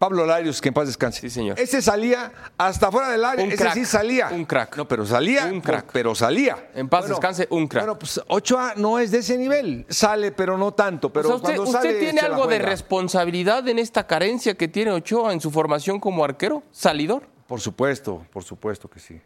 Pablo 0.01 0.25
Larios, 0.25 0.59
que 0.59 0.69
en 0.69 0.73
paz 0.73 0.87
descanse. 0.87 1.21
Sí, 1.21 1.29
señor. 1.29 1.59
Ese 1.59 1.79
salía 1.79 2.31
hasta 2.57 2.91
fuera 2.91 3.09
del 3.09 3.23
área. 3.23 3.45
Un 3.45 3.51
Ese 3.51 3.61
crack, 3.61 3.73
sí 3.75 3.85
salía. 3.85 4.29
un 4.31 4.45
crack. 4.45 4.75
No, 4.75 4.87
pero 4.87 5.05
salía. 5.05 5.45
Un 5.45 5.61
crack. 5.61 5.91
Pero 5.93 6.15
salía. 6.15 6.71
En 6.73 6.89
paz 6.89 7.07
descanse, 7.07 7.45
un 7.51 7.67
crack. 7.67 7.83
Bueno, 7.83 7.99
pues 7.99 8.19
Ochoa 8.27 8.73
no 8.77 8.97
es 8.97 9.11
de 9.11 9.19
ese 9.19 9.37
nivel. 9.37 9.85
Sale, 9.89 10.31
pero 10.31 10.57
no 10.57 10.71
tanto. 10.73 11.13
Pero 11.13 11.27
O 11.27 11.31
sea, 11.33 11.35
usted, 11.35 11.55
cuando 11.55 11.63
usted 11.65 11.81
sale, 11.89 11.99
tiene 11.99 12.19
algo 12.21 12.47
de 12.47 12.57
responsabilidad 12.57 13.67
en 13.67 13.77
esta 13.77 14.07
carencia 14.07 14.55
que 14.55 14.67
tiene 14.67 14.89
Ochoa 14.89 15.33
en 15.33 15.39
su 15.39 15.51
formación 15.51 15.99
como 15.99 16.25
arquero, 16.25 16.63
salidor. 16.71 17.21
Por 17.45 17.61
supuesto, 17.61 18.25
por 18.33 18.43
supuesto 18.43 18.89
que 18.89 18.99
sí. 18.99 19.21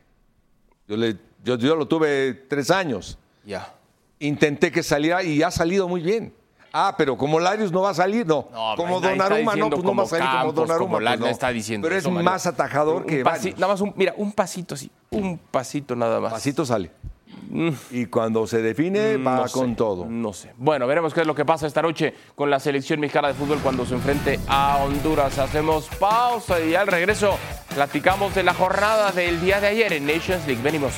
Yo, 0.90 0.98
le, 0.98 1.16
yo, 1.42 1.56
yo 1.58 1.78
lo 1.78 1.88
tuve 1.88 2.34
tres 2.50 2.70
años. 2.70 3.18
Ya. 3.46 3.74
Intenté 4.20 4.74
que 4.74 4.84
saliera 4.84 5.24
y 5.24 5.42
ha 5.42 5.52
salido 5.52 5.88
muy 5.88 6.02
bien. 6.02 6.34
Ah, 6.78 6.94
pero 6.98 7.16
como 7.16 7.40
Larios 7.40 7.72
no 7.72 7.84
va 7.84 7.92
a 7.92 7.94
salir, 7.94 8.28
no. 8.28 8.50
No, 8.52 8.74
como 8.76 9.00
Donnarumma, 9.00 9.56
no, 9.56 9.70
pues 9.70 9.82
no 9.82 9.96
va 9.96 10.04
a 10.04 10.08
salir 10.08 10.28
como 10.28 10.52
Donnarumma. 10.52 10.98
como 10.98 11.06
pues 11.06 11.20
no. 11.22 11.28
está 11.28 11.50
diciendo 11.50 11.88
Pero 11.88 11.98
es 11.98 12.10
más 12.10 12.46
atajador 12.46 13.04
Un 13.04 13.08
que 13.08 13.24
pasi-. 13.24 13.54
Nada 13.54 13.68
más 13.70 13.80
un, 13.80 13.94
mira, 13.96 14.14
un 14.18 14.34
pasito 14.34 14.76
así, 14.76 14.92
un 15.10 15.38
pasito 15.38 15.96
nada 15.96 16.20
más. 16.20 16.34
Pasito 16.34 16.66
sale. 16.66 16.92
Y 17.92 18.08
cuando 18.08 18.46
se 18.46 18.62
define, 18.62 19.16
va 19.16 19.46
Mm. 19.46 19.48
Sé, 19.48 19.54
con 19.54 19.76
todo. 19.78 20.06
No 20.06 20.34
sé. 20.34 20.52
Bueno, 20.58 20.86
veremos 20.86 21.14
qué 21.14 21.22
es 21.22 21.28
lo 21.28 21.34
que 21.34 21.46
pasa 21.46 21.66
esta 21.66 21.82
noche 21.82 22.14
con 22.36 22.50
la 22.50 22.60
selección 22.60 23.00
mexicana 23.00 23.30
de 23.30 23.36
fútbol 23.36 23.60
cuando 23.60 23.86
se 23.86 23.94
enfrente 23.94 24.42
a 24.50 24.84
Honduras. 24.84 25.40
Hacemos 25.40 25.88
pausa 25.98 26.60
y 26.60 26.76
al 26.76 26.88
regreso 26.88 27.38
platicamos 27.74 28.36
de 28.36 28.44
la 28.44 28.54
jornada 28.54 29.14
del 29.14 29.40
día 29.40 29.62
de 29.62 29.68
ayer 29.68 29.94
en 29.94 30.06
Nations 30.08 30.46
League. 30.46 30.62
Venimos. 30.62 30.94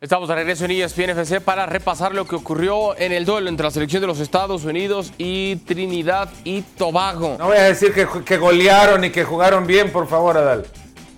Estamos 0.00 0.30
de 0.30 0.34
regreso 0.34 0.64
en 0.64 0.70
ESPN 0.70 1.10
FC 1.10 1.42
para 1.42 1.66
repasar 1.66 2.14
lo 2.14 2.26
que 2.26 2.34
ocurrió 2.34 2.96
en 2.96 3.12
el 3.12 3.26
duelo 3.26 3.50
entre 3.50 3.64
la 3.64 3.70
selección 3.70 4.00
de 4.00 4.06
los 4.06 4.18
Estados 4.18 4.64
Unidos 4.64 5.12
y 5.18 5.56
Trinidad 5.56 6.30
y 6.42 6.62
Tobago. 6.62 7.36
No 7.38 7.48
voy 7.48 7.58
a 7.58 7.64
decir 7.64 7.92
que, 7.92 8.06
que 8.24 8.38
golearon 8.38 9.04
y 9.04 9.10
que 9.10 9.24
jugaron 9.24 9.66
bien, 9.66 9.92
por 9.92 10.08
favor, 10.08 10.38
Adal. 10.38 10.64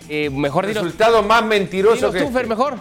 Eh, 0.09 0.31
mejor 0.31 0.66
dinos, 0.66 0.83
Resultado 0.83 1.22
más 1.22 1.44
mentiroso 1.44 1.94
dinos 1.94 2.12
que 2.12 2.18
tú, 2.18 2.24
este. 2.24 2.38
Fer, 2.38 2.48
mejor. 2.48 2.74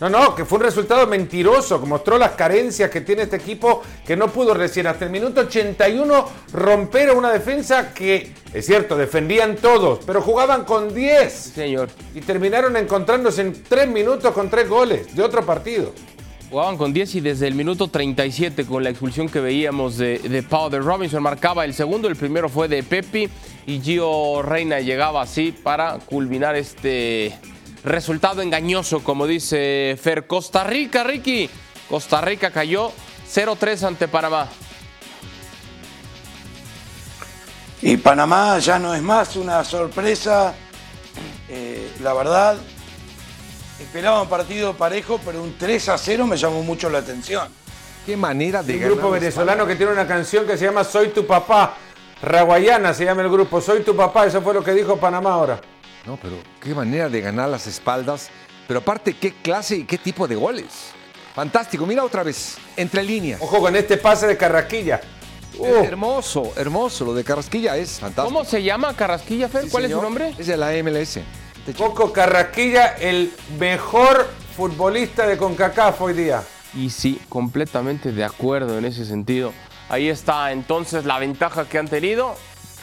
No, 0.00 0.08
no, 0.08 0.34
que 0.34 0.46
fue 0.46 0.56
un 0.56 0.64
resultado 0.64 1.06
mentiroso, 1.06 1.78
que 1.78 1.86
mostró 1.86 2.16
las 2.16 2.30
carencias 2.30 2.88
que 2.88 3.02
tiene 3.02 3.22
este 3.22 3.36
equipo, 3.36 3.82
que 4.06 4.16
no 4.16 4.28
pudo 4.28 4.54
recién 4.54 4.86
hasta 4.86 5.04
el 5.04 5.10
minuto 5.10 5.42
81 5.42 6.26
romper 6.54 7.10
a 7.10 7.12
una 7.12 7.30
defensa 7.30 7.92
que, 7.92 8.32
es 8.54 8.64
cierto, 8.64 8.96
defendían 8.96 9.56
todos, 9.56 10.00
pero 10.06 10.22
jugaban 10.22 10.64
con 10.64 10.94
10 10.94 11.30
Señor. 11.30 11.90
y 12.14 12.22
terminaron 12.22 12.78
encontrándose 12.78 13.42
en 13.42 13.62
3 13.62 13.88
minutos 13.88 14.32
con 14.32 14.48
3 14.48 14.70
goles 14.70 15.14
de 15.14 15.22
otro 15.22 15.44
partido. 15.44 15.92
Jugaban 16.48 16.78
con 16.78 16.94
10 16.94 17.16
y 17.16 17.20
desde 17.20 17.46
el 17.46 17.54
minuto 17.54 17.88
37 17.88 18.64
con 18.64 18.82
la 18.82 18.88
expulsión 18.88 19.28
que 19.28 19.40
veíamos 19.40 19.98
de, 19.98 20.18
de 20.18 20.42
Pau 20.42 20.70
de 20.70 20.78
Robinson 20.78 21.22
marcaba 21.22 21.66
el 21.66 21.74
segundo, 21.74 22.08
el 22.08 22.16
primero 22.16 22.48
fue 22.48 22.68
de 22.68 22.82
Pepi 22.82 23.28
y 23.66 23.80
Gio 23.80 24.40
Reina 24.40 24.80
llegaba 24.80 25.20
así 25.20 25.52
para 25.52 25.98
culminar 25.98 26.56
este 26.56 27.38
resultado 27.84 28.42
engañoso, 28.42 29.02
como 29.02 29.26
dice 29.26 29.98
Fer. 30.00 30.26
Costa 30.26 30.64
Rica, 30.64 31.04
Ricky. 31.04 31.48
Costa 31.88 32.20
Rica 32.20 32.50
cayó 32.50 32.92
0-3 33.32 33.82
ante 33.84 34.08
Panamá. 34.08 34.48
Y 37.82 37.96
Panamá 37.96 38.58
ya 38.58 38.78
no 38.78 38.94
es 38.94 39.02
más 39.02 39.36
una 39.36 39.64
sorpresa. 39.64 40.54
Eh, 41.48 41.90
la 42.02 42.12
verdad, 42.12 42.56
esperaba 43.80 44.22
un 44.22 44.28
partido 44.28 44.74
parejo, 44.74 45.18
pero 45.24 45.42
un 45.42 45.56
3 45.56 45.88
a 45.88 45.98
0 45.98 46.26
me 46.26 46.36
llamó 46.36 46.62
mucho 46.62 46.90
la 46.90 46.98
atención. 46.98 47.48
Qué 48.04 48.16
manera 48.16 48.62
de 48.62 48.74
Un 48.74 48.80
ganar 48.80 48.94
grupo 48.94 49.10
la 49.10 49.18
venezolano 49.18 49.66
que 49.66 49.76
tiene 49.76 49.92
una 49.92 50.06
canción 50.06 50.46
que 50.46 50.56
se 50.56 50.66
llama 50.66 50.84
Soy 50.84 51.08
tu 51.08 51.26
papá. 51.26 51.76
Raguayana 52.22 52.92
se 52.92 53.04
llama 53.06 53.22
el 53.22 53.30
grupo, 53.30 53.60
Soy 53.60 53.82
tu 53.82 53.96
papá, 53.96 54.26
eso 54.26 54.42
fue 54.42 54.52
lo 54.52 54.62
que 54.62 54.72
dijo 54.72 54.98
Panamá 54.98 55.32
ahora. 55.32 55.60
No, 56.06 56.18
pero 56.20 56.36
qué 56.60 56.74
manera 56.74 57.08
de 57.08 57.20
ganar 57.20 57.48
las 57.48 57.66
espaldas. 57.66 58.30
Pero 58.66 58.80
aparte, 58.80 59.14
qué 59.14 59.32
clase 59.32 59.76
y 59.76 59.84
qué 59.84 59.98
tipo 59.98 60.28
de 60.28 60.36
goles. 60.36 60.92
Fantástico. 61.34 61.86
Mira 61.86 62.04
otra 62.04 62.22
vez, 62.22 62.56
entre 62.76 63.02
líneas. 63.02 63.40
Ojo 63.40 63.60
con 63.60 63.74
este 63.76 63.96
pase 63.96 64.26
de 64.26 64.36
Carrasquilla. 64.36 65.00
Uh, 65.58 65.84
Hermoso, 65.84 66.52
hermoso. 66.56 67.04
Lo 67.04 67.14
de 67.14 67.24
Carrasquilla 67.24 67.76
es 67.76 67.98
fantástico. 67.98 68.24
¿Cómo 68.24 68.44
se 68.44 68.62
llama 68.62 68.94
Carrasquilla, 68.94 69.48
Fer? 69.48 69.64
Sí, 69.64 69.70
¿Cuál 69.70 69.84
es 69.86 69.92
su 69.92 70.00
nombre? 70.00 70.34
Es 70.38 70.46
de 70.46 70.56
la 70.56 70.70
MLS. 70.82 71.18
Coco 71.76 72.12
Carrasquilla, 72.12 72.96
el 72.98 73.32
mejor 73.58 74.28
futbolista 74.56 75.26
de 75.26 75.36
CONCACAF 75.36 76.00
hoy 76.00 76.14
día. 76.14 76.42
Y 76.74 76.90
sí, 76.90 77.20
completamente 77.28 78.12
de 78.12 78.24
acuerdo 78.24 78.78
en 78.78 78.84
ese 78.84 79.04
sentido. 79.04 79.52
Ahí 79.88 80.08
está 80.08 80.52
entonces 80.52 81.04
la 81.04 81.18
ventaja 81.18 81.68
que 81.68 81.78
han 81.78 81.88
tenido 81.88 82.34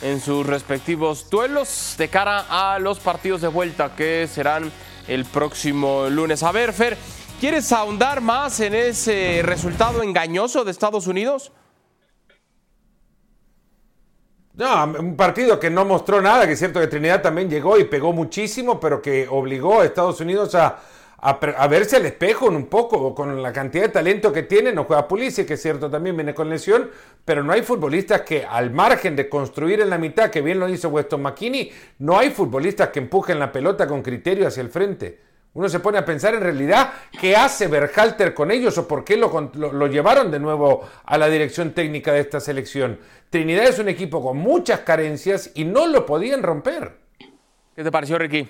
en 0.02 0.20
sus 0.22 0.46
respectivos 0.46 1.30
duelos 1.30 1.96
de 1.98 2.10
cara 2.10 2.46
a 2.50 2.80
los 2.80 3.00
partidos 3.00 3.42
de 3.42 3.48
vuelta 3.48 3.96
que 3.96 4.28
serán 4.28 4.72
el 5.08 5.26
próximo 5.26 6.08
lunes. 6.10 6.44
A 6.44 6.52
ver, 6.52 6.74
Fer, 6.74 6.98
¿quieres 7.40 7.72
ahondar 7.72 8.22
más 8.22 8.60
en 8.60 8.76
ese 8.76 9.42
resultado 9.44 10.04
engañoso 10.04 10.64
de 10.64 10.72
Estados 10.72 11.08
Unidos? 11.08 11.52
No, 14.54 14.86
un 15.00 15.16
partido 15.16 15.60
que 15.60 15.70
no 15.70 15.86
mostró 15.86 16.20
nada, 16.20 16.48
que 16.48 16.54
es 16.54 16.60
cierto 16.60 16.80
que 16.80 16.88
Trinidad 16.88 17.22
también 17.22 17.48
llegó 17.48 17.78
y 17.78 17.84
pegó 17.84 18.12
muchísimo, 18.12 18.80
pero 18.80 19.02
que 19.02 19.28
obligó 19.30 19.82
a 19.82 19.86
Estados 19.86 20.20
Unidos 20.20 20.56
a, 20.56 20.80
a, 21.20 21.68
verse 21.68 21.96
al 21.96 22.06
espejo 22.06 22.46
un 22.48 22.68
poco 22.68 23.14
con 23.16 23.42
la 23.42 23.52
cantidad 23.52 23.86
de 23.86 23.90
talento 23.90 24.32
que 24.32 24.44
tiene. 24.44 24.72
No 24.72 24.84
juega 24.84 25.08
Pulisic, 25.08 25.48
que 25.48 25.56
es 25.56 25.62
cierto 25.62 25.90
también 25.90 26.16
viene 26.16 26.34
con 26.34 26.50
lesión, 26.50 26.90
pero 27.26 27.44
no 27.44 27.54
hay 27.54 27.64
futbolistas 27.64 28.22
que 28.22 28.46
al 28.46 28.72
margen 28.72 29.16
de 29.16 29.28
construir 29.28 29.82
en 29.82 29.90
la 29.90 29.98
mitad, 29.98 30.30
que 30.30 30.42
bien 30.42 30.60
lo 30.60 30.70
hizo 30.70 30.90
Weston 30.90 31.22
McKinney, 31.22 31.72
no 32.00 32.18
hay 32.18 32.30
futbolistas 32.30 32.90
que 32.90 33.00
empujen 33.00 33.40
la 33.40 33.52
pelota 33.52 33.88
con 33.88 34.02
criterio 34.02 34.48
hacia 34.48 34.62
el 34.62 34.70
frente. 34.70 35.20
Uno 35.54 35.70
se 35.70 35.80
pone 35.80 35.98
a 35.98 36.06
pensar 36.06 36.36
en 36.36 36.42
realidad 36.42 36.94
qué 37.20 37.36
hace 37.36 37.68
Berhalter 37.68 38.36
con 38.36 38.52
ellos 38.52 38.78
o 38.78 38.88
por 38.88 39.04
qué 39.04 39.18
lo, 39.18 39.50
lo- 39.56 39.74
lo 39.74 39.88
llevaron 39.88 40.30
de 40.30 40.40
nuevo 40.40 40.88
a 41.04 41.18
la 41.18 41.30
dirección 41.30 41.72
técnica 41.72 42.14
de 42.14 42.20
esta 42.20 42.40
selección. 42.40 43.00
Trinidad 43.32 43.66
es 43.66 43.80
un 43.80 43.90
equipo 43.90 44.22
con 44.22 44.38
muchas 44.38 44.82
carencias 44.82 45.50
y 45.56 45.64
no 45.66 45.88
lo 45.88 46.06
podían 46.06 46.44
romper. 46.44 46.98
¿Qué 47.76 47.84
te 47.84 47.92
pareció, 47.92 48.20
Ricky? 48.20 48.48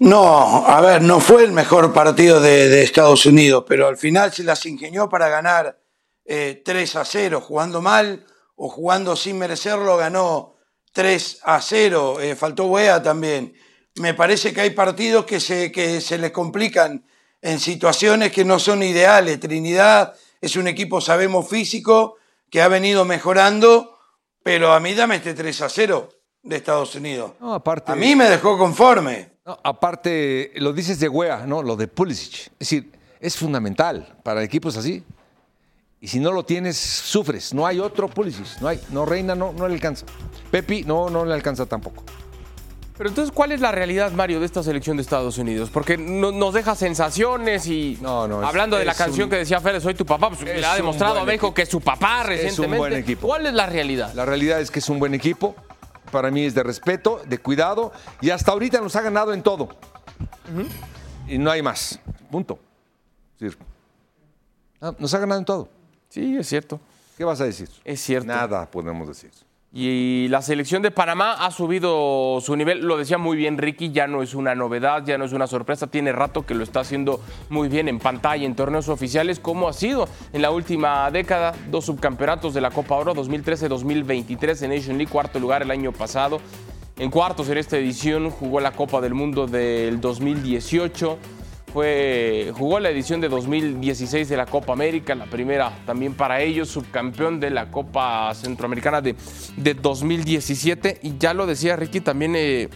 No, 0.00 0.64
a 0.66 0.80
ver, 0.80 1.02
no 1.02 1.18
fue 1.18 1.42
el 1.44 1.52
mejor 1.52 1.92
partido 1.92 2.40
de, 2.40 2.68
de 2.68 2.82
Estados 2.82 3.26
Unidos, 3.26 3.64
pero 3.66 3.88
al 3.88 3.96
final 3.96 4.32
se 4.32 4.44
las 4.44 4.64
ingenió 4.64 5.08
para 5.08 5.28
ganar 5.28 5.80
eh, 6.24 6.62
3 6.64 6.96
a 6.96 7.04
0, 7.04 7.40
jugando 7.40 7.82
mal 7.82 8.24
o 8.54 8.68
jugando 8.68 9.16
sin 9.16 9.38
merecerlo, 9.38 9.96
ganó 9.96 10.56
3 10.92 11.40
a 11.42 11.60
0, 11.60 12.20
eh, 12.20 12.36
faltó 12.36 12.66
Wea 12.66 13.02
también. 13.02 13.54
Me 13.96 14.14
parece 14.14 14.52
que 14.52 14.60
hay 14.60 14.70
partidos 14.70 15.24
que 15.24 15.40
se, 15.40 15.72
que 15.72 16.00
se 16.00 16.18
les 16.18 16.30
complican 16.30 17.04
en 17.40 17.58
situaciones 17.58 18.30
que 18.30 18.44
no 18.44 18.58
son 18.58 18.82
ideales. 18.82 19.40
Trinidad 19.40 20.14
es 20.40 20.54
un 20.56 20.68
equipo, 20.68 21.00
sabemos, 21.00 21.48
físico, 21.48 22.16
que 22.50 22.62
ha 22.62 22.68
venido 22.68 23.04
mejorando, 23.04 23.98
pero 24.42 24.72
a 24.72 24.80
mí 24.80 24.94
dame 24.94 25.16
este 25.16 25.34
3 25.34 25.62
a 25.62 25.68
0 25.68 26.08
de 26.42 26.56
Estados 26.56 26.94
Unidos. 26.94 27.32
No, 27.40 27.54
aparte, 27.54 27.90
A 27.90 27.96
mí 27.96 28.14
me 28.14 28.28
dejó 28.28 28.56
conforme. 28.58 29.37
No, 29.48 29.58
aparte, 29.64 30.52
lo 30.56 30.72
dices 30.72 31.00
de 31.00 31.08
Wea, 31.08 31.46
¿no? 31.46 31.62
Lo 31.62 31.74
de 31.76 31.88
Pulisic. 31.88 32.48
Es 32.52 32.58
decir, 32.58 32.92
es 33.18 33.36
fundamental 33.36 34.16
para 34.22 34.42
equipos 34.42 34.76
así. 34.76 35.02
Y 36.00 36.06
si 36.08 36.20
no 36.20 36.30
lo 36.32 36.44
tienes, 36.44 36.76
sufres. 36.76 37.52
No 37.54 37.66
hay 37.66 37.80
otro 37.80 38.08
Pulisic. 38.08 38.60
No 38.60 38.68
hay. 38.68 38.78
No, 38.90 39.04
Reina 39.06 39.34
no, 39.34 39.52
no 39.52 39.66
le 39.66 39.74
alcanza. 39.74 40.06
Pepi 40.50 40.84
no, 40.84 41.08
no 41.10 41.24
le 41.24 41.34
alcanza 41.34 41.66
tampoco. 41.66 42.04
Pero 42.96 43.10
entonces, 43.10 43.32
¿cuál 43.32 43.52
es 43.52 43.60
la 43.60 43.70
realidad, 43.72 44.10
Mario, 44.12 44.40
de 44.40 44.46
esta 44.46 44.62
selección 44.62 44.96
de 44.96 45.02
Estados 45.02 45.38
Unidos? 45.38 45.70
Porque 45.70 45.96
no- 45.96 46.32
nos 46.32 46.52
deja 46.52 46.74
sensaciones 46.74 47.66
y 47.68 47.96
No, 48.02 48.26
no, 48.28 48.42
es- 48.42 48.48
hablando 48.48 48.76
de 48.76 48.84
la 48.84 48.94
canción 48.94 49.24
un- 49.24 49.30
que 49.30 49.36
decía 49.36 49.60
Félix, 49.60 49.84
soy 49.84 49.94
tu 49.94 50.04
papá, 50.04 50.28
pues 50.30 50.42
Es 50.42 50.60
le 50.60 50.66
ha 50.66 50.74
demostrado 50.74 51.20
a 51.20 51.24
México 51.24 51.46
equipo. 51.46 51.54
que 51.54 51.62
es 51.62 51.68
su 51.68 51.80
papá 51.80 52.18
Es 52.18 52.24
un 52.24 52.26
recientemente. 52.28 52.78
buen 52.78 52.92
equipo. 52.94 53.26
¿Cuál 53.28 53.46
es 53.46 53.54
la 53.54 53.66
realidad? 53.66 54.12
La 54.14 54.24
realidad 54.24 54.60
es 54.60 54.70
que 54.72 54.80
es 54.80 54.88
un 54.88 54.98
buen 54.98 55.14
equipo. 55.14 55.54
Para 56.10 56.30
mí 56.30 56.44
es 56.44 56.54
de 56.54 56.62
respeto, 56.62 57.20
de 57.26 57.38
cuidado. 57.38 57.92
Y 58.20 58.30
hasta 58.30 58.52
ahorita 58.52 58.80
nos 58.80 58.96
ha 58.96 59.02
ganado 59.02 59.32
en 59.32 59.42
todo. 59.42 59.68
Y 61.26 61.38
no 61.38 61.50
hay 61.50 61.62
más. 61.62 62.00
Punto. 62.30 62.58
Es 63.34 63.40
decir, 63.40 63.58
ah, 64.80 64.94
nos 64.98 65.12
ha 65.14 65.18
ganado 65.18 65.38
en 65.38 65.44
todo. 65.44 65.68
Sí, 66.08 66.36
es 66.36 66.48
cierto. 66.48 66.80
¿Qué 67.16 67.24
vas 67.24 67.40
a 67.40 67.44
decir? 67.44 67.68
Es 67.84 68.00
cierto. 68.00 68.28
Nada 68.28 68.70
podemos 68.70 69.08
decir. 69.08 69.30
Y 69.70 70.28
la 70.28 70.40
selección 70.40 70.80
de 70.80 70.90
Panamá 70.90 71.34
ha 71.44 71.50
subido 71.50 72.40
su 72.40 72.56
nivel, 72.56 72.80
lo 72.80 72.96
decía 72.96 73.18
muy 73.18 73.36
bien 73.36 73.58
Ricky, 73.58 73.92
ya 73.92 74.06
no 74.06 74.22
es 74.22 74.34
una 74.34 74.54
novedad, 74.54 75.04
ya 75.04 75.18
no 75.18 75.26
es 75.26 75.34
una 75.34 75.46
sorpresa, 75.46 75.88
tiene 75.88 76.10
rato 76.10 76.46
que 76.46 76.54
lo 76.54 76.64
está 76.64 76.80
haciendo 76.80 77.20
muy 77.50 77.68
bien 77.68 77.86
en 77.86 77.98
pantalla, 77.98 78.46
en 78.46 78.56
torneos 78.56 78.88
oficiales, 78.88 79.40
como 79.40 79.68
ha 79.68 79.74
sido 79.74 80.08
en 80.32 80.40
la 80.40 80.50
última 80.50 81.10
década, 81.10 81.54
dos 81.70 81.84
subcampeonatos 81.84 82.54
de 82.54 82.62
la 82.62 82.70
Copa 82.70 82.94
Oro 82.94 83.14
2013-2023 83.14 84.62
en 84.62 84.70
Nation 84.70 84.96
League, 84.96 85.12
cuarto 85.12 85.38
lugar 85.38 85.60
el 85.60 85.70
año 85.70 85.92
pasado. 85.92 86.40
En 86.96 87.10
cuartos 87.10 87.50
en 87.50 87.58
esta 87.58 87.76
edición 87.76 88.30
jugó 88.30 88.60
la 88.60 88.72
Copa 88.72 89.02
del 89.02 89.12
Mundo 89.12 89.46
del 89.46 90.00
2018. 90.00 91.18
Fue, 91.72 92.50
jugó 92.56 92.80
la 92.80 92.88
edición 92.88 93.20
de 93.20 93.28
2016 93.28 94.28
de 94.28 94.36
la 94.36 94.46
Copa 94.46 94.72
América, 94.72 95.14
la 95.14 95.26
primera 95.26 95.70
también 95.84 96.14
para 96.14 96.40
ellos, 96.40 96.68
subcampeón 96.68 97.40
de 97.40 97.50
la 97.50 97.70
Copa 97.70 98.34
Centroamericana 98.34 99.00
de, 99.00 99.14
de 99.56 99.74
2017. 99.74 101.00
Y 101.02 101.18
ya 101.18 101.34
lo 101.34 101.46
decía 101.46 101.76
Ricky 101.76 102.00
también, 102.00 102.34
eh, 102.36 102.68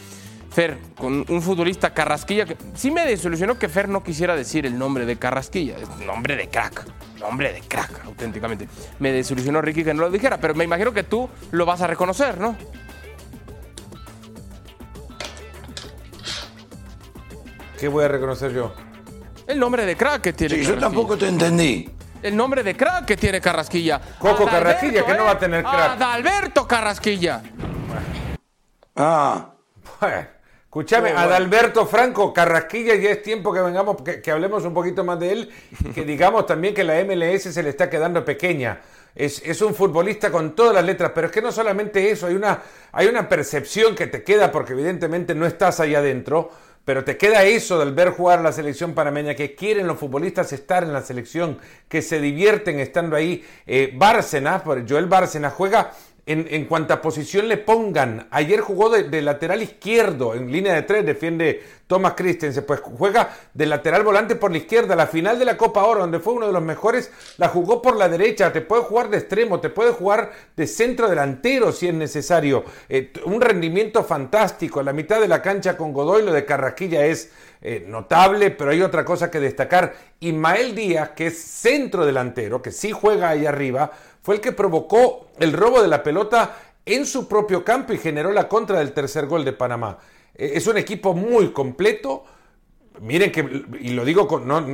Fer, 0.52 0.76
con 0.98 1.24
un 1.26 1.40
futbolista 1.40 1.94
Carrasquilla, 1.94 2.44
que 2.44 2.59
sí 2.74 2.90
me 2.90 3.07
desilusionó 3.07 3.59
que 3.59 3.70
Fer 3.70 3.88
no 3.88 4.02
quisiera 4.02 4.37
decir 4.37 4.66
el 4.66 4.78
nombre 4.78 5.07
de 5.07 5.16
Carrasquilla, 5.16 5.76
es 5.78 5.88
nombre 6.05 6.37
de 6.37 6.48
crack, 6.48 6.87
nombre 7.18 7.55
de 7.55 7.61
crack, 7.61 8.05
auténticamente. 8.05 8.68
Me 8.98 9.12
desilusionó 9.12 9.62
Ricky 9.62 9.83
que 9.83 9.94
no 9.94 10.02
lo 10.02 10.11
dijera, 10.11 10.38
pero 10.38 10.55
me 10.55 10.64
imagino 10.64 10.92
que 10.92 11.05
tú 11.05 11.31
lo 11.52 11.64
vas 11.64 11.81
a 11.81 11.87
reconocer, 11.87 12.38
¿no? 12.38 12.55
¿Qué 17.83 17.88
voy 17.88 18.05
a 18.05 18.07
reconocer 18.07 18.53
yo? 18.53 18.73
El 19.45 19.59
nombre 19.59 19.85
de 19.85 19.97
crack 19.97 20.21
que 20.21 20.33
tiene 20.33 20.55
Sí, 20.55 20.61
yo 20.61 20.66
Carrasquilla. 20.68 20.87
tampoco 20.88 21.18
te 21.18 21.27
entendí. 21.27 21.90
El 22.23 22.37
nombre 22.37 22.62
de 22.62 22.77
crack 22.77 23.05
que 23.07 23.16
tiene 23.16 23.40
Carrasquilla. 23.40 24.01
Coco 24.21 24.45
Adalberto, 24.49 24.51
Carrasquilla, 24.53 25.05
que 25.05 25.14
no 25.14 25.23
¿eh? 25.23 25.27
va 25.27 25.31
a 25.33 25.38
tener 25.40 25.64
crack. 25.64 25.90
Adalberto 26.01 26.68
Carrasquilla. 26.68 27.42
Ah, 28.95 29.51
Bueno, 30.01 30.27
escúchame, 30.62 31.11
Adalberto 31.11 31.85
Franco 31.85 32.33
Carrasquilla, 32.33 32.95
ya 32.95 33.11
es 33.11 33.23
tiempo 33.25 33.53
que 33.53 33.61
vengamos, 33.61 34.01
que, 34.01 34.23
que 34.23 34.31
hablemos 34.31 34.64
un 34.64 34.75
poquito 34.75 35.03
más 35.03 35.18
de 35.18 35.33
él, 35.33 35.51
que 35.92 36.05
digamos 36.05 36.47
también 36.47 36.75
que 36.75 36.85
la 36.85 37.03
MLS 37.03 37.53
se 37.53 37.62
le 37.64 37.71
está 37.71 37.90
quedando 37.90 38.25
pequeña. 38.25 38.81
Es, 39.12 39.42
es 39.45 39.61
un 39.61 39.75
futbolista 39.75 40.31
con 40.31 40.55
todas 40.55 40.73
las 40.73 40.85
letras, 40.85 41.11
pero 41.12 41.27
es 41.27 41.33
que 41.33 41.42
no 41.42 41.51
solamente 41.51 42.12
eso, 42.12 42.29
hay 42.29 42.37
una, 42.37 42.62
hay 42.92 43.09
una 43.09 43.29
percepción 43.29 43.97
que 43.97 44.07
te 44.07 44.23
queda, 44.23 44.53
porque 44.53 44.73
evidentemente 44.73 45.35
no 45.35 45.47
estás 45.47 45.81
ahí 45.81 45.97
adentro, 45.97 46.51
pero 46.85 47.05
te 47.05 47.16
queda 47.16 47.45
eso 47.45 47.79
del 47.79 47.92
ver 47.92 48.11
jugar 48.11 48.40
la 48.40 48.53
selección 48.53 48.92
panameña, 48.92 49.35
que 49.35 49.55
quieren 49.55 49.87
los 49.87 49.99
futbolistas 49.99 50.53
estar 50.53 50.83
en 50.83 50.92
la 50.92 51.03
selección, 51.03 51.59
que 51.88 52.03
se 52.03 52.21
divierten 52.21 52.81
estando 52.81 53.14
ahí. 53.14 53.45
Eh, 53.66 53.92
Bárcenas, 53.95 54.62
Joel 54.88 55.07
Bárcenas 55.07 55.53
juega 55.53 55.92
en, 56.25 56.47
en 56.51 56.67
cuanta 56.67 57.03
posición 57.03 57.49
le 57.49 57.57
pongan. 57.57 58.29
Ayer 58.31 58.61
jugó 58.61 58.91
de, 58.91 59.23
lateral 59.23 59.63
izquierdo, 59.63 60.35
en 60.35 60.53
línea 60.53 60.75
de 60.75 60.83
tres, 60.83 61.05
defiende 61.05 61.63
Thomas 61.87 62.15
Christensen. 62.15 62.65
Pues 62.65 62.81
juega 62.81 63.37
de 63.53 63.67
lateral 63.67 64.05
volante 64.05 64.37
por 64.37 64.53
la 64.53 64.59
izquierda. 64.59 64.95
La 64.95 65.09
final 65.09 65.39
de 65.39 65.45
la 65.45 65.57
Copa 65.57 65.83
Oro, 65.83 66.01
donde 66.01 66.21
fue 66.21 66.35
uno 66.35 66.47
de 66.47 66.53
los 66.53 66.63
mejores, 66.63 67.11
la 67.39 67.49
jugó 67.49 67.83
por 67.83 67.97
la 67.97 68.09
derecha. 68.09 68.53
Te 68.53 68.61
puede 68.61 68.83
jugar 68.83 69.11
de 69.11 69.19
extremo, 69.19 69.61
te 69.61 69.71
puede 69.71 69.93
jugar 69.93 70.31
de 70.57 70.67
centro 70.67 71.09
delantero 71.09 71.73
si 71.73 71.89
es 71.89 71.95
necesario. 71.95 72.65
Eh, 72.89 73.13
un 73.25 73.41
rendimiento 73.41 74.05
fantástico. 74.05 74.83
La 74.83 74.93
mitad 74.93 75.21
de 75.21 75.29
la 75.29 75.43
cancha 75.43 75.77
con 75.77 75.93
Godoy, 75.93 76.25
lo 76.25 76.33
de 76.33 76.45
Carrasquilla 76.45 77.05
es 77.05 77.33
eh, 77.61 77.85
notable, 77.87 78.51
pero 78.51 78.71
hay 78.71 78.83
otra 78.83 79.05
cosa 79.05 79.31
que 79.31 79.41
destacar. 79.41 79.95
Ismael 80.21 80.75
Díaz, 80.75 81.11
que 81.11 81.29
es 81.29 81.43
centro 81.43 82.07
delantero, 82.07 82.63
que 82.63 82.71
sí 82.71 82.93
juega 82.93 83.31
ahí 83.31 83.45
arriba, 83.45 83.91
fue 84.23 84.37
el 84.37 84.41
que 84.41 84.53
provocó 84.53 85.27
el 85.39 85.53
robo 85.53 85.83
de 85.83 85.89
la 85.89 86.03
pelota 86.03 86.57
en 86.87 87.07
su 87.07 87.29
propio 87.29 87.65
campo 87.65 87.93
y 87.93 87.99
generó 87.99 88.33
la 88.33 88.49
contra 88.49 88.79
del 88.79 88.93
tercer 88.93 89.27
gol 89.27 89.45
de 89.45 89.53
Panamá. 89.53 89.99
Eh, 90.35 90.53
es 90.55 90.67
un 90.67 90.79
equipo 90.79 91.15
muy 91.15 91.53
completo. 91.53 92.25
Miren 93.01 93.33
que, 93.33 93.65
y 93.81 93.91
lo 93.91 94.05
digo 94.05 94.29
con, 94.29 94.47
no, 94.47 94.65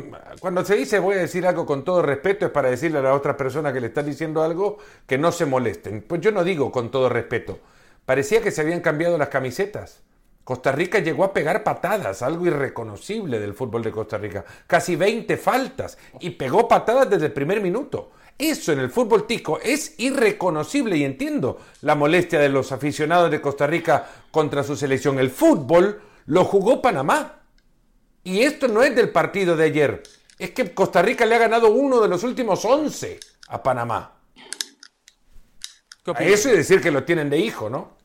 cuando 0.41 0.65
se 0.65 0.75
dice 0.75 0.99
voy 0.99 1.15
a 1.15 1.19
decir 1.19 1.47
algo 1.47 1.65
con 1.65 1.85
todo 1.85 2.03
respeto, 2.03 2.47
es 2.47 2.53
para 2.53 2.69
decirle 2.69 2.99
a 2.99 3.03
la 3.03 3.15
otra 3.15 3.37
persona 3.37 3.73
que 3.73 3.81
le 3.81 3.87
está 3.87 4.03
diciendo 4.03 4.43
algo 4.43 4.79
que 5.07 5.19
no 5.19 5.33
se 5.33 5.47
molesten. 5.47 6.03
Pues 6.07 6.21
yo 6.21 6.33
no 6.33 6.45
digo 6.45 6.73
con 6.73 6.91
todo 6.91 7.09
respeto. 7.09 7.59
Parecía 8.05 8.43
que 8.43 8.51
se 8.51 8.63
habían 8.63 8.81
cambiado 8.81 9.19
las 9.19 9.29
camisetas. 9.29 10.03
Costa 10.43 10.73
Rica 10.73 10.99
llegó 10.99 11.25
a 11.25 11.33
pegar 11.35 11.63
patadas, 11.63 12.23
algo 12.23 12.47
irreconocible 12.47 13.39
del 13.39 13.53
fútbol 13.53 13.83
de 13.83 13.93
Costa 13.93 14.17
Rica. 14.17 14.45
Casi 14.67 14.97
20 14.97 15.37
faltas 15.37 15.99
y 16.21 16.31
pegó 16.31 16.67
patadas 16.67 17.11
desde 17.11 17.27
el 17.27 17.33
primer 17.33 17.61
minuto. 17.61 18.11
Eso 18.39 18.71
en 18.71 18.79
el 18.79 18.89
fútbol 18.89 19.27
tico 19.27 19.59
es 19.61 19.95
irreconocible 19.99 20.97
y 20.97 21.05
entiendo 21.05 21.61
la 21.83 21.97
molestia 21.97 22.39
de 22.39 22.49
los 22.49 22.71
aficionados 22.71 23.33
de 23.33 23.41
Costa 23.41 23.67
Rica 23.67 24.09
contra 24.31 24.63
su 24.63 24.77
selección. 24.77 25.19
El 25.19 25.31
fútbol 25.31 26.01
lo 26.27 26.45
jugó 26.45 26.81
Panamá. 26.81 27.41
Y 28.23 28.43
esto 28.43 28.69
no 28.69 28.85
es 28.85 28.95
del 28.95 29.11
partido 29.11 29.57
de 29.57 29.65
ayer. 29.65 30.03
Es 30.39 30.53
que 30.53 30.73
Costa 30.73 31.03
Rica 31.03 31.27
le 31.27 31.35
ha 31.35 31.39
ganado 31.39 31.71
uno 31.71 32.01
de 32.01 32.07
los 32.09 32.23
últimos 32.23 32.65
11 32.65 33.19
a 33.49 33.61
Panamá. 33.61 34.13
¿Qué 36.05 36.13
A 36.15 36.21
eso 36.21 36.49
y 36.49 36.57
decir 36.57 36.81
que 36.81 36.93
lo 36.93 37.03
tienen 37.03 37.29
de 37.29 37.39
hijo, 37.39 37.69
¿no? 37.69 37.99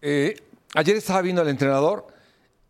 Eh, 0.00 0.40
ayer 0.74 0.96
estaba 0.96 1.20
viendo 1.22 1.42
al 1.42 1.48
entrenador 1.48 2.06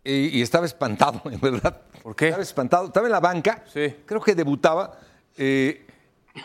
eh, 0.02 0.30
y 0.32 0.40
estaba 0.40 0.66
espantado, 0.66 1.22
en 1.30 1.40
verdad. 1.40 1.82
¿Por 2.02 2.16
qué? 2.16 2.26
Estaba 2.28 2.42
espantado. 2.42 2.86
Estaba 2.86 3.06
en 3.06 3.12
la 3.12 3.20
banca. 3.20 3.64
Sí. 3.72 3.94
Creo 4.06 4.20
que 4.20 4.34
debutaba. 4.34 4.98
eh, 5.36 5.84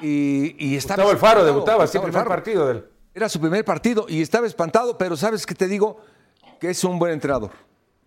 y, 0.02 0.56
y 0.58 0.76
estaba 0.76 1.04
Gustavo 1.04 1.12
Alfaro 1.12 1.46
debutaba, 1.46 1.88
sí, 1.88 1.98
primer 1.98 2.16
Alfaro. 2.16 2.30
partido 2.30 2.68
del. 2.68 2.86
Era 3.14 3.30
su 3.30 3.40
primer 3.40 3.64
partido 3.64 4.06
y 4.10 4.22
estaba 4.22 4.48
espantado, 4.48 4.98
pero 4.98 5.16
sabes 5.16 5.46
que 5.46 5.54
te 5.54 5.68
digo 5.68 5.98
que 6.60 6.70
es 6.72 6.84
un 6.84 6.98
buen 6.98 7.14
entrenador. 7.14 7.52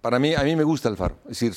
Para 0.01 0.19
mí, 0.19 0.35
a 0.35 0.43
mí 0.43 0.57
me 0.57 0.65
gusta 0.65 0.89
Alfaro. 0.89 1.17
Es 1.25 1.41
decir, 1.41 1.57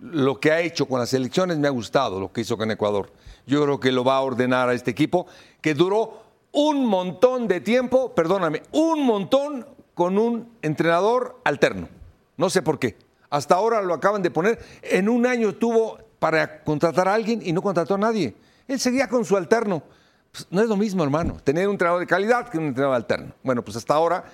lo 0.00 0.38
que 0.38 0.52
ha 0.52 0.60
hecho 0.60 0.86
con 0.86 1.00
las 1.00 1.12
elecciones 1.14 1.58
me 1.58 1.66
ha 1.68 1.70
gustado, 1.70 2.20
lo 2.20 2.32
que 2.32 2.42
hizo 2.42 2.56
con 2.56 2.70
Ecuador. 2.70 3.10
Yo 3.46 3.62
creo 3.62 3.80
que 3.80 3.90
lo 3.92 4.04
va 4.04 4.16
a 4.16 4.20
ordenar 4.20 4.68
a 4.68 4.74
este 4.74 4.90
equipo 4.90 5.26
que 5.60 5.74
duró 5.74 6.22
un 6.52 6.86
montón 6.86 7.48
de 7.48 7.60
tiempo, 7.60 8.14
perdóname, 8.14 8.62
un 8.72 9.04
montón 9.04 9.66
con 9.94 10.18
un 10.18 10.48
entrenador 10.62 11.40
alterno. 11.44 11.88
No 12.36 12.50
sé 12.50 12.62
por 12.62 12.78
qué. 12.78 12.96
Hasta 13.30 13.54
ahora 13.54 13.82
lo 13.82 13.94
acaban 13.94 14.22
de 14.22 14.30
poner. 14.30 14.58
En 14.82 15.08
un 15.08 15.26
año 15.26 15.54
tuvo 15.54 15.98
para 16.18 16.62
contratar 16.62 17.08
a 17.08 17.14
alguien 17.14 17.40
y 17.42 17.52
no 17.52 17.62
contrató 17.62 17.94
a 17.94 17.98
nadie. 17.98 18.34
Él 18.68 18.78
seguía 18.78 19.08
con 19.08 19.24
su 19.24 19.36
alterno. 19.36 19.82
Pues, 20.30 20.46
no 20.50 20.60
es 20.60 20.68
lo 20.68 20.76
mismo, 20.76 21.02
hermano, 21.02 21.38
tener 21.42 21.66
un 21.66 21.72
entrenador 21.72 22.00
de 22.00 22.06
calidad 22.06 22.48
que 22.48 22.58
un 22.58 22.66
entrenador 22.66 22.96
alterno. 22.96 23.32
Bueno, 23.42 23.62
pues 23.64 23.76
hasta 23.76 23.94
ahora 23.94 24.24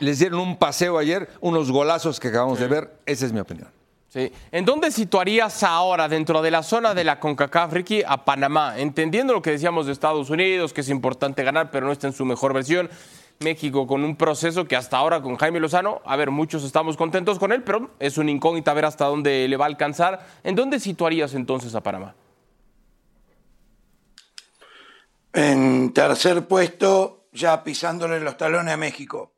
les 0.00 0.18
dieron 0.18 0.40
un 0.40 0.58
paseo 0.58 0.98
ayer, 0.98 1.28
unos 1.40 1.70
golazos 1.70 2.18
que 2.18 2.28
acabamos 2.28 2.58
de 2.58 2.66
ver. 2.66 2.98
Esa 3.06 3.26
es 3.26 3.32
mi 3.32 3.40
opinión. 3.40 3.68
Sí. 4.08 4.32
¿En 4.50 4.64
dónde 4.64 4.90
situarías 4.90 5.62
ahora 5.62 6.08
dentro 6.08 6.42
de 6.42 6.50
la 6.50 6.64
zona 6.64 6.94
de 6.94 7.04
la 7.04 7.20
CONCACAF, 7.20 7.72
Ricky, 7.72 8.02
a 8.04 8.24
Panamá? 8.24 8.74
Entendiendo 8.76 9.32
lo 9.32 9.40
que 9.40 9.52
decíamos 9.52 9.86
de 9.86 9.92
Estados 9.92 10.30
Unidos, 10.30 10.72
que 10.72 10.80
es 10.80 10.88
importante 10.88 11.44
ganar, 11.44 11.70
pero 11.70 11.86
no 11.86 11.92
está 11.92 12.08
en 12.08 12.12
su 12.12 12.24
mejor 12.24 12.52
versión. 12.52 12.90
México 13.38 13.86
con 13.86 14.04
un 14.04 14.16
proceso 14.16 14.66
que 14.66 14.76
hasta 14.76 14.98
ahora 14.98 15.22
con 15.22 15.36
Jaime 15.36 15.60
Lozano, 15.60 16.02
a 16.04 16.16
ver, 16.16 16.30
muchos 16.30 16.64
estamos 16.64 16.96
contentos 16.96 17.38
con 17.38 17.52
él, 17.52 17.62
pero 17.62 17.90
es 18.00 18.18
una 18.18 18.30
incógnita 18.32 18.74
ver 18.74 18.84
hasta 18.84 19.06
dónde 19.06 19.46
le 19.48 19.56
va 19.56 19.64
a 19.66 19.68
alcanzar. 19.68 20.26
¿En 20.42 20.56
dónde 20.56 20.80
situarías 20.80 21.32
entonces 21.34 21.74
a 21.74 21.80
Panamá? 21.80 22.14
En 25.32 25.92
tercer 25.92 26.48
puesto, 26.48 27.28
ya 27.32 27.62
pisándole 27.62 28.20
los 28.20 28.36
talones 28.36 28.74
a 28.74 28.76
México. 28.76 29.34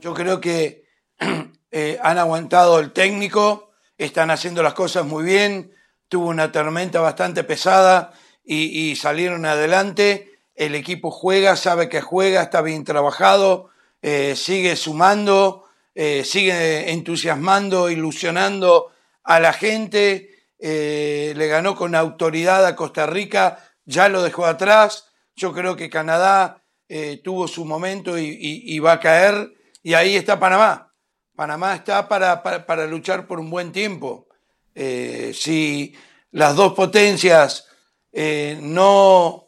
Yo 0.00 0.14
creo 0.14 0.40
que 0.40 0.84
eh, 1.70 1.98
han 2.02 2.18
aguantado 2.18 2.78
el 2.78 2.92
técnico, 2.92 3.72
están 3.98 4.30
haciendo 4.30 4.62
las 4.62 4.74
cosas 4.74 5.04
muy 5.04 5.24
bien, 5.24 5.72
tuvo 6.08 6.28
una 6.28 6.52
tormenta 6.52 7.00
bastante 7.00 7.42
pesada 7.42 8.12
y, 8.44 8.90
y 8.90 8.96
salieron 8.96 9.44
adelante. 9.44 10.30
El 10.54 10.76
equipo 10.76 11.10
juega, 11.10 11.56
sabe 11.56 11.88
que 11.88 12.00
juega, 12.00 12.42
está 12.42 12.62
bien 12.62 12.84
trabajado, 12.84 13.70
eh, 14.02 14.36
sigue 14.36 14.76
sumando, 14.76 15.64
eh, 15.96 16.22
sigue 16.24 16.92
entusiasmando, 16.92 17.90
ilusionando 17.90 18.92
a 19.24 19.40
la 19.40 19.52
gente. 19.52 20.30
le 20.60 21.46
ganó 21.48 21.74
con 21.74 21.94
autoridad 21.94 22.64
a 22.64 22.76
Costa 22.76 23.06
Rica, 23.06 23.58
ya 23.84 24.08
lo 24.08 24.22
dejó 24.22 24.46
atrás. 24.46 25.13
Yo 25.36 25.52
creo 25.52 25.76
que 25.76 25.90
Canadá 25.90 26.62
eh, 26.88 27.20
tuvo 27.22 27.48
su 27.48 27.64
momento 27.64 28.18
y, 28.18 28.78
va 28.78 28.92
a 28.92 29.00
caer. 29.00 29.52
Y 29.82 29.94
ahí 29.94 30.16
está 30.16 30.38
Panamá. 30.38 30.92
Panamá 31.34 31.74
está 31.74 32.08
para, 32.08 32.42
para- 32.42 32.86
luchar 32.86 33.26
por 33.26 33.40
un 33.40 33.50
buen 33.50 33.72
tiempo. 33.72 34.28
Eh, 34.74 35.32
si 35.34 35.94
las 36.30 36.54
dos 36.54 36.74
potencias 36.74 37.66
eh, 38.12 38.58
no, 38.60 39.46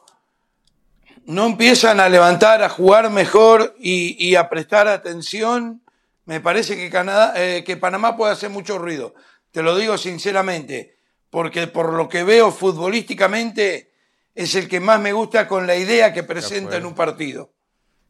no 1.24 1.46
empiezan 1.46 2.00
a 2.00 2.08
levantar, 2.08 2.62
a 2.62 2.68
jugar 2.68 3.10
mejor 3.10 3.76
y, 3.78 4.34
a 4.34 4.48
prestar 4.48 4.88
atención, 4.88 5.82
me 6.24 6.40
parece 6.40 6.76
que, 6.76 6.90
Canadá, 6.90 7.34
que 7.64 7.76
Panamá 7.76 8.16
puede 8.16 8.32
hacer 8.32 8.50
mucho 8.50 8.78
ruido. 8.78 9.14
Te 9.52 9.62
lo 9.62 9.76
digo 9.76 9.96
sinceramente, 9.96 10.98
porque 11.30 11.68
por 11.68 11.92
lo 11.92 12.08
que 12.08 12.24
veo 12.24 12.50
futbolísticamente 12.50 13.92
es 14.36 14.54
el 14.54 14.68
que 14.68 14.78
más 14.78 15.00
me 15.00 15.12
gusta 15.12 15.48
con 15.48 15.66
la 15.66 15.74
idea 15.76 16.12
que 16.12 16.22
presenta 16.22 16.76
en 16.76 16.86
un 16.86 16.94
partido. 16.94 17.52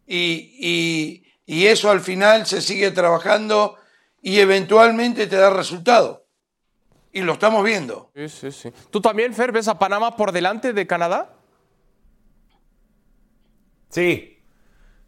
Y, 0.06 0.52
y- 0.60 1.22
y 1.46 1.66
eso 1.66 1.90
al 1.90 2.00
final 2.00 2.44
se 2.46 2.60
sigue 2.60 2.90
trabajando 2.90 3.76
y 4.20 4.40
eventualmente 4.40 5.26
te 5.28 5.36
da 5.36 5.48
resultado. 5.50 6.26
Y 7.12 7.22
lo 7.22 7.32
estamos 7.34 7.64
viendo. 7.64 8.10
Sí, 8.14 8.28
sí, 8.28 8.50
sí. 8.52 8.72
¿Tú 8.90 9.00
también, 9.00 9.32
Fer, 9.32 9.52
ves 9.52 9.68
a 9.68 9.78
Panamá 9.78 10.16
por 10.16 10.32
delante 10.32 10.72
de 10.74 10.86
Canadá? 10.86 11.32
Sí. 13.88 14.32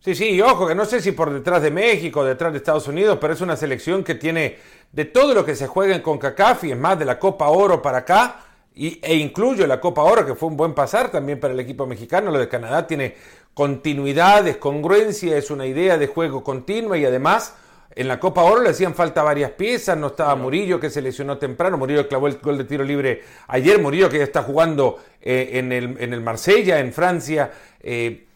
Sí, 0.00 0.14
sí, 0.14 0.28
y 0.30 0.40
ojo, 0.40 0.68
que 0.68 0.76
no 0.76 0.84
sé 0.84 1.02
si 1.02 1.10
por 1.10 1.32
detrás 1.32 1.60
de 1.60 1.72
México, 1.72 2.24
detrás 2.24 2.52
de 2.52 2.58
Estados 2.58 2.86
Unidos, 2.86 3.18
pero 3.20 3.34
es 3.34 3.40
una 3.40 3.56
selección 3.56 4.04
que 4.04 4.14
tiene 4.14 4.56
de 4.92 5.04
todo 5.04 5.34
lo 5.34 5.44
que 5.44 5.56
se 5.56 5.66
juega 5.66 5.94
en 5.96 6.02
CONCACAF 6.02 6.64
y 6.64 6.70
es 6.70 6.78
más 6.78 6.96
de 6.98 7.04
la 7.04 7.18
Copa 7.18 7.48
Oro 7.48 7.82
para 7.82 7.98
acá, 7.98 8.40
y, 8.78 9.00
e 9.02 9.16
incluyo 9.16 9.66
la 9.66 9.80
Copa 9.80 10.02
Oro, 10.02 10.24
que 10.24 10.36
fue 10.36 10.48
un 10.48 10.56
buen 10.56 10.72
pasar 10.72 11.10
también 11.10 11.40
para 11.40 11.52
el 11.52 11.58
equipo 11.58 11.84
mexicano. 11.84 12.30
Lo 12.30 12.38
de 12.38 12.48
Canadá 12.48 12.86
tiene 12.86 13.16
continuidad, 13.52 14.46
es 14.46 14.56
congruencia, 14.58 15.36
es 15.36 15.50
una 15.50 15.66
idea 15.66 15.98
de 15.98 16.06
juego 16.06 16.44
continua 16.44 16.96
y 16.96 17.04
además 17.04 17.56
en 17.96 18.06
la 18.06 18.20
Copa 18.20 18.42
Oro 18.42 18.62
le 18.62 18.70
hacían 18.70 18.94
falta 18.94 19.24
varias 19.24 19.50
piezas, 19.50 19.98
no 19.98 20.06
estaba 20.06 20.36
Murillo 20.36 20.78
que 20.78 20.90
se 20.90 21.02
lesionó 21.02 21.38
temprano, 21.38 21.76
Murillo 21.76 22.06
clavó 22.06 22.28
el 22.28 22.38
gol 22.38 22.56
de 22.56 22.64
tiro 22.64 22.84
libre 22.84 23.22
ayer, 23.48 23.80
Murillo 23.80 24.08
que 24.08 24.18
ya 24.18 24.24
está 24.24 24.44
jugando 24.44 25.00
eh, 25.20 25.50
en, 25.54 25.72
el, 25.72 25.96
en 25.98 26.12
el 26.12 26.20
Marsella, 26.20 26.78
en 26.78 26.92
Francia. 26.92 27.50
eh, 27.82 28.26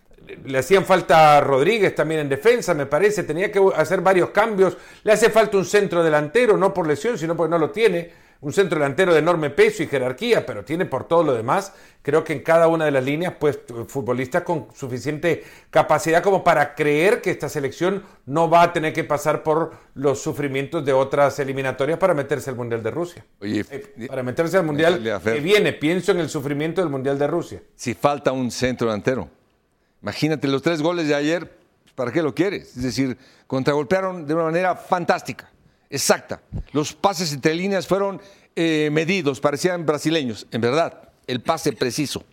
le 0.44 0.58
hacían 0.58 0.84
falta 0.84 1.38
a 1.38 1.40
Rodríguez 1.40 1.94
también 1.94 2.22
en 2.22 2.28
defensa, 2.28 2.74
me 2.74 2.86
parece. 2.86 3.24
Tenía 3.24 3.50
que 3.50 3.60
hacer 3.74 4.00
varios 4.00 4.30
cambios. 4.30 4.76
Le 5.02 5.12
hace 5.12 5.30
falta 5.30 5.56
un 5.56 5.64
centro 5.64 6.02
delantero, 6.02 6.56
no 6.56 6.72
por 6.72 6.86
lesión, 6.86 7.18
sino 7.18 7.36
porque 7.36 7.50
no 7.50 7.58
lo 7.58 7.70
tiene. 7.70 8.21
Un 8.42 8.52
centro 8.52 8.78
delantero 8.80 9.12
de 9.12 9.20
enorme 9.20 9.50
peso 9.50 9.84
y 9.84 9.86
jerarquía, 9.86 10.44
pero 10.44 10.64
tiene 10.64 10.84
por 10.84 11.06
todo 11.06 11.22
lo 11.22 11.32
demás. 11.32 11.72
Creo 12.02 12.24
que 12.24 12.32
en 12.32 12.40
cada 12.40 12.66
una 12.66 12.84
de 12.84 12.90
las 12.90 13.04
líneas, 13.04 13.34
pues, 13.38 13.60
futbolistas 13.86 14.42
con 14.42 14.66
suficiente 14.74 15.44
capacidad 15.70 16.24
como 16.24 16.42
para 16.42 16.74
creer 16.74 17.20
que 17.22 17.30
esta 17.30 17.48
selección 17.48 18.02
no 18.26 18.50
va 18.50 18.62
a 18.62 18.72
tener 18.72 18.92
que 18.92 19.04
pasar 19.04 19.44
por 19.44 19.74
los 19.94 20.20
sufrimientos 20.20 20.84
de 20.84 20.92
otras 20.92 21.38
eliminatorias 21.38 22.00
para 22.00 22.14
meterse 22.14 22.50
al 22.50 22.56
Mundial 22.56 22.82
de 22.82 22.90
Rusia. 22.90 23.24
Oye, 23.40 23.64
Eh, 23.70 24.08
para 24.08 24.24
meterse 24.24 24.56
al 24.56 24.64
Mundial 24.64 25.20
que 25.22 25.38
viene, 25.38 25.72
pienso 25.72 26.10
en 26.10 26.18
el 26.18 26.28
sufrimiento 26.28 26.80
del 26.80 26.90
Mundial 26.90 27.16
de 27.20 27.28
Rusia. 27.28 27.62
si 27.76 27.94
falta 27.94 28.32
un 28.32 28.50
centro 28.50 28.88
delantero. 28.88 29.28
Imagínate 30.02 30.48
los 30.48 30.62
tres 30.62 30.82
goles 30.82 31.06
de 31.06 31.14
ayer, 31.14 31.48
¿para 31.94 32.10
qué 32.10 32.20
lo 32.22 32.34
quieres? 32.34 32.76
Es 32.76 32.82
decir, 32.82 33.16
contragolpearon 33.46 34.26
de 34.26 34.34
una 34.34 34.44
manera 34.44 34.74
fantástica, 34.74 35.48
exacta. 35.92 36.40
Los 36.72 36.92
pases 36.94 37.32
entre 37.32 37.54
líneas 37.54 37.86
fueron 37.86 38.20
eh, 38.56 38.88
medidos, 38.90 39.38
parecían 39.40 39.86
brasileños, 39.86 40.46
en 40.50 40.60
verdad. 40.60 41.08
El 41.26 41.40
pase 41.40 41.72
preciso, 41.72 42.24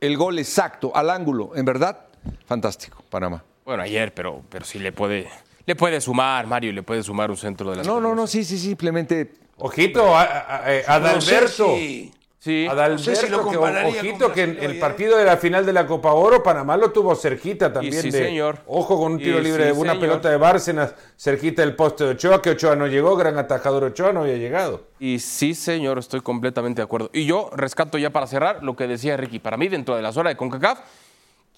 el 0.00 0.16
gol 0.16 0.38
exacto, 0.38 0.92
al 0.94 1.10
ángulo, 1.10 1.50
en 1.56 1.64
verdad, 1.64 2.06
fantástico, 2.46 3.02
Panamá. 3.10 3.42
Bueno, 3.64 3.82
ayer, 3.82 4.14
pero, 4.14 4.42
pero 4.48 4.64
sí 4.64 4.78
le 4.78 4.92
puede, 4.92 5.28
le 5.66 5.74
puede 5.76 6.00
sumar, 6.00 6.46
Mario, 6.46 6.72
le 6.72 6.82
puede 6.82 7.02
sumar 7.02 7.30
un 7.30 7.36
centro 7.36 7.70
de 7.70 7.78
la 7.78 7.82
No, 7.82 8.00
no, 8.00 8.14
no, 8.14 8.26
sí, 8.26 8.44
sí, 8.44 8.56
simplemente. 8.58 9.32
Ojito, 9.56 10.16
a- 10.16 10.22
a- 10.22 10.56
a- 10.56 10.94
Adalberto. 10.94 11.66
No 11.66 11.74
sé 11.74 11.78
si- 11.78 12.12
Sí. 12.42 12.66
Adalberto, 12.66 13.10
No 13.10 13.16
sé 13.16 13.26
si 13.26 13.28
lo 13.30 13.46
que, 13.50 13.56
ojito 13.58 14.32
que 14.32 14.42
en 14.44 14.58
el 14.62 14.78
partido 14.78 15.18
de 15.18 15.26
la 15.26 15.36
final 15.36 15.66
de 15.66 15.74
la 15.74 15.86
Copa 15.86 16.14
Oro, 16.14 16.42
Panamá 16.42 16.74
lo 16.78 16.90
tuvo 16.90 17.14
cerquita 17.14 17.70
también. 17.70 17.92
sí, 18.00 18.10
de- 18.10 18.18
señor. 18.24 18.60
Ojo 18.66 18.98
con 18.98 19.12
un 19.12 19.18
tiro 19.18 19.40
Y 19.40 19.42
libre 19.42 19.64
sí, 19.64 19.66
de 19.66 19.72
una 19.72 19.92
señor. 19.92 20.00
pelota 20.08 20.30
de 20.30 20.36
Bárcenas 20.38 20.94
cerquita 21.18 21.60
del 21.60 21.76
poste 21.76 22.04
de 22.04 22.10
Ochoa, 22.12 22.40
que 22.40 22.48
Ochoa 22.50 22.74
no 22.76 22.86
llegó, 22.86 23.14
gran 23.14 23.36
atajador 23.36 23.84
Ochoa 23.84 24.14
no 24.14 24.22
había 24.22 24.36
llegado. 24.38 24.84
Y 24.98 25.18
sí, 25.18 25.54
señor, 25.54 25.98
estoy 25.98 26.22
completamente 26.22 26.80
de 26.80 26.84
acuerdo. 26.84 27.10
Y 27.12 27.26
yo 27.26 27.50
rescato 27.54 27.98
ya 27.98 28.08
para 28.08 28.26
cerrar 28.26 28.62
lo 28.62 28.74
que 28.74 28.86
decía 28.86 29.18
Ricky. 29.18 29.38
Para 29.38 29.58
mí, 29.58 29.68
dentro 29.68 29.94
de 29.94 30.00
la 30.00 30.10
zona 30.10 30.30
de 30.30 30.36
CONCACAF, 30.36 30.78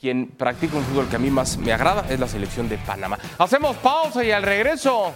quien 0.00 0.30
practica 0.30 0.76
un 0.76 0.82
fútbol 0.82 1.08
que 1.08 1.14
a 1.14 1.20
mí 1.20 1.30
más 1.30 1.58
me 1.58 1.72
agrada 1.72 2.06
es 2.10 2.18
la 2.18 2.26
selección 2.26 2.68
de 2.68 2.76
Panamá. 2.78 3.20
Hacemos 3.38 3.76
pausa 3.76 4.24
y 4.24 4.32
al 4.32 4.42
regreso, 4.42 5.12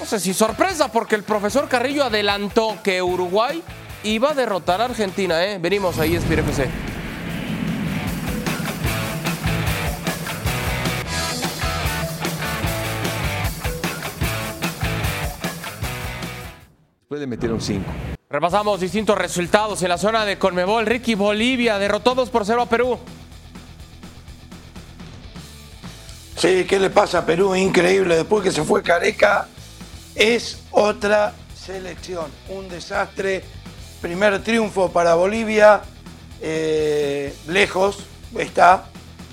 no 0.00 0.04
sé 0.04 0.18
si 0.18 0.34
sorpresa, 0.34 0.90
porque 0.90 1.14
el 1.14 1.22
profesor 1.22 1.68
Carrillo 1.68 2.02
adelantó 2.02 2.76
que 2.82 3.00
Uruguay 3.00 3.62
iba 4.04 4.30
a 4.30 4.34
derrotar 4.34 4.80
a 4.80 4.86
Argentina. 4.86 5.44
¿eh? 5.44 5.58
Venimos 5.58 5.98
ahí, 5.98 6.16
Espire 6.16 6.42
FC. 6.42 6.68
Después 17.00 17.20
le 17.20 17.26
metieron 17.26 17.60
cinco. 17.60 17.90
Repasamos 18.28 18.80
distintos 18.80 19.18
resultados 19.18 19.82
en 19.82 19.88
la 19.88 19.98
zona 19.98 20.24
de 20.24 20.38
Conmebol. 20.38 20.86
Ricky 20.86 21.16
Bolivia 21.16 21.76
derrotó 21.78 22.14
2 22.14 22.30
por 22.30 22.46
0 22.46 22.62
a 22.62 22.66
Perú. 22.66 22.98
Sí, 26.36 26.64
¿qué 26.68 26.78
le 26.78 26.90
pasa 26.90 27.18
a 27.18 27.26
Perú? 27.26 27.56
Increíble. 27.56 28.14
Después 28.14 28.44
que 28.44 28.52
se 28.52 28.62
fue 28.62 28.84
Careca, 28.84 29.48
es 30.14 30.62
otra 30.70 31.34
selección. 31.54 32.30
Un 32.48 32.68
desastre. 32.68 33.42
Primer 34.00 34.42
triunfo 34.42 34.90
para 34.90 35.14
Bolivia. 35.14 35.82
eh, 36.40 37.34
lejos 37.48 37.98
está. 38.38 38.86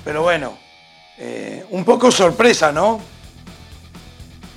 Pero 0.03 0.23
bueno, 0.23 0.57
eh, 1.17 1.65
un 1.69 1.85
poco 1.85 2.11
sorpresa, 2.11 2.71
¿no? 2.71 2.99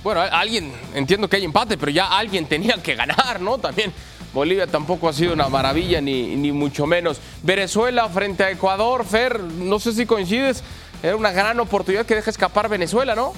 Bueno, 0.03 0.21
alguien, 0.21 0.73
entiendo 0.93 1.27
que 1.27 1.35
hay 1.35 1.45
empate, 1.45 1.77
pero 1.77 1.91
ya 1.91 2.17
alguien 2.17 2.45
tenía 2.45 2.75
que 2.81 2.95
ganar, 2.95 3.39
¿no? 3.39 3.57
También 3.57 3.93
Bolivia 4.33 4.65
tampoco 4.65 5.07
ha 5.07 5.13
sido 5.13 5.33
una 5.33 5.47
maravilla, 5.49 6.01
ni, 6.01 6.35
ni 6.35 6.51
mucho 6.51 6.87
menos. 6.87 7.19
Venezuela 7.43 8.09
frente 8.09 8.43
a 8.43 8.51
Ecuador, 8.51 9.05
Fer, 9.05 9.39
no 9.39 9.79
sé 9.79 9.93
si 9.93 10.05
coincides, 10.05 10.63
era 11.03 11.15
una 11.15 11.31
gran 11.31 11.59
oportunidad 11.59 12.05
que 12.05 12.15
deja 12.15 12.29
escapar 12.29 12.67
Venezuela, 12.69 13.13
¿no? 13.15 13.33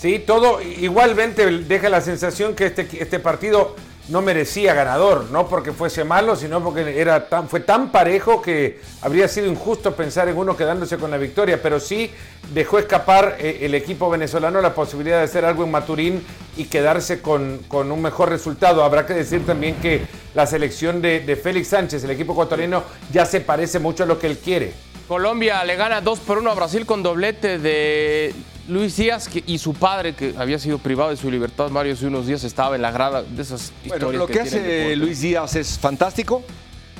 Sí, 0.00 0.18
todo 0.18 0.62
igualmente 0.62 1.44
deja 1.50 1.88
la 1.88 2.00
sensación 2.00 2.54
que 2.54 2.66
este, 2.66 2.88
este 3.00 3.18
partido 3.18 3.74
no 4.08 4.22
merecía 4.22 4.74
ganador, 4.74 5.30
no 5.30 5.48
porque 5.48 5.72
fuese 5.72 6.04
malo, 6.04 6.34
sino 6.34 6.62
porque 6.62 7.00
era 7.00 7.28
tan, 7.28 7.48
fue 7.48 7.60
tan 7.60 7.92
parejo 7.92 8.40
que 8.40 8.80
habría 9.02 9.28
sido 9.28 9.46
injusto 9.46 9.94
pensar 9.94 10.28
en 10.28 10.36
uno 10.36 10.56
quedándose 10.56 10.96
con 10.96 11.10
la 11.10 11.18
victoria, 11.18 11.60
pero 11.62 11.78
sí 11.78 12.10
dejó 12.52 12.78
escapar 12.78 13.36
eh, 13.38 13.58
el 13.62 13.74
equipo 13.74 14.08
venezolano 14.08 14.60
la 14.60 14.74
posibilidad 14.74 15.18
de 15.18 15.24
hacer 15.24 15.44
algo 15.44 15.64
en 15.64 15.70
Maturín 15.70 16.24
y 16.56 16.64
quedarse 16.64 17.20
con, 17.20 17.58
con 17.68 17.92
un 17.92 18.00
mejor 18.00 18.30
resultado. 18.30 18.82
Habrá 18.82 19.06
que 19.06 19.14
decir 19.14 19.44
también 19.44 19.76
que 19.76 20.06
la 20.34 20.46
selección 20.46 21.02
de, 21.02 21.20
de 21.20 21.36
Félix 21.36 21.68
Sánchez, 21.68 22.02
el 22.04 22.10
equipo 22.10 22.32
ecuatoriano, 22.32 22.82
ya 23.12 23.26
se 23.26 23.40
parece 23.40 23.78
mucho 23.78 24.04
a 24.04 24.06
lo 24.06 24.18
que 24.18 24.26
él 24.26 24.38
quiere. 24.38 24.72
Colombia 25.06 25.64
le 25.64 25.76
gana 25.76 26.00
2 26.00 26.18
por 26.20 26.38
1 26.38 26.50
a 26.50 26.54
Brasil 26.54 26.84
con 26.84 27.02
doblete 27.02 27.58
de 27.58 28.34
Luis 28.68 28.96
Díaz 28.96 29.28
que- 29.28 29.42
y 29.46 29.58
su 29.58 29.72
padre, 29.74 30.14
que 30.14 30.34
había 30.36 30.58
sido 30.58 30.78
privado 30.78 31.10
de 31.10 31.16
su 31.16 31.30
libertad, 31.30 31.70
Mario, 31.70 31.94
hace 31.94 32.06
unos 32.06 32.26
días 32.26 32.44
estaba 32.44 32.76
en 32.76 32.82
la 32.82 32.90
grada 32.90 33.22
de 33.22 33.42
esas 33.42 33.72
historias. 33.82 34.02
Bueno, 34.04 34.18
lo 34.18 34.26
que, 34.26 34.40
hace. 34.40 34.94
Luis 34.96 35.20
Díaz 35.22 35.56
es 35.56 35.78
fantástico. 35.78 36.42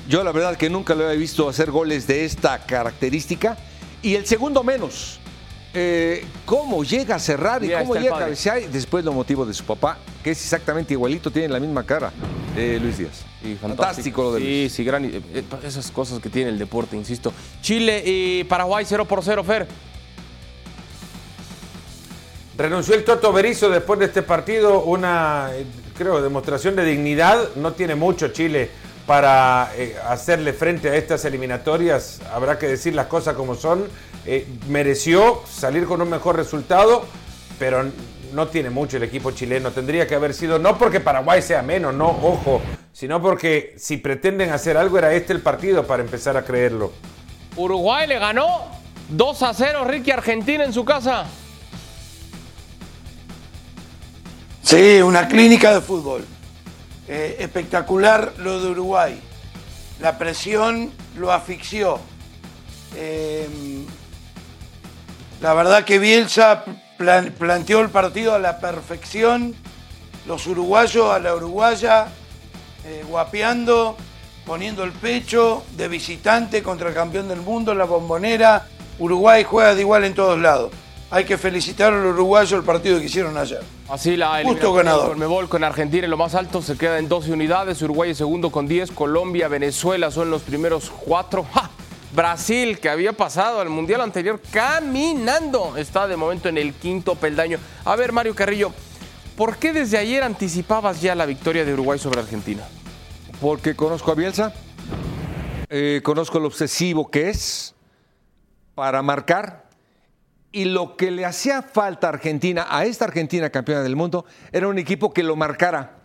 Yo 0.08 0.24
la 0.24 0.32
verdad 0.32 0.56
que 0.56 0.70
nunca 0.70 0.94
lo 0.94 1.10
he 1.10 1.16
visto 1.18 1.46
hacer 1.48 1.70
goles 1.70 2.06
de 2.06 2.24
esta 2.24 2.58
característica 2.64 3.56
Y 4.02 4.14
el 4.14 4.26
segundo 4.26 4.62
menos. 4.64 5.18
Eh, 5.74 6.24
¿Cómo 6.46 6.82
llega 6.84 7.16
a 7.16 7.18
cerrar 7.18 7.62
y 7.64 7.70
cómo 7.70 7.94
llega 7.96 8.16
a 8.16 8.20
cabecear? 8.20 8.60
Y 8.62 8.66
Después 8.66 9.04
lo 9.04 9.12
motivo 9.12 9.44
de 9.44 9.52
su 9.52 9.64
papá, 9.64 9.98
que 10.24 10.30
es 10.30 10.40
exactamente 10.40 10.94
igualito, 10.94 11.30
tiene 11.30 11.48
la 11.48 11.58
misma 11.60 11.84
cara, 11.84 12.10
eh, 12.56 12.78
Luis 12.80 12.96
Díaz. 12.98 13.24
Sí, 13.42 13.56
fantástico. 13.60 14.22
lo 14.22 14.34
de 14.34 14.40
Sí, 14.40 14.46
Luis. 14.46 14.72
sí, 14.72 14.84
gran. 14.84 15.04
eh, 15.04 15.20
eh, 15.34 15.42
Esas 15.64 15.90
cosas 15.90 16.20
que 16.20 16.30
tiene 16.30 16.50
el 16.50 16.58
deporte, 16.58 16.96
insisto. 16.96 17.32
Chile 17.60 18.02
y 18.06 18.44
Paraguay 18.44 18.84
0 18.88 19.04
por 19.04 19.22
0, 19.22 19.42
Fer. 19.44 19.66
Renunció 22.58 22.96
el 22.96 23.04
Toto 23.04 23.32
Berizzo 23.32 23.70
después 23.70 24.00
de 24.00 24.06
este 24.06 24.22
partido, 24.22 24.80
una, 24.80 25.50
eh, 25.52 25.64
creo, 25.96 26.20
demostración 26.20 26.74
de 26.74 26.84
dignidad. 26.84 27.54
No 27.54 27.74
tiene 27.74 27.94
mucho 27.94 28.28
Chile 28.30 28.68
para 29.06 29.70
eh, 29.76 29.96
hacerle 30.08 30.52
frente 30.52 30.90
a 30.90 30.96
estas 30.96 31.24
eliminatorias. 31.24 32.20
Habrá 32.34 32.58
que 32.58 32.66
decir 32.66 32.96
las 32.96 33.06
cosas 33.06 33.36
como 33.36 33.54
son. 33.54 33.86
Eh, 34.26 34.44
mereció 34.66 35.40
salir 35.48 35.86
con 35.86 36.02
un 36.02 36.10
mejor 36.10 36.34
resultado, 36.34 37.04
pero 37.60 37.84
no 38.32 38.48
tiene 38.48 38.70
mucho 38.70 38.96
el 38.96 39.04
equipo 39.04 39.30
chileno. 39.30 39.70
Tendría 39.70 40.08
que 40.08 40.16
haber 40.16 40.34
sido, 40.34 40.58
no 40.58 40.78
porque 40.78 40.98
Paraguay 40.98 41.40
sea 41.40 41.62
menos, 41.62 41.94
no, 41.94 42.08
ojo, 42.08 42.60
sino 42.92 43.22
porque 43.22 43.76
si 43.78 43.98
pretenden 43.98 44.50
hacer 44.50 44.76
algo 44.76 44.98
era 44.98 45.14
este 45.14 45.32
el 45.32 45.42
partido 45.42 45.86
para 45.86 46.02
empezar 46.02 46.36
a 46.36 46.44
creerlo. 46.44 46.90
Uruguay 47.54 48.08
le 48.08 48.18
ganó 48.18 48.66
2 49.10 49.42
a 49.44 49.54
0 49.54 49.84
Ricky 49.84 50.10
Argentina 50.10 50.64
en 50.64 50.72
su 50.72 50.84
casa. 50.84 51.24
Sí, 54.68 55.00
una 55.00 55.28
clínica 55.28 55.72
de 55.72 55.80
fútbol. 55.80 56.26
Eh, 57.06 57.36
espectacular 57.38 58.34
lo 58.36 58.60
de 58.60 58.68
Uruguay. 58.68 59.18
La 59.98 60.18
presión 60.18 60.92
lo 61.16 61.32
asfixió. 61.32 61.98
Eh, 62.94 63.48
la 65.40 65.54
verdad 65.54 65.84
que 65.84 65.98
Bielsa 65.98 66.64
plan- 66.98 67.34
planteó 67.38 67.80
el 67.80 67.88
partido 67.88 68.34
a 68.34 68.38
la 68.38 68.58
perfección. 68.60 69.54
Los 70.26 70.46
uruguayos 70.46 71.14
a 71.14 71.18
la 71.18 71.34
uruguaya, 71.34 72.08
eh, 72.84 73.04
guapeando, 73.08 73.96
poniendo 74.44 74.84
el 74.84 74.92
pecho 74.92 75.64
de 75.78 75.88
visitante 75.88 76.62
contra 76.62 76.90
el 76.90 76.94
campeón 76.94 77.28
del 77.28 77.40
mundo, 77.40 77.72
la 77.74 77.84
bombonera. 77.86 78.66
Uruguay 78.98 79.44
juega 79.44 79.74
de 79.74 79.80
igual 79.80 80.04
en 80.04 80.12
todos 80.12 80.38
lados. 80.38 80.72
Hay 81.10 81.24
que 81.24 81.38
felicitar 81.38 81.92
al 81.94 82.04
uruguayo 82.04 82.58
el 82.58 82.64
partido 82.64 82.98
que 82.98 83.06
hicieron 83.06 83.38
ayer. 83.38 83.62
Así 83.88 84.14
la 84.14 84.42
Justo 84.42 84.74
ganador. 84.74 85.48
con 85.48 85.64
Argentina 85.64 86.04
en 86.04 86.10
lo 86.10 86.18
más 86.18 86.34
alto 86.34 86.60
se 86.60 86.76
queda 86.76 86.98
en 86.98 87.08
12 87.08 87.32
unidades. 87.32 87.80
Uruguay 87.80 88.10
es 88.10 88.18
segundo 88.18 88.50
con 88.50 88.68
10. 88.68 88.90
Colombia, 88.90 89.48
Venezuela 89.48 90.10
son 90.10 90.30
los 90.30 90.42
primeros 90.42 90.90
cuatro. 90.90 91.46
¡Ja! 91.54 91.70
Brasil, 92.14 92.78
que 92.78 92.90
había 92.90 93.12
pasado 93.14 93.60
al 93.60 93.68
mundial 93.70 94.00
anterior 94.00 94.40
caminando, 94.50 95.76
está 95.76 96.06
de 96.06 96.16
momento 96.16 96.48
en 96.48 96.58
el 96.58 96.74
quinto 96.74 97.14
peldaño. 97.14 97.58
A 97.84 97.96
ver, 97.96 98.12
Mario 98.12 98.34
Carrillo, 98.34 98.72
¿por 99.36 99.56
qué 99.56 99.72
desde 99.72 99.98
ayer 99.98 100.22
anticipabas 100.22 101.00
ya 101.00 101.14
la 101.14 101.26
victoria 101.26 101.64
de 101.64 101.72
Uruguay 101.74 101.98
sobre 101.98 102.20
Argentina? 102.20 102.64
Porque 103.40 103.76
conozco 103.76 104.10
a 104.10 104.14
Bielsa, 104.14 104.54
eh, 105.68 106.00
conozco 106.02 106.40
lo 106.40 106.46
obsesivo 106.46 107.10
que 107.10 107.28
es 107.28 107.74
para 108.74 109.02
marcar 109.02 109.67
y 110.58 110.64
lo 110.64 110.96
que 110.96 111.12
le 111.12 111.24
hacía 111.24 111.62
falta 111.62 112.08
a 112.08 112.10
Argentina, 112.10 112.66
a 112.68 112.84
esta 112.84 113.04
Argentina 113.04 113.48
campeona 113.48 113.80
del 113.80 113.94
mundo, 113.94 114.24
era 114.50 114.66
un 114.66 114.76
equipo 114.76 115.12
que 115.12 115.22
lo 115.22 115.36
marcara. 115.36 115.98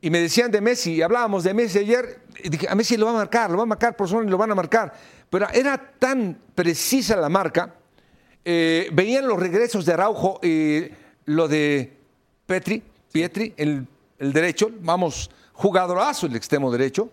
Y 0.00 0.08
me 0.08 0.18
decían 0.18 0.50
de 0.50 0.62
Messi, 0.62 0.94
y 0.94 1.02
hablábamos 1.02 1.44
de 1.44 1.52
Messi 1.52 1.80
ayer, 1.80 2.20
y 2.42 2.48
dije, 2.48 2.66
a 2.70 2.74
Messi 2.74 2.96
lo 2.96 3.04
va 3.04 3.12
a 3.12 3.16
marcar, 3.16 3.50
lo 3.50 3.58
va 3.58 3.64
a 3.64 3.66
marcar 3.66 3.94
por 3.94 4.08
y 4.08 4.30
lo 4.30 4.38
van 4.38 4.50
a 4.50 4.54
marcar. 4.54 4.94
Pero 5.28 5.46
era 5.50 5.76
tan 5.98 6.38
precisa 6.54 7.16
la 7.16 7.28
marca, 7.28 7.74
eh, 8.46 8.88
veían 8.94 9.28
los 9.28 9.38
regresos 9.38 9.84
de 9.84 9.92
Araujo 9.92 10.40
y 10.42 10.86
lo 11.26 11.46
de 11.46 11.94
Petri, 12.46 12.82
Pietri, 13.12 13.52
el, 13.58 13.86
el 14.18 14.32
derecho, 14.32 14.70
vamos, 14.80 15.30
jugadorazo 15.52 16.24
el 16.24 16.34
extremo 16.34 16.72
derecho. 16.72 17.10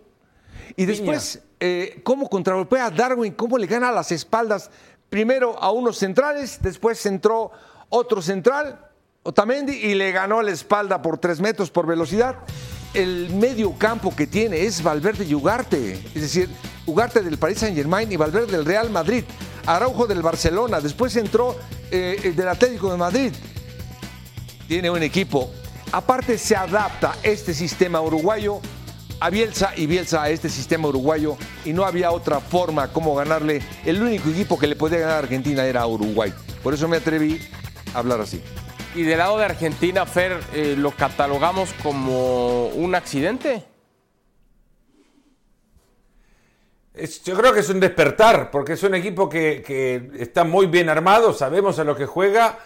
Y 0.77 0.85
después, 0.85 1.41
eh, 1.59 1.99
cómo 2.03 2.29
contragolpea 2.29 2.85
a 2.85 2.91
Darwin, 2.91 3.33
cómo 3.33 3.57
le 3.57 3.67
gana 3.67 3.89
a 3.89 3.91
las 3.91 4.13
espaldas, 4.13 4.71
primero 5.09 5.57
a 5.61 5.71
unos 5.71 5.97
centrales, 5.97 6.59
después 6.61 7.05
entró 7.05 7.51
otro 7.89 8.21
central, 8.21 8.87
Otamendi, 9.23 9.73
y 9.73 9.95
le 9.95 10.11
ganó 10.11 10.41
la 10.41 10.51
espalda 10.51 11.01
por 11.01 11.17
tres 11.17 11.39
metros 11.39 11.69
por 11.71 11.85
velocidad. 11.85 12.37
El 12.93 13.29
medio 13.35 13.73
campo 13.77 14.15
que 14.15 14.27
tiene 14.27 14.61
es 14.61 14.81
Valverde 14.81 15.25
y 15.25 15.35
Ugarte, 15.35 15.93
es 15.93 16.21
decir, 16.21 16.49
Ugarte 16.85 17.21
del 17.21 17.37
Paris 17.37 17.59
Saint 17.59 17.75
Germain 17.75 18.11
y 18.11 18.15
Valverde 18.15 18.51
del 18.51 18.65
Real 18.65 18.89
Madrid, 18.89 19.23
Araujo 19.65 20.07
del 20.07 20.21
Barcelona, 20.21 20.81
después 20.81 21.15
entró 21.15 21.55
eh, 21.91 22.19
el 22.23 22.35
del 22.35 22.47
Atlético 22.47 22.91
de 22.91 22.97
Madrid. 22.97 23.33
Tiene 24.67 24.89
un 24.89 25.03
equipo. 25.03 25.51
Aparte 25.91 26.37
se 26.37 26.55
adapta 26.55 27.15
este 27.23 27.53
sistema 27.53 28.01
uruguayo 28.01 28.61
a 29.19 29.29
Bielsa 29.29 29.73
y 29.75 29.85
Bielsa 29.85 30.23
a 30.23 30.29
este 30.29 30.49
sistema 30.49 30.87
uruguayo 30.87 31.37
y 31.65 31.73
no 31.73 31.85
había 31.85 32.11
otra 32.11 32.39
forma 32.39 32.91
como 32.93 33.15
ganarle. 33.15 33.61
El 33.85 34.01
único 34.01 34.29
equipo 34.29 34.57
que 34.57 34.67
le 34.67 34.75
podía 34.75 34.99
ganar 34.99 35.15
a 35.15 35.19
Argentina 35.19 35.65
era 35.65 35.85
Uruguay. 35.85 36.33
Por 36.63 36.73
eso 36.73 36.87
me 36.87 36.97
atreví 36.97 37.39
a 37.93 37.99
hablar 37.99 38.21
así. 38.21 38.41
Y 38.95 39.03
del 39.03 39.17
lado 39.19 39.37
de 39.37 39.45
Argentina, 39.45 40.05
Fer, 40.05 40.39
eh, 40.53 40.75
¿lo 40.77 40.91
catalogamos 40.91 41.69
como 41.83 42.67
un 42.69 42.95
accidente? 42.95 43.63
Es- 46.93 47.23
yo 47.23 47.35
creo 47.37 47.53
que 47.53 47.59
es 47.59 47.69
un 47.69 47.79
despertar, 47.79 48.49
porque 48.51 48.73
es 48.73 48.83
un 48.83 48.95
equipo 48.95 49.29
que, 49.29 49.63
que 49.65 50.09
está 50.19 50.43
muy 50.43 50.65
bien 50.65 50.89
armado, 50.89 51.33
sabemos 51.33 51.77
a 51.79 51.83
lo 51.83 51.95
que 51.95 52.05
juega, 52.05 52.57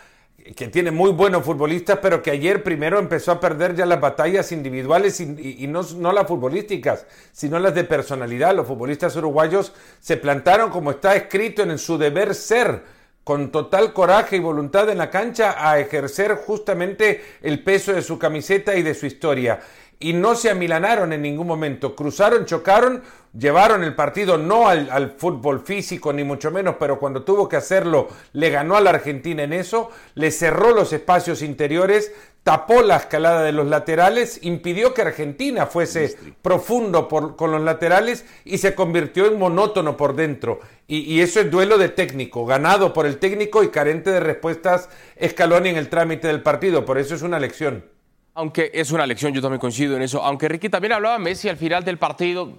que 0.56 0.68
tiene 0.68 0.92
muy 0.92 1.12
buenos 1.12 1.44
futbolistas, 1.44 2.00
pero 2.02 2.22
que 2.22 2.32
ayer 2.32 2.64
primero 2.64 3.00
empezó 3.00 3.32
a 3.32 3.40
perder 3.40 3.76
ya 3.76 3.86
las 3.86 4.02
batallas 4.02 4.52
individuales 4.52 5.20
y, 5.22 5.68
no, 5.68 5.84
no 5.98 6.12
las 6.12 6.28
futbolísticas, 6.28 7.06
sino 7.32 7.60
las 7.60 7.74
de 7.74 7.86
personalidad. 7.86 8.56
Los 8.56 8.68
futbolistas 8.68 9.16
uruguayos 9.16 9.74
se 10.02 10.18
plantaron 10.18 10.70
como 10.70 10.92
está 10.92 11.16
escrito 11.16 11.64
en 11.64 11.78
su 11.78 11.98
deber 11.98 12.36
ser, 12.36 12.82
con 13.24 13.52
total 13.52 13.94
coraje 13.94 14.36
y 14.36 14.40
voluntad 14.40 14.90
en 14.90 14.98
la 14.98 15.10
cancha 15.10 15.56
a 15.58 15.80
ejercer 15.80 16.36
justamente 16.36 17.24
el 17.42 17.64
peso 17.64 17.94
de 17.94 18.02
su 18.02 18.20
camiseta 18.20 18.76
y 18.76 18.84
de 18.84 18.94
su 18.94 19.06
historia. 19.06 19.62
Y 20.04 20.12
no 20.12 20.36
se 20.36 20.50
amilanaron 20.50 21.14
en 21.14 21.22
ningún 21.22 21.48
momento, 21.48 21.96
cruzaron, 21.96 22.46
chocaron, 22.46 23.02
llevaron 23.38 23.86
el 23.86 23.96
partido 23.96 24.38
no 24.38 24.68
al, 24.68 24.90
al 24.92 25.12
fútbol 25.12 25.62
físico 25.62 26.12
ni 26.12 26.26
mucho 26.26 26.52
menos, 26.52 26.76
pero 26.78 27.00
cuando 27.00 27.24
tuvo 27.24 27.48
que 27.48 27.56
hacerlo 27.56 28.10
le 28.34 28.50
ganó 28.50 28.76
a 28.76 28.82
la 28.82 28.90
Argentina 28.90 29.44
en 29.44 29.54
eso, 29.54 29.90
le 30.16 30.30
cerró 30.32 30.72
los 30.74 30.92
espacios 30.92 31.42
interiores, 31.42 32.12
tapó 32.44 32.82
la 32.82 32.98
escalada 32.98 33.44
de 33.44 33.54
los 33.54 33.68
laterales, 33.68 34.40
impidió 34.42 34.94
que 34.94 35.04
Argentina 35.04 35.68
fuese 35.68 36.18
profundo 36.42 37.08
por- 37.08 37.38
con 37.38 37.54
los 37.54 37.62
laterales 37.62 38.26
y 38.44 38.58
se 38.58 38.76
convirtió 38.76 39.26
en 39.28 39.40
monótono 39.40 39.96
por 39.96 40.16
dentro. 40.18 40.60
Y, 40.86 40.98
y 41.14 41.22
eso 41.22 41.40
es 41.40 41.50
duelo 41.50 41.78
de 41.78 41.88
técnico, 41.88 42.46
ganado 42.46 42.92
por 42.92 43.06
el 43.06 43.20
técnico 43.20 43.64
y 43.64 43.70
carente 43.70 44.12
de 44.12 44.20
respuestas 44.20 44.90
Scaloni 45.26 45.70
en 45.70 45.78
el 45.78 45.88
trámite 45.88 46.28
del 46.28 46.42
partido. 46.44 46.84
Por 46.84 46.98
eso 46.98 47.16
es 47.16 47.22
una 47.22 47.40
lección. 47.40 47.93
Aunque 48.36 48.72
es 48.74 48.92
una 48.92 49.06
lección, 49.06 49.34
yo 49.34 49.42
también 49.42 49.60
coincido 49.60 49.96
en 49.96 50.02
eso. 50.02 50.24
Aunque 50.24 50.48
Ricky 50.48 50.70
también 50.70 50.94
hablaba 50.94 51.20
Messi 51.20 51.50
al 51.50 51.58
final 51.58 51.84
del 51.84 51.98
partido 51.98 52.54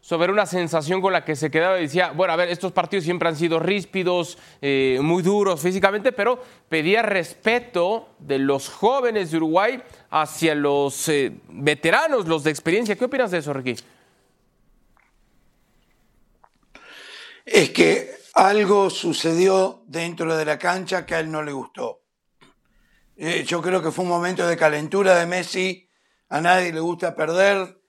sobre 0.00 0.30
una 0.30 0.46
sensación 0.46 1.00
con 1.00 1.12
la 1.12 1.24
que 1.24 1.34
se 1.34 1.50
quedaba 1.50 1.78
y 1.78 1.82
decía, 1.82 2.12
bueno, 2.12 2.32
a 2.32 2.36
ver, 2.36 2.48
estos 2.48 2.70
partidos 2.72 3.04
siempre 3.04 3.28
han 3.28 3.34
sido 3.34 3.58
ríspidos, 3.58 4.38
eh, 4.60 4.98
muy 5.02 5.22
duros 5.22 5.60
físicamente, 5.60 6.12
pero 6.12 6.40
pedía 6.68 7.02
respeto 7.02 8.10
de 8.18 8.38
los 8.38 8.68
jóvenes 8.68 9.30
de 9.30 9.38
Uruguay 9.38 9.82
hacia 10.10 10.54
los 10.54 11.08
eh, 11.08 11.32
veteranos, 11.48 12.28
los 12.28 12.44
de 12.44 12.50
experiencia. 12.50 12.94
¿Qué 12.94 13.04
opinas 13.06 13.30
de 13.30 13.38
eso, 13.38 13.52
Ricky? 13.52 13.74
es 17.46 17.70
que 17.70 18.10
algo 18.34 18.90
sucedió 18.90 19.84
dentro 19.86 20.36
de 20.36 20.44
la 20.44 20.58
cancha 20.58 21.06
que 21.06 21.14
a 21.14 21.20
él 21.20 21.30
no 21.30 21.42
le 21.42 21.52
gustó. 21.52 22.02
Eh, 23.18 23.44
yo 23.46 23.62
creo 23.62 23.82
que 23.82 23.90
fue 23.90 24.04
un 24.04 24.10
momento 24.10 24.46
de 24.46 24.58
calentura 24.58 25.18
de 25.18 25.24
Messi, 25.24 25.88
a 26.28 26.42
nadie 26.42 26.70
le 26.70 26.80
gusta 26.80 27.16
perder, 27.16 27.80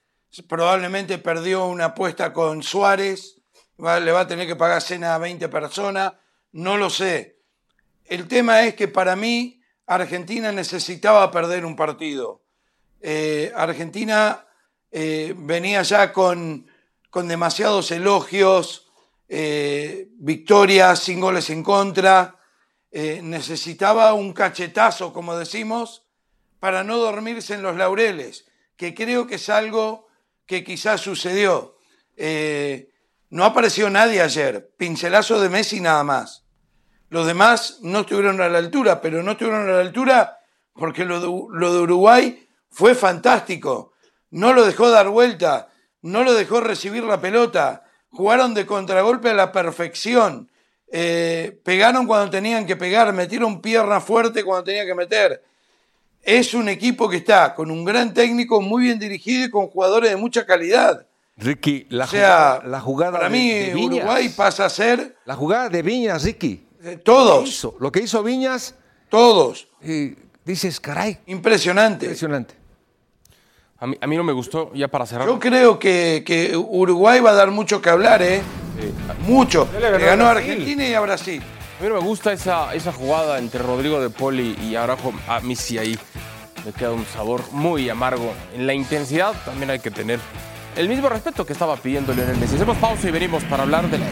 probablemente 0.47 1.17
perdió 1.17 1.65
una 1.65 1.85
apuesta 1.85 2.31
con 2.31 2.63
Suárez, 2.63 3.41
le 3.77 4.11
va 4.11 4.21
a 4.21 4.27
tener 4.27 4.47
que 4.47 4.55
pagar 4.55 4.81
cena 4.81 5.15
a 5.15 5.17
20 5.17 5.49
personas, 5.49 6.13
no 6.53 6.77
lo 6.77 6.89
sé. 6.89 7.41
El 8.05 8.29
tema 8.29 8.63
es 8.63 8.75
que 8.75 8.87
para 8.87 9.17
mí 9.17 9.61
Argentina 9.85 10.53
necesitaba 10.53 11.29
perder 11.29 11.65
un 11.65 11.75
partido. 11.75 12.43
Eh, 13.01 13.51
Argentina 13.53 14.47
eh, 14.91 15.35
venía 15.37 15.81
ya 15.81 16.13
con, 16.13 16.67
con 17.09 17.27
demasiados 17.27 17.91
elogios, 17.91 18.85
victorias 19.27 20.99
sin 20.99 21.19
goles 21.19 21.49
en 21.49 21.61
contra, 21.61 22.36
eh, 22.99 23.21
necesitaba 23.21 24.15
un 24.15 24.33
cachetazo, 24.33 25.13
como 25.13 25.37
decimos, 25.37 26.07
para 26.59 26.83
no 26.83 26.97
dormirse 26.97 27.53
en 27.53 27.61
los 27.61 27.77
laureles, 27.77 28.47
que 28.75 28.95
creo 28.95 29.27
que 29.27 29.35
es 29.35 29.49
algo 29.49 30.07
que 30.47 30.63
quizás 30.63 30.99
sucedió. 31.01 31.77
Eh, 32.15 32.89
No 33.29 33.45
apareció 33.45 33.91
nadie 33.91 34.19
ayer. 34.19 34.73
Pincelazo 34.77 35.39
de 35.39 35.47
Messi 35.47 35.79
nada 35.79 36.03
más. 36.03 36.45
Los 37.09 37.27
demás 37.27 37.77
no 37.83 37.99
estuvieron 37.99 38.41
a 38.41 38.49
la 38.49 38.57
altura, 38.57 38.99
pero 38.99 39.21
no 39.21 39.33
estuvieron 39.33 39.69
a 39.69 39.73
la 39.73 39.81
altura 39.81 40.39
porque 40.73 41.05
lo 41.05 41.19
de, 41.19 41.27
lo 41.51 41.73
de 41.73 41.79
Uruguay 41.79 42.49
fue 42.71 42.95
fantástico. 42.95 43.93
No 44.31 44.53
lo 44.53 44.65
dejó 44.65 44.89
dar 44.89 45.09
vuelta, 45.09 45.69
no 46.01 46.23
lo 46.23 46.33
dejó 46.33 46.61
recibir 46.61 47.03
la 47.03 47.21
pelota. 47.21 47.83
Jugaron 48.09 48.55
de 48.55 48.65
contragolpe 48.65 49.29
a 49.29 49.35
la 49.35 49.51
perfección. 49.51 50.49
Eh, 50.91 51.59
pegaron 51.63 52.07
cuando 52.07 52.29
tenían 52.29 52.65
que 52.65 52.75
pegar, 52.75 53.11
metieron 53.13 53.61
pierna 53.61 53.99
fuerte 53.99 54.43
cuando 54.43 54.63
tenía 54.63 54.85
que 54.85 54.95
meter. 54.95 55.43
Es 56.21 56.53
un 56.53 56.69
equipo 56.69 57.09
que 57.09 57.17
está 57.17 57.53
con 57.55 57.71
un 57.71 57.85
gran 57.85 58.13
técnico, 58.13 58.61
muy 58.61 58.83
bien 58.83 58.99
dirigido 58.99 59.45
y 59.45 59.49
con 59.49 59.67
jugadores 59.67 60.09
de 60.09 60.17
mucha 60.17 60.45
calidad. 60.45 61.05
Ricky, 61.37 61.85
la 61.89 62.05
O 62.05 62.07
sea, 62.07 62.19
jugada, 62.57 62.63
la 62.67 62.81
jugada 62.81 63.11
para 63.19 63.29
mí 63.29 63.49
de 63.51 63.73
Viñas. 63.75 63.97
Uruguay 64.05 64.29
pasa 64.29 64.65
a 64.65 64.69
ser 64.69 65.15
La 65.25 65.35
jugada 65.35 65.69
de 65.69 65.81
Viñas, 65.83 66.23
Ricky. 66.23 66.65
todos. 67.03 67.37
Lo 67.37 67.43
que 67.43 67.49
hizo, 67.49 67.75
lo 67.79 67.91
que 67.91 67.99
hizo 68.01 68.23
Viñas, 68.23 68.75
todos. 69.09 69.67
dices, 70.43 70.79
caray. 70.79 71.19
Impresionante. 71.27 72.05
Impresionante. 72.07 72.55
A 73.79 73.85
mí, 73.85 73.95
a 74.01 74.07
mí 74.07 74.17
no 74.17 74.23
me 74.23 74.33
gustó, 74.33 74.71
ya 74.73 74.87
para 74.87 75.05
cerrar. 75.05 75.27
Yo 75.27 75.37
creo 75.37 75.77
que, 75.77 76.23
que 76.25 76.57
Uruguay 76.57 77.19
va 77.19 77.29
a 77.29 77.33
dar 77.35 77.51
mucho 77.51 77.79
que 77.81 77.89
hablar, 77.89 78.23
¿eh? 78.23 78.41
Mucho. 79.25 79.67
le 79.73 79.91
Le 79.97 80.05
ganó 80.05 80.25
a. 80.25 80.31
Argentina 80.31 80.87
y 80.87 80.93
a 80.93 80.99
Brasil. 80.99 81.41
A 81.79 81.83
mí 81.83 81.89
no 81.89 81.95
me 81.95 82.01
gusta 82.01 82.33
esa, 82.33 82.73
esa 82.73 82.91
jugada 82.91 83.37
entre 83.37 83.61
Rodrigo 83.61 84.01
de 84.01 84.09
Poli 84.09 84.57
y 84.61 84.75
Araujo. 84.75 85.13
A 85.27 85.39
mí 85.41 85.55
sí 85.55 85.77
ahí 85.77 85.97
me 86.65 86.71
queda 86.71 86.91
un 86.91 87.05
sabor 87.05 87.41
muy 87.51 87.89
amargo. 87.89 88.33
En 88.55 88.65
la 88.65 88.73
intensidad 88.73 89.33
también 89.45 89.69
hay 89.69 89.79
que 89.79 89.91
tener 89.91 90.19
el 90.75 90.89
mismo 90.89 91.09
respeto 91.09 91.45
que 91.45 91.53
estaba 91.53 91.75
pidiendo 91.77 92.13
Lionel 92.13 92.37
Messi. 92.37 92.55
Hacemos 92.55 92.77
pausa 92.77 93.07
y 93.07 93.11
venimos 93.11 93.43
para 93.45 93.63
hablar 93.63 93.89
de 93.89 93.97
la 93.99 94.07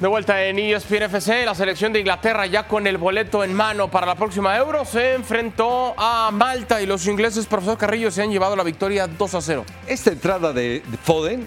De 0.00 0.08
vuelta 0.08 0.42
en 0.46 0.58
ESPN 0.58 1.02
FC, 1.02 1.44
la 1.44 1.54
selección 1.54 1.92
de 1.92 2.00
Inglaterra 2.00 2.46
ya 2.46 2.66
con 2.66 2.86
el 2.86 2.96
boleto 2.96 3.44
en 3.44 3.52
mano 3.52 3.90
para 3.90 4.06
la 4.06 4.14
próxima 4.14 4.56
Euro 4.56 4.86
se 4.86 5.12
enfrentó 5.12 5.92
a 5.98 6.30
Malta 6.32 6.80
y 6.80 6.86
los 6.86 7.06
ingleses, 7.06 7.44
profesor 7.44 7.76
Carrillo, 7.76 8.10
se 8.10 8.22
han 8.22 8.30
llevado 8.30 8.56
la 8.56 8.62
victoria 8.62 9.06
2 9.06 9.34
a 9.34 9.40
0. 9.42 9.66
Esta 9.86 10.10
entrada 10.10 10.54
de, 10.54 10.82
de 10.86 10.96
Foden, 10.96 11.46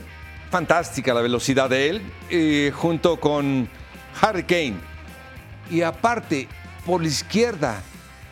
fantástica 0.52 1.16
la 1.16 1.22
velocidad 1.22 1.68
de 1.68 1.90
él, 1.90 2.02
eh, 2.30 2.72
junto 2.76 3.20
con 3.20 3.68
Harry 4.22 4.44
Kane. 4.44 4.76
Y 5.72 5.82
aparte, 5.82 6.48
por 6.86 7.02
la 7.02 7.08
izquierda, 7.08 7.82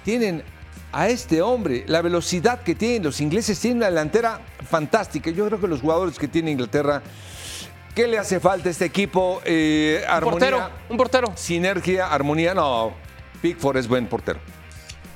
tienen 0.05 0.43
a 0.91 1.09
este 1.09 1.41
hombre, 1.41 1.83
la 1.87 2.03
velocidad 2.03 2.61
que 2.61 2.75
tienen 2.75 3.01
los 3.01 3.21
ingleses, 3.21 3.59
tienen 3.59 3.77
una 3.77 3.87
delantera 3.87 4.39
fantástica. 4.69 5.31
Yo 5.31 5.47
creo 5.47 5.59
que 5.59 5.67
los 5.67 5.81
jugadores 5.81 6.19
que 6.19 6.27
tiene 6.27 6.51
Inglaterra, 6.51 7.01
¿qué 7.93 8.07
le 8.07 8.17
hace 8.17 8.39
falta 8.39 8.69
a 8.69 8.71
este 8.71 8.85
equipo? 8.85 9.41
Eh, 9.45 10.03
armonía, 10.07 10.31
portero, 10.31 10.69
un 10.89 10.97
portero. 10.97 11.33
Sinergia, 11.35 12.07
armonía, 12.07 12.53
no. 12.53 12.93
Pickford 13.41 13.77
es 13.77 13.87
buen 13.87 14.07
portero. 14.07 14.39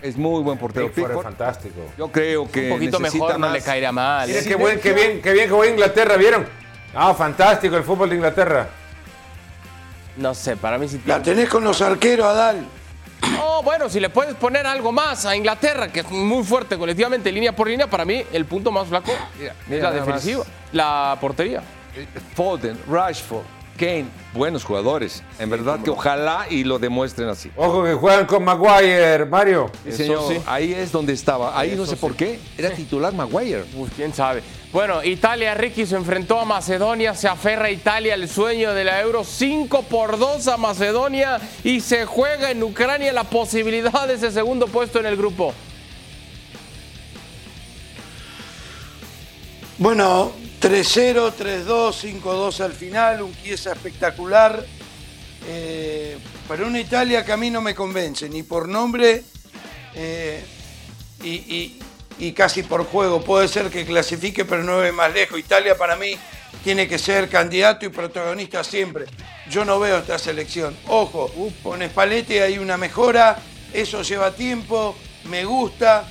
Es 0.01 0.17
muy 0.17 0.43
buen 0.43 0.57
portero. 0.57 0.87
Pickford 0.91 1.17
es 1.17 1.23
fantástico. 1.23 1.81
Yo 1.97 2.11
creo 2.11 2.49
que 2.49 2.71
Un 2.71 2.77
poquito 2.77 2.99
necesita 2.99 3.25
mejor 3.25 3.39
no 3.39 3.49
le 3.49 3.61
caería 3.61 3.91
mal. 3.91 4.27
Mire 4.27 4.39
¿eh? 4.39 4.45
qué, 4.47 4.55
buen, 4.55 4.79
qué 4.79 4.93
bien, 4.93 5.21
qué 5.21 5.33
bien 5.33 5.49
jugó 5.49 5.65
Inglaterra, 5.65 6.15
¿vieron? 6.17 6.45
Ah, 6.93 7.13
fantástico 7.13 7.75
el 7.75 7.83
fútbol 7.83 8.09
de 8.09 8.15
Inglaterra. 8.15 8.67
No 10.17 10.33
sé, 10.33 10.55
para 10.55 10.77
mí 10.77 10.87
sí 10.87 11.01
La 11.05 11.21
tenés 11.21 11.49
con 11.49 11.63
los 11.63 11.81
arqueros, 11.81 12.25
Adal. 12.25 12.65
No, 13.33 13.63
bueno, 13.63 13.89
si 13.89 13.99
le 13.99 14.09
puedes 14.09 14.35
poner 14.35 14.65
algo 14.67 14.91
más 14.91 15.25
a 15.25 15.35
Inglaterra, 15.35 15.89
que 15.89 16.01
es 16.01 16.09
muy 16.11 16.43
fuerte 16.43 16.77
colectivamente, 16.77 17.31
línea 17.31 17.55
por 17.55 17.67
línea, 17.67 17.87
para 17.87 18.05
mí 18.05 18.23
el 18.31 18.45
punto 18.45 18.71
más 18.71 18.87
flaco 18.87 19.11
es 19.11 19.51
mira 19.67 19.89
la 19.89 19.91
defensiva, 19.91 20.39
más. 20.39 20.47
la 20.71 21.17
portería. 21.19 21.61
Foden, 22.35 22.77
Rashford, 22.87 23.45
Kane, 23.77 24.05
buenos 24.33 24.63
jugadores. 24.63 25.23
En 25.37 25.49
verdad 25.49 25.81
que 25.81 25.89
ojalá 25.89 26.47
y 26.49 26.63
lo 26.63 26.79
demuestren 26.79 27.27
así. 27.27 27.51
Ojo 27.55 27.83
que 27.83 27.93
juegan 27.93 28.25
con 28.25 28.43
Maguire, 28.43 29.25
Mario. 29.25 29.69
Sí, 29.83 29.91
señor, 29.91 30.41
ahí 30.45 30.73
es 30.73 30.91
donde 30.91 31.13
estaba. 31.13 31.57
Ahí 31.59 31.75
no 31.75 31.85
sé 31.85 31.97
por 31.97 32.15
qué. 32.15 32.39
Era 32.57 32.71
titular 32.71 33.13
Maguire. 33.13 33.65
Pues 33.75 33.91
quién 33.95 34.13
sabe. 34.13 34.41
Bueno, 34.71 35.03
Italia, 35.03 35.53
Ricky 35.53 35.85
se 35.85 35.95
enfrentó 35.95 36.39
a 36.39 36.45
Macedonia, 36.45 37.13
se 37.13 37.27
aferra 37.27 37.65
a 37.65 37.71
Italia 37.71 38.13
al 38.13 38.27
sueño 38.27 38.73
de 38.73 38.83
la 38.83 39.01
Euro 39.01 39.23
5 39.23 39.83
por 39.83 40.17
2 40.17 40.47
a 40.49 40.57
Macedonia 40.57 41.39
y 41.63 41.79
se 41.79 42.05
juega 42.05 42.51
en 42.51 42.61
Ucrania 42.61 43.13
la 43.13 43.23
posibilidad 43.23 44.07
de 44.07 44.15
ese 44.15 44.31
segundo 44.31 44.67
puesto 44.67 44.99
en 44.99 45.05
el 45.05 45.15
grupo. 45.15 45.53
Bueno, 49.77 50.31
3-0, 50.61 51.33
3-2, 51.37 52.21
5-2 52.21 52.59
al 52.61 52.73
final, 52.73 53.21
un 53.21 53.35
Chiesa 53.35 53.73
espectacular. 53.73 54.65
Eh, 55.47 56.17
pero 56.47 56.65
una 56.67 56.79
Italia 56.79 57.23
que 57.23 57.31
a 57.31 57.37
mí 57.37 57.49
no 57.51 57.61
me 57.61 57.75
convence, 57.75 58.27
ni 58.29 58.41
por 58.43 58.67
nombre 58.67 59.23
eh, 59.93 60.43
y, 61.23 61.29
y- 61.29 61.79
y 62.17 62.31
casi 62.31 62.63
por 62.63 62.85
juego. 62.85 63.21
Puede 63.23 63.47
ser 63.47 63.69
que 63.69 63.85
clasifique, 63.85 64.45
pero 64.45 64.63
no 64.63 64.77
ve 64.77 64.91
más 64.91 65.13
lejos. 65.13 65.37
Italia 65.37 65.77
para 65.77 65.95
mí 65.97 66.15
tiene 66.63 66.87
que 66.87 66.97
ser 66.97 67.29
candidato 67.29 67.85
y 67.85 67.89
protagonista 67.89 68.63
siempre. 68.63 69.05
Yo 69.49 69.65
no 69.65 69.79
veo 69.79 69.97
esta 69.97 70.17
selección. 70.17 70.75
Ojo, 70.87 71.29
con 71.61 71.81
Spalletti 71.83 72.39
hay 72.39 72.57
una 72.57 72.77
mejora, 72.77 73.37
eso 73.73 74.01
lleva 74.01 74.31
tiempo, 74.31 74.95
me 75.25 75.43
gusta, 75.45 76.09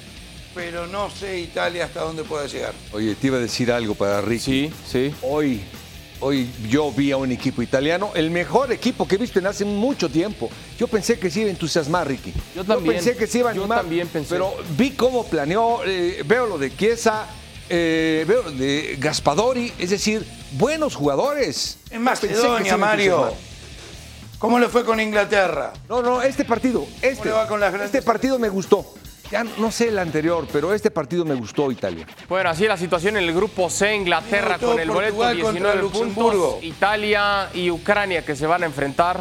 pero 0.55 0.87
no 0.87 1.11
sé 1.11 1.41
Italia 1.41 1.85
hasta 1.85 2.01
dónde 2.03 2.23
puede 2.25 2.49
llegar. 2.49 2.73
Oye, 2.93 3.15
te 3.15 3.27
iba 3.27 3.37
a 3.39 3.41
decir 3.41 3.73
algo 3.73 3.95
para 3.95 4.21
Ricky. 4.21 4.71
Sí, 4.71 4.73
sí. 5.11 5.15
Hoy, 5.23 5.61
hoy 6.21 6.49
yo 6.69 6.91
vi 6.93 7.11
a 7.13 7.17
un 7.17 7.33
equipo 7.33 7.61
italiano, 7.63 8.13
el 8.15 8.31
mejor 8.31 8.73
equipo 8.73 9.07
que 9.09 9.17
he 9.17 9.19
visto 9.19 9.39
en 9.39 9.47
hace 9.47 9.65
mucho 9.65 10.09
tiempo. 10.09 10.49
Yo 10.79 10.87
pensé 10.87 11.19
que 11.19 11.31
se 11.31 11.41
iba 11.41 11.49
a 11.49 11.53
entusiasmar, 11.53 12.07
Ricky. 12.09 12.33
Yo 12.55 12.65
también. 12.65 12.95
pensé 12.97 13.17
que 13.17 13.27
se 13.27 13.39
iba 13.39 13.51
a 13.51 13.55
Yo 13.55 13.63
animar. 13.63 13.81
también 13.81 14.09
pensé. 14.09 14.31
Pero 14.35 14.55
vi 14.77 14.93
cómo 14.93 15.25
planeó, 15.27 15.81
eh, 15.85 16.23
veo 16.25 16.47
lo 16.47 16.59
de 16.59 16.75
Chiesa, 16.77 17.27
eh, 17.69 18.25
veo 18.29 18.43
lo 18.45 18.51
de 18.53 18.97
Gaspadori, 18.99 19.73
es 19.79 19.91
decir, 19.91 20.25
buenos 20.53 20.95
jugadores. 20.95 21.79
En 21.91 22.05
Pensé 22.05 22.29
que 22.29 22.35
se 22.35 22.41
Macedonia, 22.43 22.77
Mario. 22.77 23.35
¿Cómo 24.39 24.59
le 24.59 24.69
fue 24.69 24.85
con 24.85 25.01
Inglaterra? 25.01 25.73
No, 25.89 26.03
no, 26.03 26.21
este 26.21 26.45
partido, 26.45 26.87
este, 27.01 27.25
le 27.27 27.31
va 27.33 27.47
con 27.49 27.61
las 27.61 27.73
grandes 27.73 27.95
este 27.95 28.03
partido 28.03 28.39
me 28.39 28.51
gustó. 28.51 28.85
Ya 29.35 29.43
no 29.43 29.73
sé 29.73 29.89
el 29.89 29.99
anterior, 29.99 30.47
pero 30.53 30.73
este 30.73 30.93
partido 30.93 31.25
me 31.25 31.35
gustó 31.35 31.69
Italia. 31.73 32.07
Bueno, 32.29 32.51
así 32.51 32.69
la 32.69 32.77
situación 32.77 33.17
en 33.17 33.25
el 33.25 33.35
grupo 33.35 33.69
C, 33.69 33.93
Inglaterra 33.93 34.59
con 34.59 34.79
el 34.79 34.89
boleto 34.89 35.17
Portugal 35.17 35.41
contra 35.41 35.73
19 35.73 35.83
Luxemburgo. 35.83 36.51
puntos, 36.53 36.65
Italia 36.65 37.49
y 37.53 37.69
Ucrania 37.69 38.25
que 38.25 38.37
se 38.37 38.47
van 38.47 38.63
a 38.63 38.67
enfrentar 38.67 39.19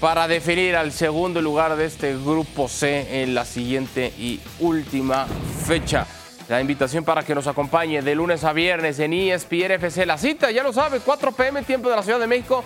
para 0.00 0.28
definir 0.28 0.76
al 0.76 0.92
segundo 0.92 1.40
lugar 1.40 1.76
de 1.76 1.86
este 1.86 2.14
grupo 2.14 2.68
C 2.68 3.22
en 3.22 3.34
la 3.34 3.46
siguiente 3.46 4.12
y 4.18 4.38
última 4.60 5.26
fecha. 5.66 6.06
La 6.50 6.60
invitación 6.60 7.02
para 7.02 7.22
que 7.22 7.34
nos 7.34 7.46
acompañe 7.46 8.02
de 8.02 8.14
lunes 8.14 8.44
a 8.44 8.52
viernes 8.52 8.98
en 8.98 9.14
ESPN 9.14 9.70
FC. 9.70 10.04
La 10.04 10.18
cita, 10.18 10.50
ya 10.50 10.62
lo 10.62 10.74
sabe, 10.74 11.00
4 11.00 11.32
pm, 11.32 11.62
tiempo 11.62 11.88
de 11.88 11.96
la 11.96 12.02
Ciudad 12.02 12.20
de 12.20 12.26
México. 12.26 12.62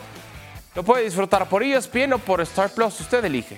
Lo 0.74 0.82
puede 0.82 1.04
disfrutar 1.04 1.48
por 1.48 1.62
ESPN 1.62 2.14
o 2.14 2.18
por 2.18 2.40
Star 2.40 2.70
Plus, 2.70 2.98
usted 2.98 3.24
elige. 3.24 3.56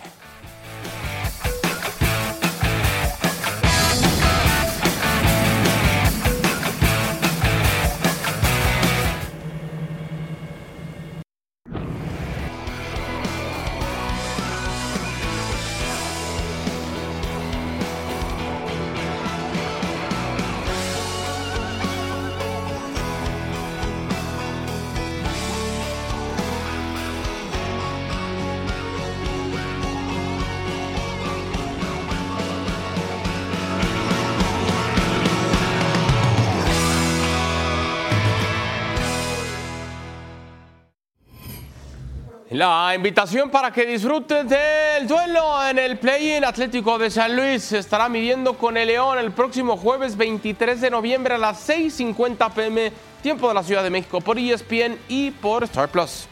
La 42.61 42.95
invitación 42.95 43.49
para 43.49 43.73
que 43.73 43.87
disfruten 43.87 44.47
del 44.47 45.09
duelo 45.09 45.67
en 45.67 45.79
el 45.79 45.99
play-in 45.99 46.45
Atlético 46.45 46.99
de 46.99 47.11
San 47.11 47.35
Luis 47.35 47.63
se 47.63 47.79
estará 47.79 48.07
midiendo 48.11 48.53
con 48.53 48.77
el 48.77 48.89
León 48.89 49.19
el 49.19 49.33
próximo 49.33 49.79
jueves 49.79 50.15
23 50.15 50.79
de 50.79 50.91
noviembre 50.91 51.37
a 51.37 51.39
las 51.39 51.67
6:50 51.67 52.53
pm, 52.53 52.93
tiempo 53.23 53.49
de 53.49 53.55
la 53.55 53.63
Ciudad 53.63 53.83
de 53.83 53.89
México, 53.89 54.21
por 54.21 54.39
ESPN 54.39 54.99
y 55.09 55.31
por 55.31 55.65
Star 55.65 55.89
Plus. 55.89 56.29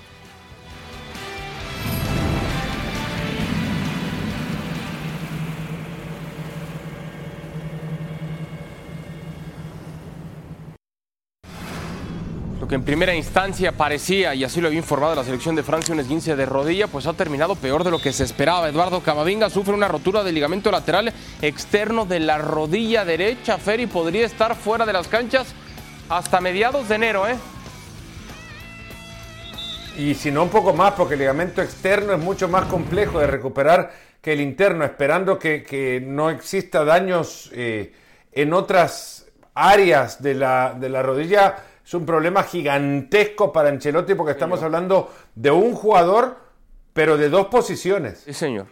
Que 12.68 12.74
en 12.74 12.82
primera 12.82 13.14
instancia 13.14 13.72
parecía, 13.72 14.34
y 14.34 14.44
así 14.44 14.60
lo 14.60 14.66
había 14.66 14.78
informado 14.78 15.14
la 15.14 15.24
selección 15.24 15.54
de 15.56 15.62
Francia, 15.62 15.94
un 15.94 16.00
esguince 16.00 16.36
de 16.36 16.44
rodilla, 16.44 16.86
pues 16.86 17.06
ha 17.06 17.14
terminado 17.14 17.56
peor 17.56 17.82
de 17.82 17.90
lo 17.90 17.98
que 17.98 18.12
se 18.12 18.24
esperaba. 18.24 18.68
Eduardo 18.68 19.00
Camavinga 19.00 19.48
sufre 19.48 19.72
una 19.72 19.88
rotura 19.88 20.22
del 20.22 20.34
ligamento 20.34 20.70
lateral 20.70 21.10
externo 21.40 22.04
de 22.04 22.20
la 22.20 22.36
rodilla 22.36 23.06
derecha. 23.06 23.56
Ferry 23.56 23.86
podría 23.86 24.26
estar 24.26 24.54
fuera 24.54 24.84
de 24.84 24.92
las 24.92 25.08
canchas 25.08 25.46
hasta 26.10 26.40
mediados 26.42 26.88
de 26.90 26.94
enero, 26.94 27.26
¿eh? 27.26 27.36
Y 29.96 30.14
si 30.14 30.30
no 30.30 30.42
un 30.42 30.50
poco 30.50 30.74
más, 30.74 30.92
porque 30.92 31.14
el 31.14 31.20
ligamento 31.20 31.62
externo 31.62 32.12
es 32.12 32.20
mucho 32.20 32.48
más 32.48 32.66
complejo 32.66 33.18
de 33.18 33.26
recuperar 33.28 33.90
que 34.20 34.34
el 34.34 34.42
interno, 34.42 34.84
esperando 34.84 35.38
que, 35.38 35.64
que 35.64 36.02
no 36.04 36.28
exista 36.28 36.84
daños 36.84 37.50
eh, 37.54 37.94
en 38.30 38.52
otras 38.52 39.26
áreas 39.54 40.22
de 40.22 40.34
la, 40.34 40.76
de 40.78 40.88
la 40.90 41.02
rodilla. 41.02 41.56
Es 41.88 41.94
un 41.94 42.04
problema 42.04 42.42
gigantesco 42.42 43.50
para 43.50 43.70
Ancelotti 43.70 44.14
porque 44.14 44.32
estamos 44.32 44.62
hablando 44.62 45.10
de 45.34 45.50
un 45.50 45.72
jugador, 45.72 46.36
pero 46.92 47.16
de 47.16 47.30
dos 47.30 47.46
posiciones. 47.46 48.24
Sí, 48.26 48.34
señor. 48.34 48.66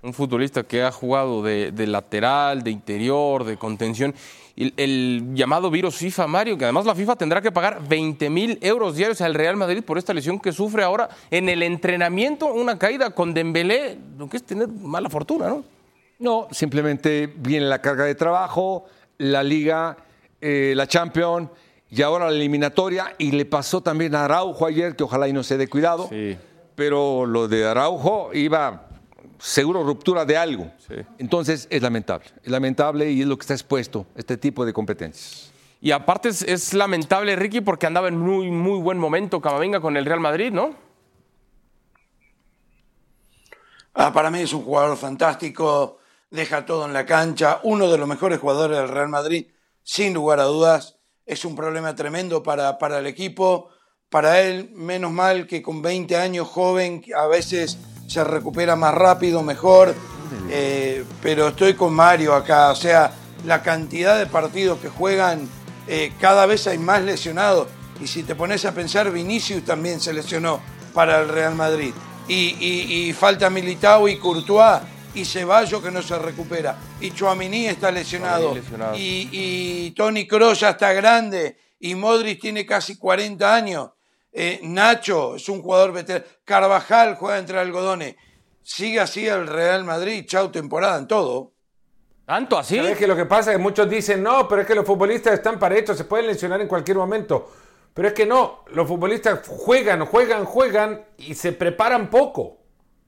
Un 0.00 0.14
futbolista 0.14 0.62
que 0.62 0.82
ha 0.82 0.90
jugado 0.90 1.42
de, 1.42 1.72
de 1.72 1.86
lateral, 1.86 2.62
de 2.62 2.70
interior, 2.70 3.44
de 3.44 3.58
contención 3.58 4.14
el, 4.56 4.72
el, 4.78 5.34
llamado 5.34 5.70
virus 5.70 5.96
FIFA, 5.96 6.26
Mario, 6.26 6.56
que 6.56 6.64
además 6.64 6.86
la 6.86 6.94
FIFA 6.94 7.16
tendrá 7.16 7.42
que 7.42 7.52
pagar 7.52 7.86
20 7.86 8.30
mil 8.30 8.58
euros 8.62 8.96
diarios 8.96 9.20
al 9.20 9.34
Real 9.34 9.58
Madrid 9.58 9.84
por 9.84 9.98
esta 9.98 10.14
lesión 10.14 10.40
que 10.40 10.50
sufre 10.50 10.82
ahora 10.82 11.10
en 11.30 11.50
el 11.50 11.62
entrenamiento, 11.62 12.46
una 12.46 12.78
caída 12.78 13.10
con 13.10 13.34
Dembélé, 13.34 13.98
lo 14.16 14.26
que 14.26 14.38
es 14.38 14.44
tener 14.44 14.68
mala 14.68 15.10
fortuna, 15.10 15.48
¿no? 15.48 15.64
No, 16.18 16.48
simplemente 16.50 17.26
viene 17.26 17.66
la 17.66 17.82
carga 17.82 18.06
de 18.06 18.14
trabajo, 18.14 18.86
la 19.18 19.42
Liga, 19.42 19.98
eh, 20.40 20.72
la 20.74 20.86
Champions 20.86 21.50
y 21.90 22.02
ahora 22.02 22.26
la 22.26 22.36
eliminatoria, 22.36 23.14
y 23.18 23.32
le 23.32 23.44
pasó 23.46 23.80
también 23.80 24.14
a 24.14 24.24
Araujo 24.24 24.66
ayer, 24.66 24.94
que 24.94 25.04
ojalá 25.04 25.28
y 25.28 25.32
no 25.32 25.42
se 25.42 25.56
dé 25.56 25.68
cuidado, 25.68 26.08
sí. 26.08 26.36
pero 26.74 27.24
lo 27.24 27.48
de 27.48 27.66
Araujo 27.66 28.30
iba 28.34 28.88
seguro 29.38 29.82
ruptura 29.82 30.24
de 30.24 30.36
algo. 30.36 30.70
Sí. 30.86 30.94
Entonces 31.18 31.66
es 31.70 31.82
lamentable, 31.82 32.26
es 32.42 32.50
lamentable 32.50 33.10
y 33.10 33.22
es 33.22 33.26
lo 33.26 33.36
que 33.36 33.42
está 33.42 33.54
expuesto 33.54 34.06
este 34.16 34.36
tipo 34.36 34.66
de 34.66 34.72
competencias. 34.72 35.52
Y 35.80 35.92
aparte 35.92 36.28
es, 36.28 36.42
es, 36.42 36.74
lamentable, 36.74 37.36
Ricky, 37.36 37.60
porque 37.60 37.86
andaba 37.86 38.08
en 38.08 38.18
muy, 38.18 38.50
muy 38.50 38.80
buen 38.80 38.98
momento 38.98 39.40
Camavinga 39.40 39.80
con 39.80 39.96
el 39.96 40.04
Real 40.04 40.20
Madrid, 40.20 40.50
¿no? 40.52 40.74
Ah, 43.94 44.12
para 44.12 44.30
mí 44.30 44.40
es 44.40 44.52
un 44.52 44.62
jugador 44.62 44.96
fantástico, 44.96 45.98
deja 46.30 46.66
todo 46.66 46.84
en 46.84 46.92
la 46.92 47.06
cancha, 47.06 47.60
uno 47.62 47.90
de 47.90 47.98
los 47.98 48.08
mejores 48.08 48.38
jugadores 48.38 48.78
del 48.78 48.88
Real 48.88 49.08
Madrid, 49.08 49.46
sin 49.82 50.14
lugar 50.14 50.40
a 50.40 50.44
dudas. 50.44 50.97
Es 51.28 51.44
un 51.44 51.54
problema 51.54 51.94
tremendo 51.94 52.42
para, 52.42 52.78
para 52.78 53.00
el 53.00 53.06
equipo, 53.06 53.68
para 54.08 54.40
él, 54.40 54.70
menos 54.74 55.12
mal 55.12 55.46
que 55.46 55.60
con 55.60 55.82
20 55.82 56.16
años 56.16 56.48
joven, 56.48 57.04
a 57.14 57.26
veces 57.26 57.76
se 58.06 58.24
recupera 58.24 58.76
más 58.76 58.94
rápido, 58.94 59.42
mejor. 59.42 59.94
Eh, 60.48 61.04
pero 61.20 61.48
estoy 61.48 61.74
con 61.74 61.92
Mario 61.92 62.34
acá, 62.34 62.70
o 62.70 62.74
sea, 62.74 63.12
la 63.44 63.62
cantidad 63.62 64.18
de 64.18 64.24
partidos 64.24 64.78
que 64.78 64.88
juegan, 64.88 65.46
eh, 65.86 66.14
cada 66.18 66.46
vez 66.46 66.66
hay 66.66 66.78
más 66.78 67.02
lesionados. 67.02 67.68
Y 68.00 68.06
si 68.06 68.22
te 68.22 68.34
pones 68.34 68.64
a 68.64 68.72
pensar, 68.72 69.10
Vinicius 69.10 69.66
también 69.66 70.00
se 70.00 70.14
lesionó 70.14 70.60
para 70.94 71.20
el 71.20 71.28
Real 71.28 71.54
Madrid. 71.54 71.92
Y, 72.26 72.56
y, 72.58 73.08
y 73.08 73.12
falta 73.12 73.50
Militao 73.50 74.08
y 74.08 74.16
Courtois 74.16 74.80
y 75.14 75.24
Ceballos 75.24 75.82
que 75.82 75.90
no 75.90 76.02
se 76.02 76.18
recupera. 76.18 76.76
Y 77.00 77.10
Chouamini 77.12 77.66
está 77.66 77.90
lesionado. 77.90 78.54
lesionado. 78.54 78.96
Y, 78.96 79.28
y 79.32 79.90
Tony 79.92 80.26
Kroos 80.26 80.60
ya 80.60 80.70
está 80.70 80.92
grande. 80.92 81.58
Y 81.80 81.94
Modric 81.94 82.40
tiene 82.40 82.66
casi 82.66 82.96
40 82.96 83.54
años. 83.54 83.90
Eh, 84.32 84.60
Nacho 84.62 85.36
es 85.36 85.48
un 85.48 85.62
jugador 85.62 85.92
veterano. 85.92 86.24
Carvajal 86.44 87.16
juega 87.16 87.38
entre 87.38 87.58
algodones. 87.58 88.16
Sigue 88.62 89.00
así 89.00 89.26
el 89.26 89.46
Real 89.46 89.84
Madrid. 89.84 90.24
Chau 90.26 90.50
temporada 90.50 90.98
en 90.98 91.06
todo. 91.06 91.52
¿Tanto 92.26 92.58
así? 92.58 92.76
¿Sabes 92.76 92.98
que 92.98 93.06
lo 93.06 93.16
que 93.16 93.24
pasa 93.24 93.52
es 93.52 93.56
que 93.56 93.62
muchos 93.62 93.88
dicen, 93.88 94.22
no, 94.22 94.46
pero 94.46 94.60
es 94.60 94.68
que 94.68 94.74
los 94.74 94.84
futbolistas 94.84 95.32
están 95.32 95.58
para 95.58 95.76
esto, 95.76 95.94
se 95.94 96.04
pueden 96.04 96.26
lesionar 96.26 96.60
en 96.60 96.68
cualquier 96.68 96.98
momento. 96.98 97.50
Pero 97.94 98.08
es 98.08 98.14
que 98.14 98.26
no, 98.26 98.64
los 98.68 98.86
futbolistas 98.86 99.40
juegan, 99.48 100.04
juegan, 100.04 100.44
juegan 100.44 101.06
y 101.16 101.34
se 101.34 101.52
preparan 101.52 102.10
poco. 102.10 102.58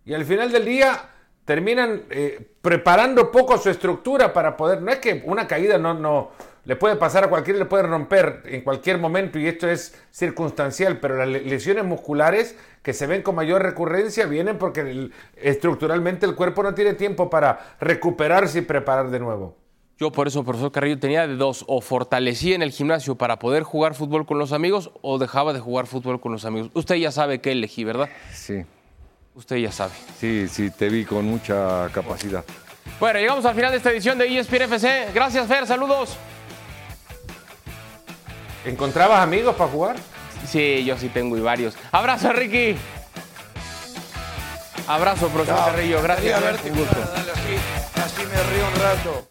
Y 0.07 0.15
al 0.15 0.25
final 0.25 0.51
del 0.51 0.65
día 0.65 1.11
terminan 1.51 2.03
eh, 2.11 2.47
preparando 2.63 3.33
poco 3.33 3.59
su 3.59 3.71
estructura 3.71 4.33
para 4.33 4.57
poder. 4.57 4.81
No 4.83 4.93
es 4.93 5.01
que 5.01 5.21
una 5.27 5.49
caída 5.49 5.79
no, 5.79 5.95
no 5.95 6.31
le 6.65 6.77
puede 6.77 6.95
pasar 6.95 7.25
a 7.25 7.29
cualquiera, 7.29 7.59
le 7.59 7.65
puede 7.65 7.83
romper 7.83 8.43
en 8.45 8.61
cualquier 8.61 8.99
momento 8.99 9.37
y 9.37 9.49
esto 9.49 9.69
es 9.69 10.01
circunstancial, 10.13 11.01
pero 11.01 11.17
las 11.17 11.27
lesiones 11.27 11.85
musculares 11.85 12.57
que 12.85 12.93
se 12.93 13.09
ven 13.09 13.23
con 13.23 13.35
mayor 13.35 13.65
recurrencia 13.65 14.27
vienen 14.27 14.59
porque 14.59 14.83
el, 14.83 15.13
estructuralmente 15.35 16.25
el 16.25 16.37
cuerpo 16.37 16.63
no 16.63 16.73
tiene 16.73 16.95
tiempo 16.95 17.29
para 17.29 17.75
recuperarse 17.81 18.61
y 18.61 18.63
preparar 18.63 19.11
de 19.11 19.19
nuevo. 19.19 19.57
Yo 19.99 20.13
por 20.13 20.29
eso, 20.29 20.45
profesor 20.45 20.71
Carrillo, 20.71 21.01
tenía 21.01 21.27
de 21.27 21.35
dos, 21.35 21.65
o 21.67 21.81
fortalecía 21.81 22.55
en 22.55 22.63
el 22.63 22.71
gimnasio 22.71 23.17
para 23.17 23.41
poder 23.41 23.65
jugar 23.65 23.97
fútbol 23.97 24.25
con 24.25 24.39
los 24.39 24.53
amigos 24.53 24.93
o 25.03 25.19
dejaba 25.19 25.53
de 25.53 25.59
jugar 25.59 25.89
fútbol 25.89 26.21
con 26.21 26.31
los 26.31 26.45
amigos. 26.45 26.71
Usted 26.75 26.95
ya 26.95 27.11
sabe 27.11 27.41
qué 27.41 27.51
elegí, 27.51 27.83
¿verdad? 27.83 28.09
Sí. 28.33 28.65
Usted 29.41 29.57
ya 29.57 29.73
sabe. 29.73 29.93
Sí, 30.21 30.47
sí, 30.53 30.71
te 30.71 30.91
vi 30.91 31.07
con 31.07 31.25
mucha 31.25 31.89
capacidad. 31.95 32.45
Bueno, 33.01 33.19
llegamos 33.21 33.43
al 33.47 33.55
final 33.55 33.71
de 33.71 33.79
esta 33.79 33.91
edición 33.91 34.19
de 34.19 34.27
ESPN 34.39 34.63
FC. 34.65 35.09
Gracias, 35.15 35.47
Fer, 35.49 35.67
saludos. 35.67 36.19
¿Encontrabas 38.67 39.21
amigos 39.23 39.57
para 39.57 39.71
jugar? 39.71 39.97
Sí, 40.47 40.85
yo 40.85 40.99
sí 40.99 41.09
tengo 41.09 41.39
y 41.39 41.41
varios. 41.41 41.75
Abrazo, 41.91 42.35
Ricky. 42.35 42.77
Abrazo, 44.87 45.29
profesor. 45.29 45.57
Carrillo. 45.73 46.03
Gracias. 46.03 46.43
Verte 46.43 46.71
Un 46.73 46.77
gusto. 46.79 46.95
jugar, 46.95 47.13
dale 47.15 47.33
así, 47.33 48.01
así 48.05 48.23
me 48.27 48.43
río 48.43 48.67
un 48.69 48.75
rato. 48.83 49.29